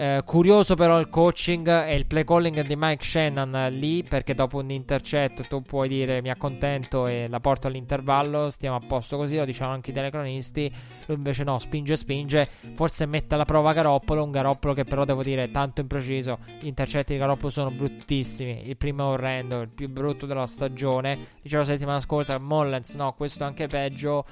[0.00, 4.56] Eh, curioso però il coaching e il play calling di Mike Shannon lì perché dopo
[4.56, 9.36] un intercetto tu puoi dire mi accontento e la porto all'intervallo, stiamo a posto così,
[9.36, 10.74] lo diciamo anche i telecronisti,
[11.04, 15.22] lui invece no, spinge spinge, forse mette alla prova Garoppolo, un Garoppolo che però devo
[15.22, 19.90] dire tanto impreciso, gli intercetti di Garoppolo sono bruttissimi, il primo è orrendo, il più
[19.90, 24.24] brutto della stagione, dicevo la settimana scorsa Mollens no, questo è anche peggio.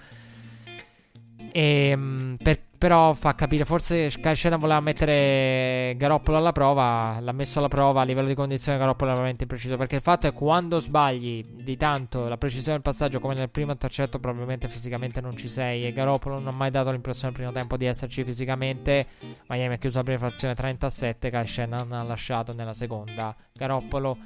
[1.52, 7.58] E, ehm, per, però fa capire, forse Kyle voleva mettere Garoppolo alla prova, l'ha messo
[7.58, 10.78] alla prova a livello di condizione Garoppolo è veramente impreciso, perché il fatto è quando
[10.78, 15.48] sbagli di tanto la precisione del passaggio come nel primo intercetto probabilmente fisicamente non ci
[15.48, 19.06] sei e Garoppolo non ha mai dato l'impressione al primo tempo di esserci fisicamente,
[19.48, 24.18] Miami ha chiuso la prima frazione 37, Kyle Shannon ha lasciato nella seconda, Garoppolo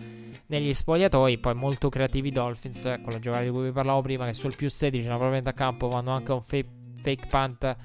[0.48, 4.26] negli spogliatoi, poi molto creativi i Dolphins con la giocata di cui vi parlavo prima
[4.26, 6.68] che sul più 16 naturalmente a campo vanno anche un fake,
[7.00, 7.76] fake punt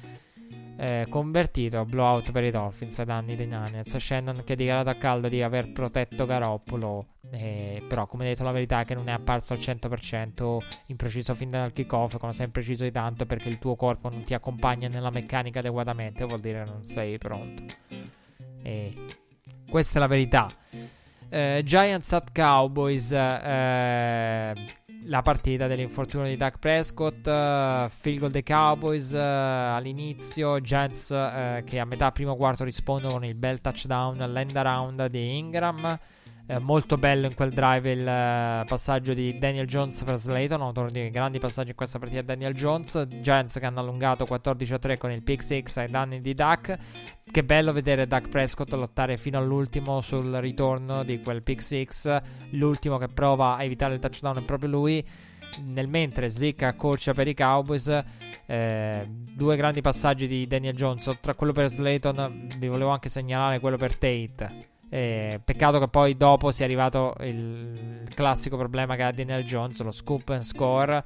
[0.77, 3.97] eh, convertito blowout per i Dolphins ai danni dei Niners.
[3.97, 7.07] Shannon che ha dichiarato a caldo di aver protetto Garoppolo.
[7.31, 11.49] Eh, però, come detto, la verità è che non è apparso al 100% impreciso fin
[11.49, 12.17] dal kickoff.
[12.17, 16.25] Come sei impreciso di tanto perché il tuo corpo non ti accompagna nella meccanica adeguatamente,
[16.25, 17.63] vuol dire che non sei pronto.
[18.61, 18.95] E
[19.69, 20.49] questa è la verità.
[21.29, 23.11] Eh, Giants at Cowboys.
[23.11, 24.53] Eh,
[25.07, 31.63] la partita dell'infortunio di Doug Prescott, uh, field goal dei Cowboys uh, all'inizio, Giants uh,
[31.63, 35.99] che a metà primo quarto rispondono con il bel touchdown all'end around di Ingram.
[36.49, 40.61] Eh, molto bello in quel drive il uh, passaggio di Daniel Jones per Slayton.
[40.61, 43.05] Autore di grandi passaggi in questa partita Daniel Jones.
[43.19, 46.77] Giants che hanno allungato 14 a 3 con il pick 6 ai danni di Duck.
[47.29, 51.87] Che bello vedere Duck Prescott lottare fino all'ultimo sul ritorno di quel pick 6.
[52.51, 55.05] L'ultimo che prova a evitare il touchdown è proprio lui.
[55.65, 58.03] nel mentre Zeke accorcia per i Cowboys,
[58.45, 63.59] eh, due grandi passaggi di Daniel Jones, tra quello per Slayton, vi volevo anche segnalare
[63.59, 64.75] quello per Tate.
[64.89, 69.81] Eh, peccato che poi dopo sia arrivato il, il classico problema che ha Daniel Jones,
[69.81, 71.03] lo scoop and score.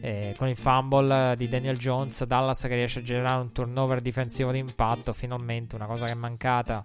[0.00, 4.52] Eh, con il fumble di Daniel Jones, Dallas che riesce a generare un turnover difensivo
[4.52, 6.84] d'impatto, finalmente una cosa che è mancata.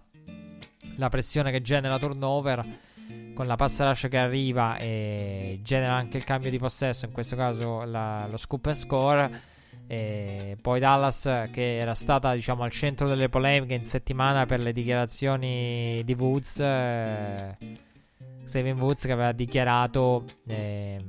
[0.95, 2.65] La pressione che genera turnover
[3.33, 7.35] con la pass rush che arriva e genera anche il cambio di possesso, in questo
[7.35, 9.41] caso la, lo scoop and score.
[9.91, 14.71] E poi Dallas che era stata diciamo al centro delle polemiche in settimana per le
[14.71, 17.57] dichiarazioni di Woods, eh,
[18.43, 21.03] Steven Woods che aveva dichiarato eh,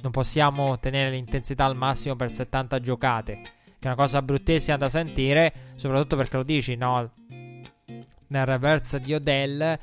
[0.00, 4.88] non possiamo tenere l'intensità al massimo per 70 giocate, che è una cosa bruttissima da
[4.88, 7.12] sentire, soprattutto perché lo dici no,
[8.28, 9.78] nel reverse di Odell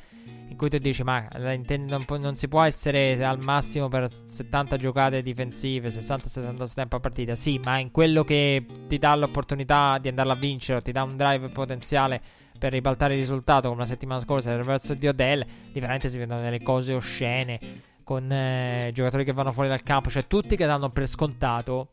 [0.56, 5.22] in cui tu dici ma non, non, si può essere al massimo per 70 giocate
[5.22, 10.32] difensive 60-70 snap a partita sì ma in quello che ti dà l'opportunità di andarla
[10.32, 12.22] a vincere ti dà un drive potenziale
[12.57, 16.40] per ribaltare il risultato come la settimana scorsa reverse di Odell lì veramente si vedono
[16.40, 17.60] delle cose oscene
[18.06, 21.90] con eh, giocatori che vanno fuori dal campo cioè tutti che danno per scontato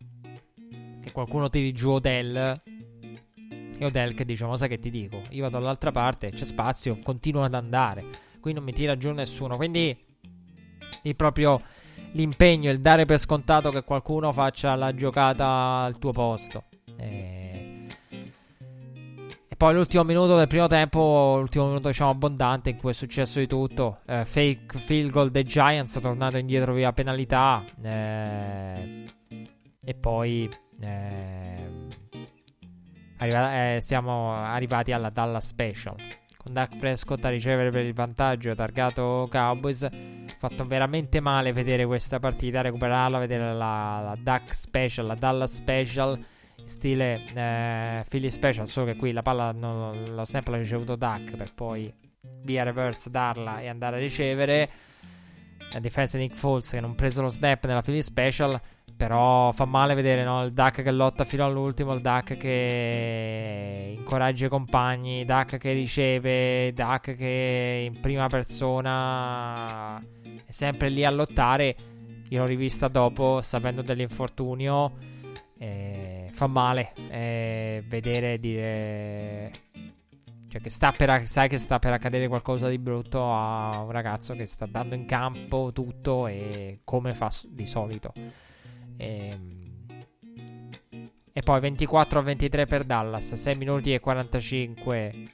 [1.03, 2.61] che qualcuno tiri giù Odell
[3.77, 5.23] e Odell che dice: Ma sai che ti dico?
[5.31, 8.31] Io vado dall'altra parte, c'è spazio, continuo ad andare.
[8.43, 9.57] Qui non mi tira giù nessuno.
[9.57, 9.97] Quindi
[11.05, 11.63] il proprio
[12.15, 15.47] l'impegno, il dare per scontato che qualcuno faccia la giocata
[15.85, 16.65] al tuo posto.
[16.99, 17.87] E,
[19.49, 23.39] e poi l'ultimo minuto del primo tempo, l'ultimo minuto diciamo abbondante in cui è successo
[23.39, 24.01] di tutto.
[24.07, 27.65] Eh, fake field goal dei Giants, tornato indietro via penalità.
[27.81, 29.05] Eh,
[29.85, 30.51] e poi...
[30.81, 31.91] Eh,
[33.19, 35.95] Arriva, eh, siamo arrivati alla Dallas Special.
[36.43, 39.89] Con Dak Prescott a ricevere per il vantaggio targato Cowboys.
[40.39, 46.25] Fatto veramente male vedere questa partita, recuperarla, vedere la, la Duck Special, la Dallas Special
[46.65, 51.37] stile eh, Philly Special, solo che qui la palla, non, lo snap l'ha ricevuto Duck
[51.37, 51.93] per poi
[52.43, 54.71] via reverse darla e andare a ricevere.
[55.73, 58.61] A differenza di Nick Foles che non ha preso lo snap nella Philly Special,
[58.97, 60.45] però fa male vedere no?
[60.45, 65.73] il Duck che lotta fino all'ultimo, il Duck che incoraggia i compagni, il Duck che
[65.73, 69.99] riceve, il Duck che in prima persona
[70.45, 71.77] è sempre lì a lottare.
[72.29, 74.93] Io l'ho rivista dopo, sapendo dell'infortunio.
[75.59, 79.53] Eh, fa male eh, vedere dire
[80.53, 84.35] cioè che sta per sai che sta per accadere qualcosa di brutto a un ragazzo
[84.35, 88.13] che sta dando in campo tutto e come fa di solito.
[88.97, 89.61] E, ehm,
[91.35, 95.31] e poi 24 a 23 per Dallas, 6 minuti e 45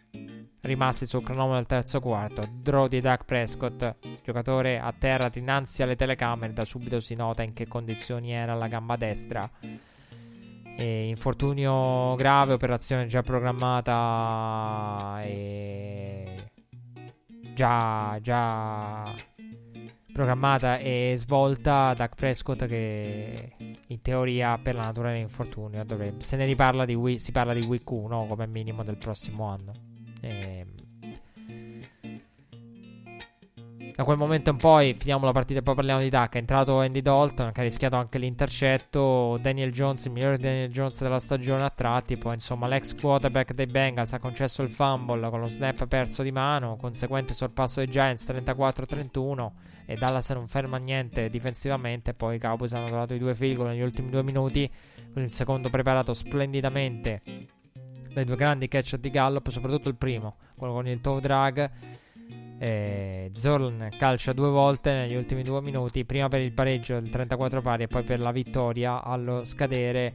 [0.61, 2.49] rimasti sul cronometro del terzo quarto.
[2.51, 6.53] Draw di Doug Prescott, giocatore a terra dinanzi alle telecamere.
[6.53, 9.51] Da subito si nota in che condizioni era la gamba destra.
[10.77, 16.45] E infortunio grave, operazione già programmata e
[17.55, 19.13] già, già
[20.19, 23.53] programmata e svolta Doug Prescott che
[23.87, 27.61] in teoria per la natura dell'infortunio dovrebbe, se ne riparla di week, si parla di
[27.61, 29.73] week 1 come minimo del prossimo anno.
[30.21, 30.77] E, ehm,
[33.95, 36.81] da quel momento in poi finiamo la partita e poi parliamo di Duck è entrato
[36.81, 39.39] Andy Dalton che ha rischiato anche l'intercetto.
[39.41, 42.17] Daniel Jones il migliore Daniel Jones della stagione a tratti.
[42.17, 46.33] Poi insomma l'ex quarterback dei Bengals ha concesso il fumble con lo snap perso di
[46.33, 49.51] mano conseguente sorpasso dei Giants 34-31
[49.91, 52.13] e Dallas non ferma niente difensivamente.
[52.13, 54.71] Poi i Cowboys hanno trovato i due goal negli ultimi due minuti,
[55.15, 57.23] con il secondo preparato splendidamente
[58.13, 61.71] dai due grandi catch di Gallup, soprattutto il primo, quello con il toe drag.
[62.59, 67.63] Eh, Zorn calcia due volte negli ultimi due minuti, prima per il pareggio del 34
[67.63, 70.13] pari e poi per la vittoria allo scadere.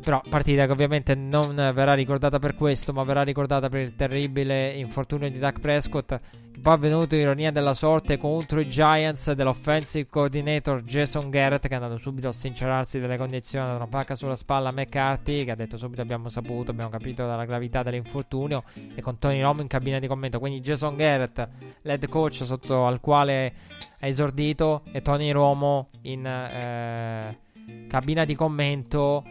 [0.00, 4.70] Però partita che ovviamente non verrà ricordata per questo, ma verrà ricordata per il terribile
[4.70, 6.18] infortunio di Dak Prescott
[6.60, 11.74] poi è avvenuto ironia della sorte contro i Giants dell'offensive coordinator Jason Garrett che è
[11.74, 15.54] andato subito a sincerarsi delle condizioni, ha una pacca sulla spalla a McCarthy che ha
[15.54, 18.64] detto subito abbiamo saputo, abbiamo capito dalla gravità dell'infortunio
[18.94, 20.40] e con Tony Romo in cabina di commento.
[20.40, 21.48] Quindi Jason Garrett,
[21.82, 23.54] l'head coach sotto al quale
[24.00, 27.38] ha esordito e Tony Romo in eh,
[27.86, 29.22] cabina di commento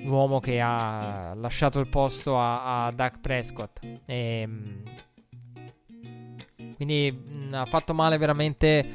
[0.00, 3.78] l'uomo che ha lasciato il posto a, a Doug Prescott.
[3.82, 4.82] E, ehm,
[6.74, 8.86] quindi mh, ha fatto male veramente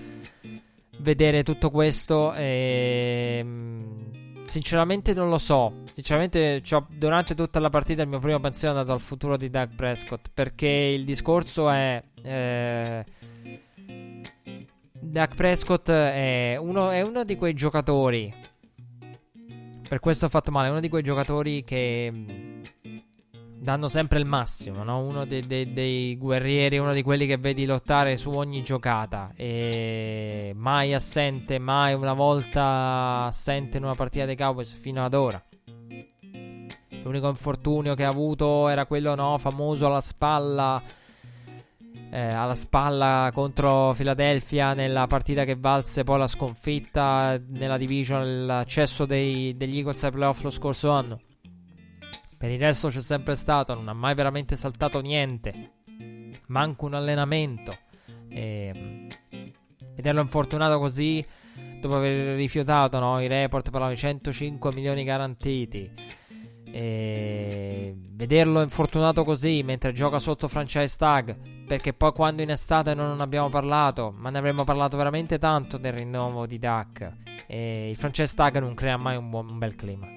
[1.00, 2.34] vedere tutto questo.
[2.34, 5.84] E, mh, sinceramente non lo so.
[5.92, 9.76] Sinceramente durante tutta la partita il mio primo pensiero è andato al futuro di Doug
[9.76, 10.28] Prescott.
[10.34, 12.02] Perché il discorso è...
[12.22, 13.06] Eh,
[15.14, 18.34] Dak Prescott è uno, è uno di quei giocatori.
[19.88, 20.70] Per questo ha fatto male.
[20.70, 22.64] Uno di quei giocatori che mm,
[23.60, 24.84] danno sempre il massimo.
[24.84, 25.00] No?
[25.00, 29.32] Uno dei, dei, dei, guerrieri, uno di quelli che vedi lottare su ogni giocata.
[29.36, 35.44] E mai assente, mai una volta assente in una partita dei Cowboys fino ad ora.
[37.04, 40.82] L'unico infortunio che ha avuto era quello no, famoso alla spalla
[42.14, 49.08] eh, alla spalla contro Philadelphia nella partita che valse poi la sconfitta nella division, l'accesso
[49.08, 51.20] dei, degli Eagles ai playoff lo scorso anno.
[52.38, 55.72] Per il resto c'è sempre stato, non ha mai veramente saltato niente,
[56.48, 57.76] manco un allenamento.
[58.30, 59.08] E,
[59.96, 61.26] vederlo infortunato così,
[61.82, 65.90] dopo aver rifiutato no, i report per i 105 milioni garantiti
[66.76, 71.38] e vederlo infortunato così mentre gioca sotto franchise tag,
[71.68, 75.94] perché poi quando in estate non abbiamo parlato, ma ne avremmo parlato veramente tanto del
[75.94, 77.12] rinnovo di Duck.
[77.46, 80.08] E il franchise tag non crea mai un, buon, un bel clima.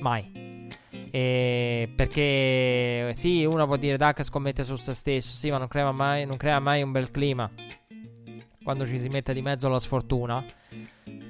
[0.00, 0.68] Mai.
[1.10, 5.90] E perché sì, uno può dire Duck scommette su se stesso, sì, ma non crea
[5.90, 7.50] mai, non crea mai un bel clima
[8.62, 10.44] quando ci si mette di mezzo la sfortuna.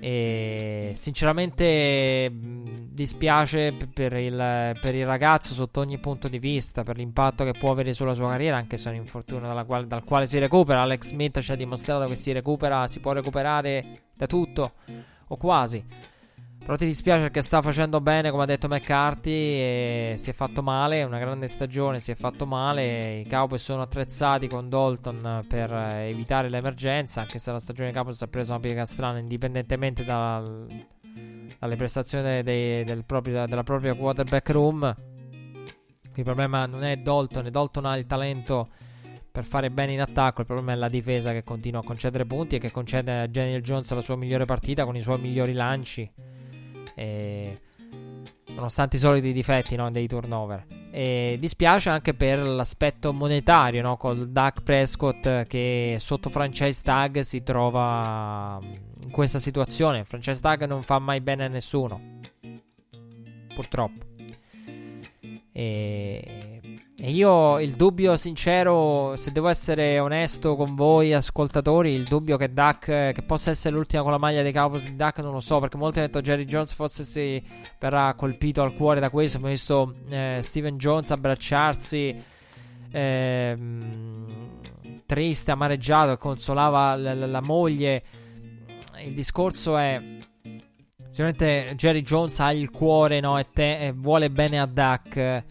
[0.01, 7.45] E sinceramente dispiace per il, per il, ragazzo sotto ogni punto di vista, per l'impatto
[7.45, 10.39] che può avere sulla sua carriera, anche se è un infortunio quale, dal quale si
[10.39, 10.83] recupera.
[10.83, 14.73] Alex Smith ci ha dimostrato che si recupera, si può recuperare da tutto,
[15.29, 15.85] o quasi.
[16.59, 21.01] Però ti dispiace perché sta facendo bene, come ha detto McCarthy, si è fatto male,
[21.01, 23.21] è una grande stagione, si è fatto male.
[23.21, 28.29] I Cowboys sono attrezzati con Dalton per evitare l'emergenza, anche se la stagione Cowboys ha
[28.29, 30.67] preso una piega strana, indipendentemente dal
[31.59, 34.97] dalle prestazioni dei, del proprio, della propria quarterback room.
[36.15, 38.69] Il problema non è Dalton, e Dalton ha il talento
[39.31, 40.41] per fare bene in attacco.
[40.41, 43.63] Il problema è la difesa che continua a concedere punti e che concede a Daniel
[43.63, 46.11] Jones la sua migliore partita con i suoi migliori lanci.
[46.99, 47.61] E
[48.47, 50.67] nonostante i soliti difetti no, dei turnover.
[50.91, 57.43] E dispiace anche per l'aspetto monetario, no, col Duck Prescott che sotto franchise tag si
[57.45, 60.05] trova in questa situazione.
[60.05, 62.19] Franchise tag non fa mai bene a nessuno,
[63.55, 64.07] purtroppo.
[65.53, 66.48] E,
[67.01, 72.53] e io il dubbio sincero, se devo essere onesto con voi ascoltatori, il dubbio che
[72.53, 75.61] Duck che possa essere l'ultima con la maglia dei Cowboys di Duck non lo so,
[75.61, 77.41] perché molti hanno detto Jerry Jones forse si
[77.79, 82.21] verrà colpito al cuore da questo, abbiamo visto eh, Steven Jones abbracciarsi
[82.91, 83.59] eh,
[85.07, 88.03] triste, amareggiato, e consolava la, la, la moglie.
[89.05, 90.03] Il discorso è
[91.11, 95.45] Sicuramente Jerry Jones ha il cuore no, e, te, e vuole bene a Duck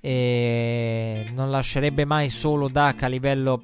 [0.00, 3.62] e non lascerebbe mai solo Duck a livello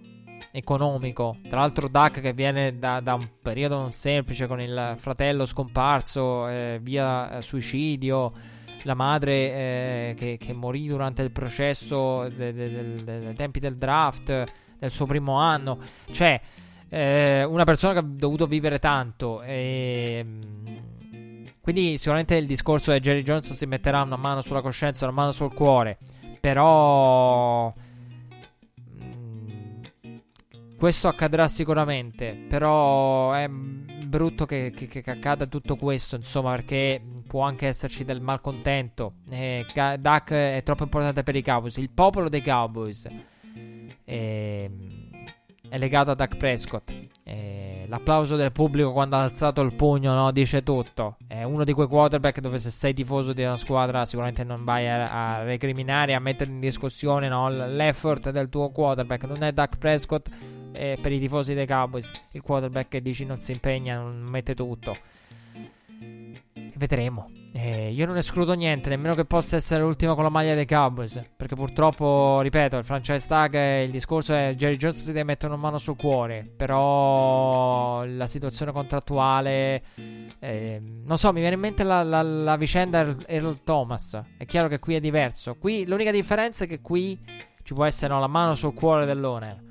[0.51, 1.39] economico.
[1.49, 6.47] Tra l'altro, Duck che viene da, da un periodo non semplice con il fratello scomparso
[6.49, 8.33] eh, via eh, suicidio,
[8.83, 13.77] la madre eh, che, che, morì durante il processo dei de, de, de, tempi del
[13.77, 14.45] draft
[14.79, 15.79] del suo primo anno.
[16.13, 16.41] Cioè,
[16.89, 19.43] eh, una persona che ha dovuto vivere tanto.
[19.43, 20.25] E,
[21.61, 25.33] quindi, sicuramente il discorso è Jerry Jones si metterà una mano sulla coscienza, una mano
[25.33, 25.99] sul cuore.
[26.45, 27.73] Però.
[29.03, 30.19] Mm,
[30.77, 32.45] questo accadrà sicuramente.
[32.47, 36.17] Però è brutto che, che, che, accada tutto questo.
[36.17, 39.15] Insomma, perché può anche esserci del malcontento.
[39.31, 39.65] Eh,
[39.99, 41.79] Duck è troppo importante per i Cowboys.
[41.79, 43.07] Il popolo dei Cowboys
[44.05, 44.71] è,
[45.71, 46.93] è legato a Duck Prescott.
[47.27, 51.17] Eh, l'applauso del pubblico quando ha alzato il pugno no, dice tutto.
[51.27, 54.87] È uno di quei quarterback dove se sei tifoso di una squadra sicuramente non vai
[54.87, 59.25] a, a recriminare, a mettere in discussione no, l'effort del tuo quarterback.
[59.25, 60.29] Non è Duck Prescott
[60.73, 62.13] eh, per i tifosi dei Cowboys.
[62.33, 64.97] Il quarterback che dici non si impegna, non mette tutto.
[66.75, 67.44] Vedremo.
[67.57, 71.23] Eh, io non escludo niente, nemmeno che possa essere l'ultima con la maglia dei Cowboys.
[71.37, 75.63] Perché purtroppo, ripeto, il franchise tag, il discorso è Jerry Jones si deve mettere una
[75.63, 76.51] mano sul cuore.
[76.57, 79.85] Però la situazione contrattuale.
[80.41, 84.21] Eh, non so, mi viene in mente la, la, la vicenda Earl Thomas.
[84.37, 85.55] È chiaro che qui è diverso.
[85.55, 87.17] Qui l'unica differenza è che qui
[87.63, 89.64] ci può essere no, la mano sul cuore dell'owner.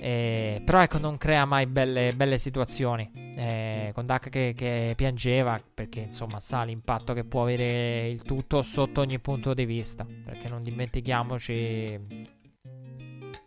[0.00, 3.10] Eh, però ecco, non crea mai belle, belle situazioni.
[3.36, 8.62] Eh, con Duck che, che, piangeva perché insomma sa l'impatto che può avere il tutto
[8.62, 10.06] sotto ogni punto di vista.
[10.24, 12.00] Perché non dimentichiamoci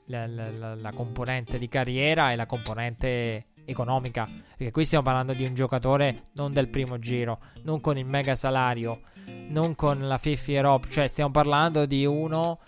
[0.05, 4.27] la, la, la, la componente di carriera e la componente economica.
[4.57, 8.35] Perché qui stiamo parlando di un giocatore non del primo giro, non con il mega
[8.35, 9.01] salario,
[9.49, 10.89] non con la 50 Europe.
[10.89, 12.59] Cioè, stiamo parlando di uno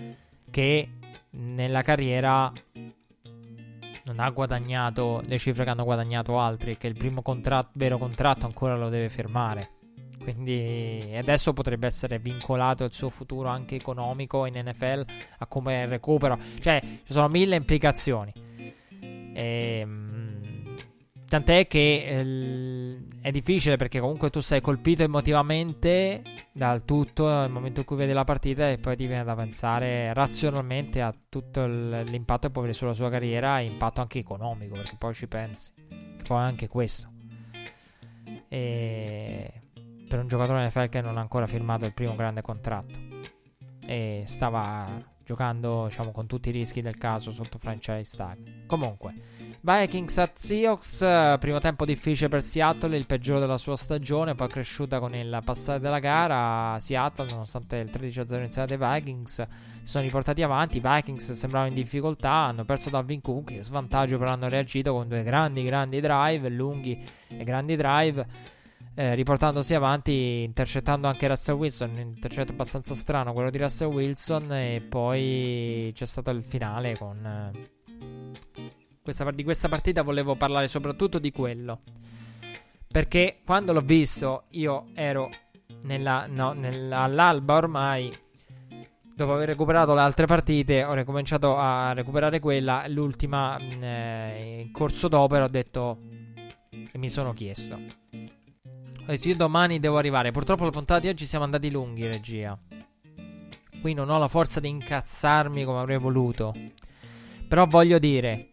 [0.50, 0.90] che
[1.32, 2.52] nella carriera
[4.06, 8.46] non ha guadagnato le cifre che hanno guadagnato altri, che il primo contratto, vero contratto
[8.46, 9.72] ancora lo deve firmare.
[10.22, 15.06] Quindi adesso potrebbe essere vincolato il suo futuro anche economico in NFL
[15.40, 16.38] a come recupero.
[16.60, 18.32] Cioè, ci sono mille implicazioni.
[19.34, 20.76] E, ehm,
[21.28, 26.22] tant'è che eh, è difficile perché comunque tu sei colpito emotivamente
[26.54, 30.14] dal tutto nel momento in cui vedi la partita e poi ti viene da pensare
[30.14, 34.96] razionalmente a tutto l'impatto che può avere sulla sua carriera e impatto anche economico perché
[34.98, 35.72] poi ci pensi.
[36.24, 37.10] Poi anche questo.
[38.48, 39.62] E
[40.08, 43.00] per un giocatore NFL che non ha ancora firmato il primo grande contratto
[43.86, 48.66] e stava giocando diciamo con tutti i rischi del caso sotto franchise tag.
[48.66, 49.14] Comunque,
[49.64, 55.00] Vikings at Seahawks, primo tempo difficile per Seattle, il peggiore della sua stagione, poi cresciuta
[55.00, 56.80] con il passare della gara.
[56.80, 59.48] Seattle, nonostante il 13-0 iniziale dei Vikings,
[59.84, 60.78] si sono riportati avanti.
[60.78, 65.08] I Vikings sembravano in difficoltà, hanno perso Dalvin Cook, che svantaggio però hanno reagito con
[65.08, 68.26] due grandi, grandi drive, lunghi e grandi drive
[68.96, 71.92] eh, riportandosi avanti, intercettando anche Russell Wilson.
[71.92, 74.52] Un intercetto abbastanza strano quello di Russell Wilson.
[74.54, 77.24] E poi c'è stato il finale con.
[77.24, 81.82] Eh, questa, di questa partita volevo parlare soprattutto di quello.
[82.88, 85.30] Perché quando l'ho visto, io ero
[85.84, 88.16] nella, no, nella, all'alba ormai.
[89.14, 92.86] Dopo aver recuperato le altre partite, ho ricominciato a recuperare quella.
[92.88, 96.00] L'ultima mm, eh, in corso d'opera ho detto
[96.70, 97.78] e mi sono chiesto
[99.02, 100.32] ho detto io domani devo arrivare.
[100.32, 102.58] Purtroppo la puntata di oggi siamo andati lunghi, regia.
[103.82, 106.54] Qui non ho la forza di incazzarmi come avrei voluto.
[107.48, 108.51] Però voglio dire.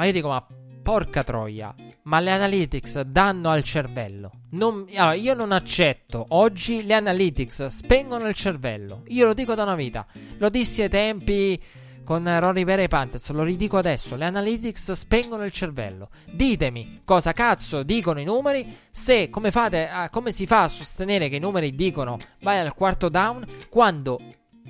[0.00, 0.42] Ma io dico, ma
[0.82, 1.74] porca troia.
[2.04, 4.30] Ma le analytics danno al cervello.
[4.52, 6.24] Non, allora, io non accetto.
[6.28, 9.02] Oggi le analytics spengono il cervello.
[9.08, 10.06] Io lo dico da una vita.
[10.38, 11.62] Lo dissi ai tempi
[12.02, 13.28] con Ron Rivera e Panthers.
[13.32, 16.08] Lo ridico adesso: le analytics spengono il cervello.
[16.32, 18.74] Ditemi cosa cazzo dicono i numeri.
[18.90, 23.10] Se come, fate come si fa a sostenere che i numeri dicono vai al quarto
[23.10, 24.18] down quando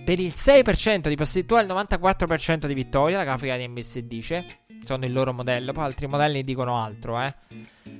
[0.05, 3.19] per il 6% di possibilità il 94% di vittoria.
[3.19, 5.73] La grafica di NBC dice: sono il loro modello.
[5.73, 7.35] Poi altri modelli dicono altro, eh.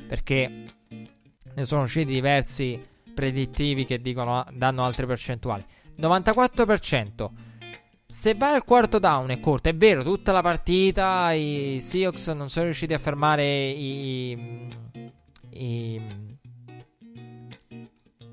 [0.09, 0.65] Perché
[1.55, 5.65] ne sono usciti diversi predittivi che dicono, danno altre percentuali.
[5.99, 7.49] 94%
[8.11, 12.51] se va al quarto down è corto, è vero, tutta la partita i Seahawks non
[12.51, 14.69] sono riusciti a fermare i,
[15.51, 16.39] i,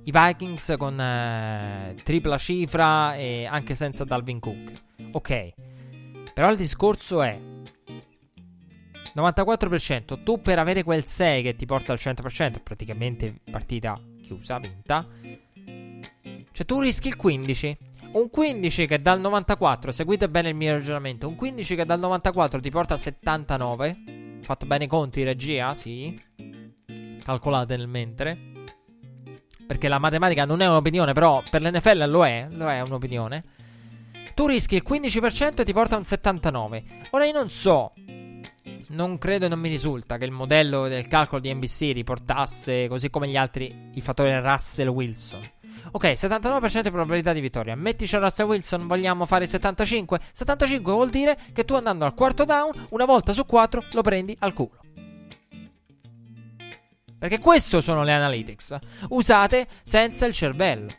[0.08, 4.72] i Vikings con eh, tripla cifra e anche senza Dalvin Cook.
[5.12, 5.54] Ok,
[6.34, 7.38] però il discorso è
[9.14, 15.06] 94%, tu per avere quel 6 che ti porta al 100%, praticamente partita chiusa, vinta,
[16.54, 17.78] cioè tu rischi il 15.
[18.14, 22.62] Un 15 che dal 94, seguite bene il mio ragionamento, un 15 che dal 94
[22.62, 24.40] ti porta a 79.
[24.42, 25.74] Fatto bene i conti, regia?
[25.74, 26.18] Sì.
[27.22, 28.56] Calcolate nel mentre.
[29.68, 33.44] Perché la matematica non è un'opinione, però per l'NFL lo è, lo è un'opinione.
[34.34, 36.84] Tu rischi il 15% e ti porta a un 79.
[37.12, 37.92] Ora io non so,
[38.90, 43.10] non credo e non mi risulta che il modello del calcolo di NBC riportasse, così
[43.10, 45.50] come gli altri, il fattore Russell Wilson.
[45.92, 47.76] Ok, 79% di probabilità di vittoria.
[47.76, 50.20] Mettici Russell Wilson, vogliamo fare 75?
[50.32, 54.36] 75 vuol dire che tu andando al quarto down, una volta su quattro lo prendi
[54.40, 54.87] al culo.
[57.20, 58.78] Perché queste sono le analytics,
[59.10, 60.92] usate senza il cervello.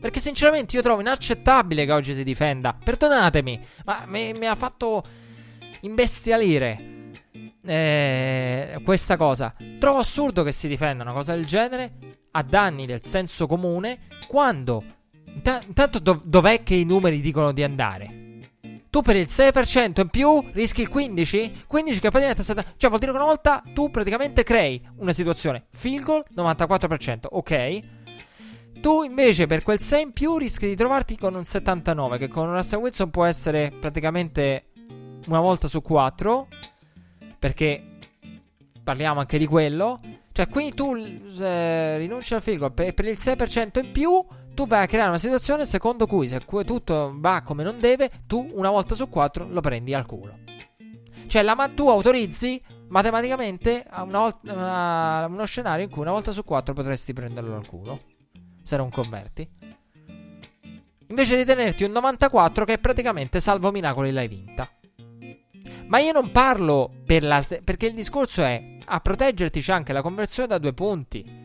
[0.00, 2.72] Perché sinceramente io trovo inaccettabile che oggi si difenda.
[2.72, 5.04] Perdonatemi, ma mi, mi ha fatto
[5.80, 6.90] imbestialire
[7.64, 9.54] eh, questa cosa.
[9.78, 11.92] Trovo assurdo che si difenda una cosa del genere
[12.32, 14.82] a danni del senso comune quando
[15.34, 18.21] intanto dov- dov'è che i numeri dicono di andare?
[18.92, 21.64] Tu per il 6% in più rischi il 15?
[21.66, 22.74] 15 che poi diventa 7.
[22.76, 27.80] Cioè vuol dire che una volta tu praticamente crei una situazione field goal 94%, ok?
[28.82, 32.48] Tu invece per quel 6 in più rischi di trovarti con un 79 che con
[32.48, 34.66] un Russell Wilson può essere praticamente
[35.26, 36.48] una volta su 4
[37.38, 37.82] perché
[38.84, 40.00] parliamo anche di quello
[40.32, 44.24] cioè, quindi tu eh, rinunci al field goal per, per il 6% in più.
[44.54, 48.50] Tu vai a creare una situazione secondo cui se tutto va come non deve, tu
[48.54, 50.38] una volta su quattro lo prendi al culo.
[51.26, 56.74] Cioè, la, tu autorizzi matematicamente a, a uno scenario in cui una volta su quattro
[56.74, 58.02] potresti prenderlo al culo.
[58.62, 59.48] Se non converti.
[61.08, 64.70] Invece di tenerti un 94 che praticamente salvo miracoli l'hai vinta.
[65.86, 67.42] Ma io non parlo per la.
[67.42, 71.41] Se- perché il discorso è a proteggerti c'è anche la conversione da due punti.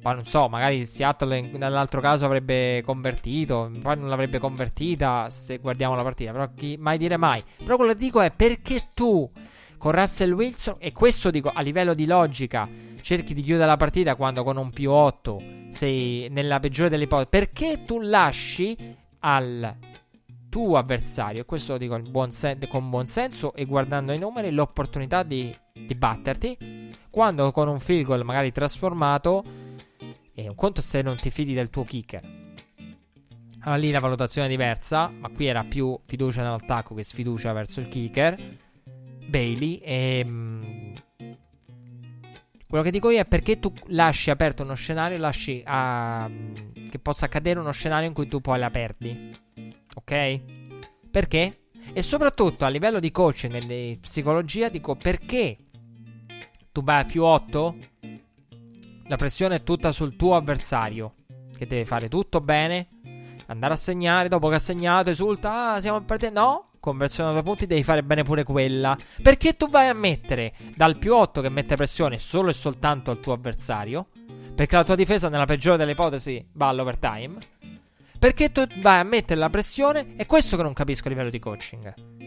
[0.00, 5.94] Poi non so, magari Seattle nell'altro caso avrebbe convertito, poi non l'avrebbe convertita se guardiamo
[5.94, 7.44] la partita, però chi mai dire mai.
[7.62, 9.30] Però quello che dico è perché tu
[9.76, 12.68] con Russell Wilson, e questo dico a livello di logica,
[13.00, 17.28] cerchi di chiudere la partita quando con un più 8 sei nella peggiore delle ipotesi,
[17.28, 18.76] perché tu lasci
[19.20, 19.76] al
[20.48, 24.50] tuo avversario, e questo lo dico buon sen- con buon senso e guardando i numeri,
[24.50, 29.69] l'opportunità di, di batterti, quando con un field goal magari trasformato
[30.44, 32.38] e un conto se non ti fidi del tuo kicker.
[33.62, 37.80] Allora lì la valutazione è diversa, ma qui era più fiducia nell'attacco che sfiducia verso
[37.80, 38.58] il kicker.
[39.28, 40.24] Bailey e...
[40.24, 40.92] Mh,
[42.66, 46.30] quello che dico io è perché tu lasci aperto uno scenario, lasci a,
[46.88, 49.36] che possa accadere uno scenario in cui tu poi la perdi.
[49.96, 50.40] Ok?
[51.10, 51.54] Perché?
[51.92, 55.56] E soprattutto a livello di coaching e di psicologia dico perché
[56.70, 57.76] tu vai a più 8
[59.10, 61.14] la pressione è tutta sul tuo avversario,
[61.58, 62.86] che deve fare tutto bene,
[63.46, 67.42] andare a segnare, dopo che ha segnato esulta, ah, siamo partiti, no, conversione a due
[67.42, 68.96] punti, devi fare bene pure quella.
[69.20, 73.18] Perché tu vai a mettere dal più 8 che mette pressione solo e soltanto al
[73.18, 74.06] tuo avversario,
[74.54, 77.38] perché la tua difesa nella peggiore delle ipotesi va all'overtime,
[78.16, 81.40] perché tu vai a mettere la pressione, è questo che non capisco a livello di
[81.40, 82.19] coaching.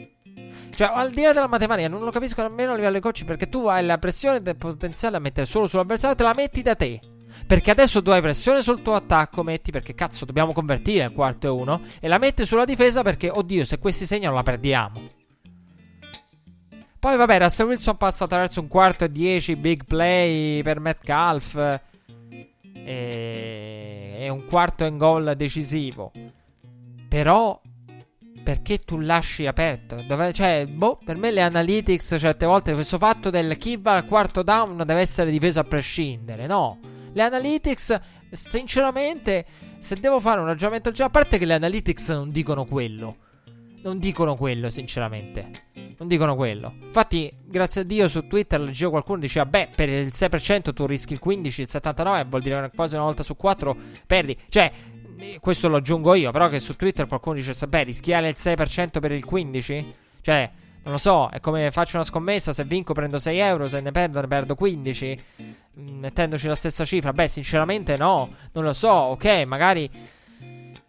[0.75, 3.27] Cioè, al di là della matematica, non lo capisco nemmeno a livello di coaching.
[3.27, 6.75] Perché tu hai la pressione del potenziale a mettere solo sull'avversario, te la metti da
[6.75, 6.99] te.
[7.45, 11.47] Perché adesso tu hai pressione sul tuo attacco, metti perché cazzo dobbiamo convertire il quarto
[11.47, 11.81] e uno.
[11.99, 15.01] E la metti sulla difesa perché, oddio, se questi segnano la perdiamo.
[16.99, 21.55] Poi vabbè, Russell Wilson passa attraverso un quarto e dieci big play per Metcalf.
[22.85, 26.11] E, e un quarto in gol decisivo.
[27.09, 27.59] Però
[28.43, 30.03] perché tu lasci aperto?
[30.05, 34.05] Dove, cioè, boh, per me le analytics certe volte questo fatto del chi va al
[34.05, 36.79] quarto down deve essere difeso a prescindere, no.
[37.13, 37.99] Le analytics,
[38.31, 39.45] sinceramente,
[39.79, 43.17] se devo fare un ragionamento già, a parte che le analytics non dicono quello.
[43.83, 45.51] Non dicono quello, sinceramente.
[45.97, 46.73] Non dicono quello.
[46.81, 51.13] Infatti, grazie a Dio su Twitter leggevo qualcuno diceva: Beh, per il 6% tu rischi
[51.13, 53.75] il 15, il 79 vuol dire che quasi una volta su 4
[54.07, 54.37] perdi.
[54.49, 54.71] Cioè,
[55.39, 59.11] questo lo aggiungo io, però che su Twitter qualcuno dice, beh, rischiare il 6% per
[59.11, 59.85] il 15%?
[60.21, 60.51] Cioè,
[60.83, 63.91] non lo so, è come faccio una scommessa, se vinco prendo 6 euro, se ne
[63.91, 67.13] perdo ne perdo 15, mm, mettendoci la stessa cifra.
[67.13, 69.89] Beh, sinceramente no, non lo so, ok, magari...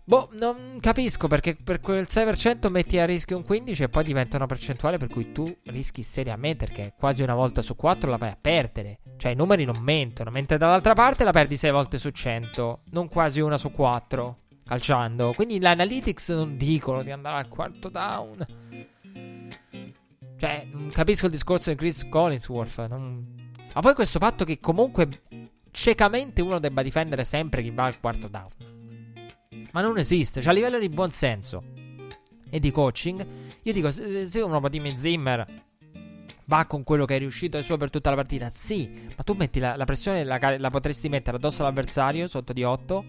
[0.06, 4.36] Boh, non capisco perché per quel 6% metti a rischio un 15 e poi diventa
[4.36, 8.28] una percentuale per cui tu rischi seriamente perché quasi una volta su 4 la vai
[8.28, 8.98] a perdere.
[9.24, 13.08] Cioè i numeri non mentono, mentre dall'altra parte la perdi 6 volte su 100, non
[13.08, 15.32] quasi una su 4 calciando.
[15.32, 18.46] Quindi le analytics non dicono di andare al quarto down.
[20.36, 22.86] Cioè, non capisco il discorso di Chris Collinsworth.
[22.86, 23.52] Non...
[23.72, 25.22] Ma poi questo fatto che comunque
[25.70, 28.50] ciecamente uno debba difendere sempre chi va al quarto down.
[29.72, 30.42] Ma non esiste.
[30.42, 31.62] Cioè, a livello di buonsenso
[32.50, 33.26] e di coaching,
[33.62, 35.63] io dico, se uno come Timmy Zimmer
[36.46, 39.58] va con quello che è riuscito suo per tutta la partita, sì, ma tu metti
[39.58, 43.04] la, la pressione, la, la potresti mettere addosso all'avversario sotto di 8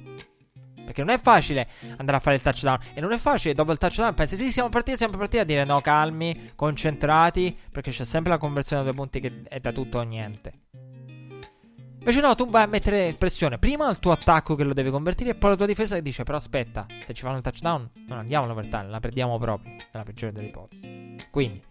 [0.86, 1.68] perché non è facile
[1.98, 2.78] andare a fare il touchdown.
[2.94, 4.14] E non è facile dopo il touchdown.
[4.14, 7.57] Pensi, sì, siamo partiti, siamo partiti a dire no, calmi, concentrati.
[7.72, 10.60] Perché c'è sempre la conversione a due punti che è da tutto o niente.
[12.07, 15.32] Invece no, tu vai a mettere pressione prima al tuo attacco che lo deve convertire
[15.32, 18.20] e poi la tua difesa che dice però aspetta, se ci fanno il touchdown non
[18.20, 21.16] andiamo all'overtime, la perdiamo proprio, nella peggiore delle ipotesi.
[21.32, 21.64] Quindi,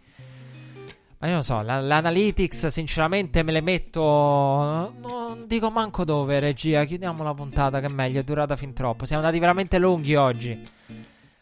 [1.18, 4.00] ma io non so, la, l'analytics sinceramente me le metto.
[4.02, 6.84] Non dico manco dove, regia.
[6.84, 9.06] Chiudiamo la puntata che è meglio, è durata fin troppo.
[9.06, 10.68] Siamo andati veramente lunghi oggi.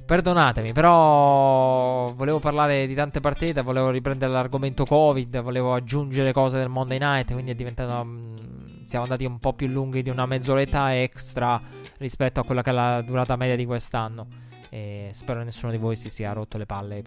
[0.05, 6.69] Perdonatemi, però volevo parlare di tante partite, volevo riprendere l'argomento Covid, volevo aggiungere cose del
[6.69, 8.05] Monday Night, quindi è diventato...
[8.05, 11.61] Mm, siamo andati un po' più lunghi di una mezz'oretta extra
[11.99, 14.27] rispetto a quella che è la durata media di quest'anno.
[14.69, 17.03] E spero nessuno di voi si sia rotto le palle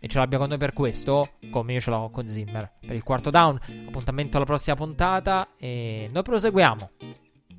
[0.00, 2.72] e ce l'abbia con noi per questo, come io ce l'ho con Zimmer.
[2.80, 6.90] Per il quarto down, appuntamento alla prossima puntata e noi proseguiamo,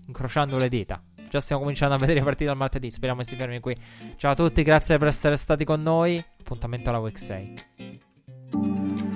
[0.07, 1.01] incrociando le dita.
[1.30, 3.77] Già stiamo cominciando a vedere le partite al martedì, speriamo che si fermi qui.
[4.18, 9.10] Ciao a tutti, grazie per essere stati con noi, appuntamento alla Week 6.